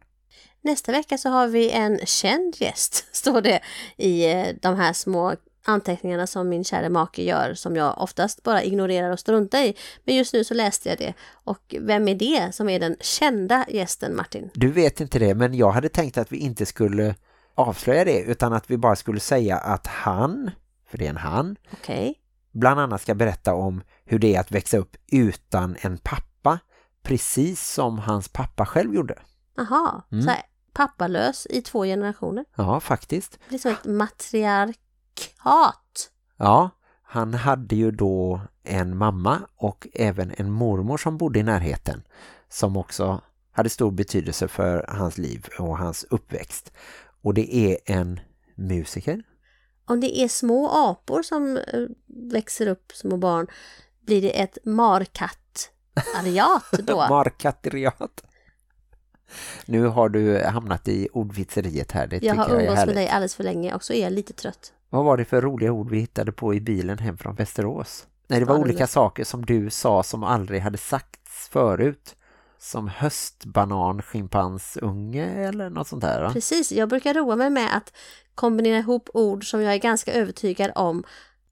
Nästa 0.63 0.93
vecka 0.93 1.19
så 1.19 1.29
har 1.29 1.49
vi 1.49 1.71
en 1.71 1.99
känd 2.07 2.57
gäst, 2.57 3.05
står 3.13 3.41
det 3.41 3.61
i 3.97 4.33
eh, 4.33 4.47
de 4.63 4.77
här 4.77 4.93
små 4.93 5.35
anteckningarna 5.65 6.27
som 6.27 6.49
min 6.49 6.65
kära 6.65 6.89
make 6.89 7.23
gör 7.23 7.55
som 7.55 7.77
jag 7.77 7.99
oftast 8.03 8.43
bara 8.43 8.63
ignorerar 8.63 9.11
och 9.11 9.19
struntar 9.21 9.59
i. 9.59 9.77
Men 10.05 10.17
just 10.17 10.33
nu 10.35 10.45
så 10.45 10.55
läste 10.55 10.89
jag 10.89 10.99
det. 10.99 11.15
Och 11.45 11.75
vem 11.81 12.09
är 12.09 12.15
det 12.15 12.55
som 12.55 12.69
är 12.69 12.81
den 12.81 12.97
kända 13.01 13.65
gästen 13.69 14.17
Martin? 14.17 14.51
Du 14.55 14.71
vet 14.73 15.01
inte 15.01 15.19
det, 15.19 15.35
men 15.35 15.55
jag 15.55 15.71
hade 15.71 15.89
tänkt 15.89 16.19
att 16.19 16.33
vi 16.33 16.37
inte 16.37 16.67
skulle 16.67 17.15
avslöja 17.55 18.05
det 18.05 18.21
utan 18.21 18.53
att 18.53 18.71
vi 18.71 18.77
bara 18.77 18.97
skulle 18.97 19.21
säga 19.21 19.57
att 19.57 19.87
han, 19.87 20.51
för 20.91 20.99
det 20.99 21.07
är 21.07 21.11
en 21.11 21.17
han, 21.17 21.57
Okej. 21.73 22.15
bland 22.53 22.81
annat 22.81 23.03
ska 23.03 23.15
berätta 23.15 23.55
om 23.55 23.83
hur 24.05 24.19
det 24.19 24.35
är 24.37 24.41
att 24.41 24.51
växa 24.53 24.79
upp 24.79 24.97
utan 25.13 25.77
en 25.81 25.99
pappa, 25.99 26.59
precis 27.03 27.73
som 27.73 27.99
hans 27.99 28.29
pappa 28.29 28.67
själv 28.67 28.95
gjorde. 28.95 29.19
Aha, 29.59 30.03
Mm. 30.13 30.25
så 30.25 30.33
pappalös 30.73 31.47
i 31.51 31.63
två 31.63 31.85
generationer. 31.85 32.45
Ja, 32.57 32.81
faktiskt. 32.81 33.39
Det 33.49 33.55
är 33.55 33.59
som 33.59 33.73
ett 33.73 33.87
matriarkat. 35.21 36.11
Ja, 36.37 36.71
han 37.03 37.35
hade 37.35 37.77
ju 37.77 37.91
då 37.91 38.41
en 38.65 38.97
mamma 38.97 39.41
och 39.57 39.89
även 39.93 40.33
en 40.37 40.51
mormor 40.51 40.97
som 40.97 41.19
bodde 41.19 41.39
i 41.39 41.43
närheten 41.43 42.03
som 42.49 42.77
också 42.77 43.21
hade 43.53 43.71
stor 43.71 43.91
betydelse 43.91 44.49
för 44.49 44.85
hans 44.89 45.19
liv 45.19 45.47
och 45.59 45.79
hans 45.79 46.05
uppväxt. 46.11 46.73
Och 47.23 47.35
det 47.35 47.57
är 47.57 47.79
en 47.87 48.21
musiker. 48.55 49.23
Om 49.85 50.01
det 50.01 50.21
är 50.21 50.29
små 50.29 50.69
apor 50.69 51.23
som 51.23 51.57
eh, 51.57 51.63
växer 52.33 52.67
upp 52.67 52.93
små 52.95 53.17
barn, 53.17 53.47
blir 54.07 54.23
det 54.23 54.41
ett 54.41 54.59
markatt-ariat 54.65 56.73
då? 56.73 56.97
Markateriat. 57.11 58.25
Nu 59.67 59.87
har 59.87 60.09
du 60.09 60.45
hamnat 60.45 60.89
i 60.89 61.09
ordvitseriet 61.13 61.93
här. 61.93 62.07
Det 62.07 62.23
jag 62.23 62.35
har 62.35 62.49
jag 62.49 62.57
är 62.57 62.61
umgåtts 62.61 62.87
med 62.87 62.97
dig 62.97 63.09
alldeles 63.09 63.35
för 63.35 63.45
länge 63.45 63.75
och 63.75 63.85
så 63.85 63.93
är 63.93 64.03
jag 64.03 64.13
lite 64.13 64.33
trött. 64.33 64.73
Vad 64.91 65.05
var 65.05 65.17
det 65.17 65.25
för 65.25 65.41
roliga 65.41 65.73
ord 65.73 65.91
vi 65.91 65.99
hittade 65.99 66.33
på 66.33 66.55
i 66.55 66.61
bilen 66.61 66.99
hem 66.99 67.17
från 67.17 67.35
Västerås? 67.35 68.07
Nej, 68.27 68.41
det 68.41 68.47
var 68.47 68.55
Ja, 68.55 68.61
olika 68.61 68.87
saker 68.87 69.25
som 69.25 69.47
du 69.47 69.71
sa 69.71 70.03
som 70.03 70.25
aldrig 70.25 70.61
hade 70.61 70.79
sagts 70.79 71.49
förut. 71.49 72.17
Som 72.59 72.89
höstbanan, 72.89 74.03
schimpansunge 74.03 75.27
eller 75.49 75.71
något 75.71 75.89
sånt 75.89 76.03
där 76.03 76.23
va? 76.23 76.33
Precis, 76.33 76.73
jag 76.73 76.89
brukar 76.89 77.15
roa 77.15 77.37
mig 77.37 77.51
med 77.51 77.77
att 77.77 77.93
kombinera 78.35 78.79
ihop 78.79 79.09
ord 79.15 79.51
som 79.51 79.63
jag 79.63 79.75
är 79.75 79.79
ganska 79.79 80.13
övertygad 80.13 80.73
om 80.75 81.05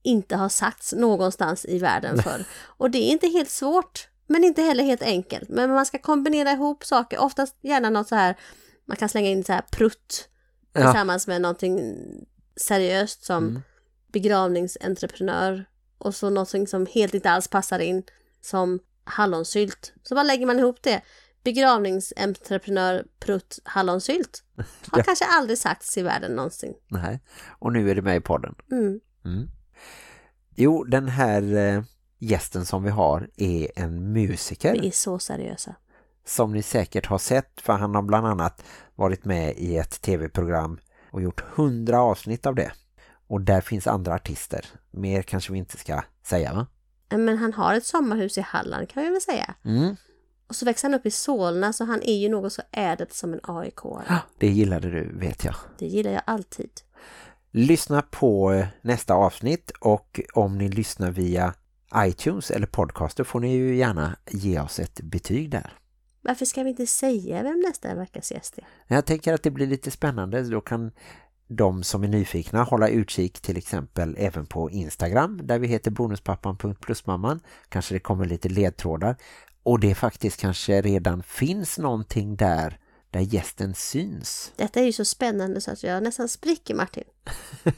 inte 0.03 0.37
har 0.37 0.49
sagts 0.49 0.93
någonstans 0.93 1.65
i 1.65 1.79
världen 1.79 2.19
förr. 2.23 2.45
Och 2.65 2.91
det 2.91 2.99
är 2.99 3.13
inte 3.13 3.27
helt 3.27 3.51
svårt, 3.51 4.09
men 4.27 4.45
inte 4.45 4.63
heller 4.63 4.85
helt 4.85 5.03
enkelt. 5.03 5.49
Men 5.49 5.71
man 5.71 5.87
ska 5.87 5.99
kombinera 5.99 6.51
ihop 6.53 6.85
saker, 6.85 7.19
oftast 7.21 7.57
gärna 7.61 7.91
något 7.91 8.09
så 8.09 8.15
här, 8.15 8.37
man 8.85 8.97
kan 8.97 9.09
slänga 9.09 9.29
in 9.29 9.45
så 9.45 9.53
här 9.53 9.63
prutt 9.73 10.29
Ja. 10.73 10.81
tillsammans 10.81 11.27
med 11.27 11.43
någonting 11.43 11.95
seriöst 12.61 13.25
som 13.25 13.49
Mm. 13.49 13.63
begravningsentreprenör 14.13 15.65
och 15.99 16.15
så 16.15 16.31
någonting 16.31 16.67
som 16.67 16.87
helt 16.87 17.15
inte 17.15 17.31
alls 17.31 17.49
passar 17.49 17.79
in 17.79 18.03
som 18.41 18.81
hallonsylt. 19.05 19.93
Så 20.03 20.15
bara 20.15 20.23
lägger 20.25 20.47
man 20.47 20.59
ihop 20.59 20.83
det. 20.83 21.03
Begravningsentreprenör 21.45 23.05
prutt 23.21 23.59
hallonsylt. 23.65 24.43
Har 24.91 24.99
Ja. 24.99 25.03
kanske 25.05 25.25
aldrig 25.25 25.59
sagts 25.59 25.99
i 25.99 26.03
världen 26.03 26.33
någonsin. 26.33 26.75
Nej. 26.89 27.21
Och 27.49 27.73
nu 27.73 27.91
är 27.91 27.95
det 27.95 28.03
med 28.03 28.17
i 28.17 28.21
podden. 28.21 28.55
Mm. 28.71 29.01
Mm. 29.25 29.49
Jo, 30.57 30.85
den 30.85 31.09
här 31.09 31.57
eh, 31.57 31.83
gästen 32.19 32.67
som 32.67 32.83
vi 32.83 32.91
har 32.91 33.31
är 33.37 33.69
en 33.77 34.13
musiker. 34.13 34.73
Vi 34.81 34.87
är 34.87 34.91
så 34.91 35.19
seriösa. 35.19 35.75
som 36.27 36.53
ni 36.53 36.63
säkert 36.63 37.07
har 37.07 37.19
sett 37.19 37.61
för 37.61 37.73
han 37.73 37.95
har 37.95 38.03
bland 38.03 38.27
annat 38.27 38.65
varit 38.95 39.25
med 39.25 39.55
i 39.57 39.77
ett 39.77 40.01
tv-program 40.01 40.79
och 41.11 41.23
gjort 41.23 41.41
hundra 41.41 42.01
avsnitt 42.01 42.47
av 42.47 42.55
det. 42.55 42.73
Och 43.27 43.41
där 43.41 43.61
finns 43.61 43.87
andra 43.87 44.15
artister. 44.15 44.67
Mer 44.91 45.23
kanske 45.23 45.53
vi 45.53 45.59
inte 45.59 45.77
ska 45.77 46.03
säga 46.27 46.55
va? 46.55 46.67
Men 47.11 47.39
han 47.39 47.53
har 47.53 47.75
ett 47.75 47.87
sommarhus 47.87 48.39
i 48.39 48.41
Halland 48.41 48.89
kan 48.89 49.03
vi 49.03 49.11
väl 49.11 49.21
säga. 49.21 49.55
Mm. 49.65 49.97
Och 50.49 50.57
så 50.57 50.65
växer 50.65 50.89
han 50.89 50.95
upp 50.95 51.07
i 51.07 51.11
Solna 51.11 51.73
så 51.73 51.85
han 51.85 52.03
är 52.03 52.17
ju 52.17 52.29
något 52.29 52.53
så 52.53 52.63
ädet 52.73 53.15
som 53.15 53.33
en 53.33 53.41
aik 53.43 53.79
Det 54.39 54.49
gillade 54.49 54.91
du 54.91 55.19
vet 55.19 55.45
jag. 55.45 55.55
Det 55.79 55.87
gillar 55.87 56.11
jag 56.11 56.23
alltid. 56.25 56.71
Lyssna 57.51 58.03
på 58.03 58.53
eh, 58.53 58.67
nästa 58.83 59.15
avsnitt 59.15 59.71
och 59.81 60.21
om 60.35 60.59
ni 60.59 60.69
lyssnar 60.69 61.11
via 61.11 61.55
iTunes 61.97 62.51
eller 62.51 62.67
podcaster 62.67 63.25
får 63.25 63.41
ni 63.41 63.55
ju 63.55 63.77
gärna 63.77 64.17
ge 64.31 64.61
oss 64.61 64.79
ett 64.79 65.01
betyg 65.01 65.51
där. 65.51 65.73
Varför 66.21 66.45
ska 66.45 66.63
vi 66.63 66.71
inte 66.71 66.87
säga 66.87 67.43
vem 67.43 67.61
nästa 67.61 67.95
veckas 67.95 68.33
gäst 68.33 68.59
är? 68.59 68.65
Jag 68.97 69.07
tänker 69.07 69.35
att 69.35 69.43
det 69.43 69.51
blir 69.51 69.67
lite 69.67 69.91
spännande. 69.91 70.43
Då 70.43 70.61
kan 70.61 70.93
de 71.49 71.83
som 71.83 72.05
är 72.05 72.09
nyfikna 72.09 72.63
hålla 72.63 72.89
utkik 72.89 73.41
till 73.41 73.57
exempel 73.57 74.17
även 74.19 74.47
på 74.47 74.71
Instagram 74.71 75.41
där 75.43 75.59
vi 75.59 75.69
heter 75.69 75.91
bonuspappan.plusmamman. 75.91 77.41
Kanske 77.69 77.95
det 77.95 78.01
kommer 78.01 78.25
lite 78.25 78.49
ledtrådar. 78.49 79.17
Och 79.63 79.81
det 79.81 79.95
faktiskt 79.95 80.41
kanske 80.41 80.83
redan 80.83 81.23
finns 81.23 81.79
någonting 81.79 82.37
där 82.37 82.79
där 83.11 83.21
gästen 83.21 83.75
syns. 83.75 84.53
Detta 84.57 84.81
är 84.81 84.85
ju 84.85 84.93
så 84.93 85.05
spännande 85.05 85.61
så 85.61 85.71
att 85.71 85.83
jag 85.83 86.03
nästan 86.03 86.29
spricker 86.29 86.75
Martin. 86.75 87.05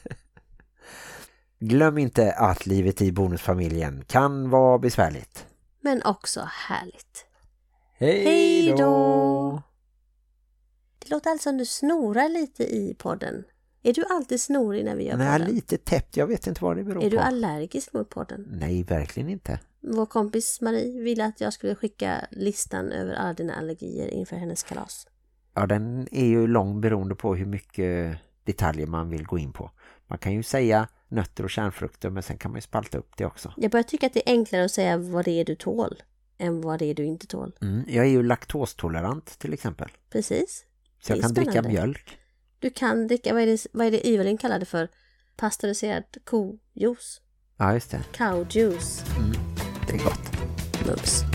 Glöm 1.58 1.98
inte 1.98 2.32
att 2.32 2.66
livet 2.66 3.02
i 3.02 3.12
bonusfamiljen 3.12 4.04
kan 4.06 4.50
vara 4.50 4.78
besvärligt. 4.78 5.46
Men 5.80 6.02
också 6.02 6.48
härligt. 6.68 7.29
Hej 8.00 8.74
då! 8.78 9.62
Det 10.98 11.10
låter 11.10 11.30
alltså 11.30 11.48
som 11.48 11.58
du 11.58 11.64
snorar 11.64 12.28
lite 12.28 12.64
i 12.64 12.94
podden. 12.98 13.44
Är 13.82 13.92
du 13.92 14.04
alltid 14.10 14.40
snorig 14.40 14.84
när 14.84 14.96
vi 14.96 15.04
gör 15.08 15.16
Nej, 15.16 15.38
podden? 15.38 15.54
lite 15.54 15.78
täppt. 15.78 16.16
Jag 16.16 16.26
vet 16.26 16.46
inte 16.46 16.64
vad 16.64 16.76
det 16.76 16.84
beror 16.84 17.04
Är 17.04 17.10
du 17.10 17.16
på. 17.16 17.22
allergisk 17.22 17.92
mot 17.92 18.08
podden? 18.08 18.46
Nej, 18.50 18.82
verkligen 18.82 19.28
inte. 19.28 19.60
Vår 19.80 20.06
kompis 20.06 20.60
Marie 20.60 21.02
ville 21.02 21.24
att 21.24 21.40
jag 21.40 21.52
skulle 21.52 21.74
skicka 21.74 22.26
listan 22.30 22.92
över 22.92 23.14
alla 23.14 23.34
dina 23.34 23.54
allergier 23.54 24.08
inför 24.08 24.36
hennes 24.36 24.62
kalas. 24.62 25.06
Ja, 25.54 25.66
den 25.66 26.08
är 26.10 26.26
ju 26.26 26.46
lång 26.46 26.80
beroende 26.80 27.14
på 27.14 27.34
hur 27.34 27.46
mycket 27.46 28.18
detaljer 28.44 28.86
man 28.86 29.10
vill 29.10 29.26
gå 29.26 29.38
in 29.38 29.52
på. 29.52 29.70
Man 30.06 30.18
kan 30.18 30.32
ju 30.32 30.42
säga 30.42 30.88
nötter 31.08 31.44
och 31.44 31.50
kärnfrukter 31.50 32.10
men 32.10 32.22
sen 32.22 32.38
kan 32.38 32.50
man 32.50 32.56
ju 32.56 32.62
spalta 32.62 32.98
upp 32.98 33.16
det 33.16 33.26
också. 33.26 33.52
Jag 33.56 33.70
börjar 33.70 33.84
tycka 33.84 34.06
att 34.06 34.14
det 34.14 34.28
är 34.30 34.32
enklare 34.32 34.64
att 34.64 34.70
säga 34.70 34.96
vad 34.96 35.24
det 35.24 35.40
är 35.40 35.44
du 35.44 35.54
tål 35.54 36.02
än 36.40 36.60
vad 36.60 36.78
det 36.78 36.84
är 36.84 36.94
du 36.94 37.04
inte 37.04 37.26
tål. 37.26 37.52
Mm, 37.62 37.84
jag 37.88 38.04
är 38.04 38.10
ju 38.10 38.22
laktostolerant 38.22 39.38
till 39.38 39.52
exempel. 39.52 39.88
Precis. 40.10 40.64
Så 41.02 41.12
jag 41.12 41.20
kan 41.20 41.34
dricka 41.34 41.50
spännande. 41.50 41.68
mjölk. 41.68 42.18
Du 42.58 42.70
kan 42.70 43.06
dricka, 43.06 43.34
vad 43.34 43.42
är 43.42 43.46
det, 43.46 43.66
vad 43.72 43.86
är 43.86 43.90
det 43.90 44.06
Ivelin 44.06 44.38
kallade 44.38 44.64
för? 44.64 44.88
Pasteuriserad 45.36 46.04
kojuice. 46.24 47.20
Ja, 47.56 47.74
just 47.74 47.90
det. 47.90 48.00
Cow 48.12 48.46
juice. 48.50 49.04
Det 49.86 49.94
är 49.94 50.04
gott. 50.04 50.30
Mums. 50.86 51.29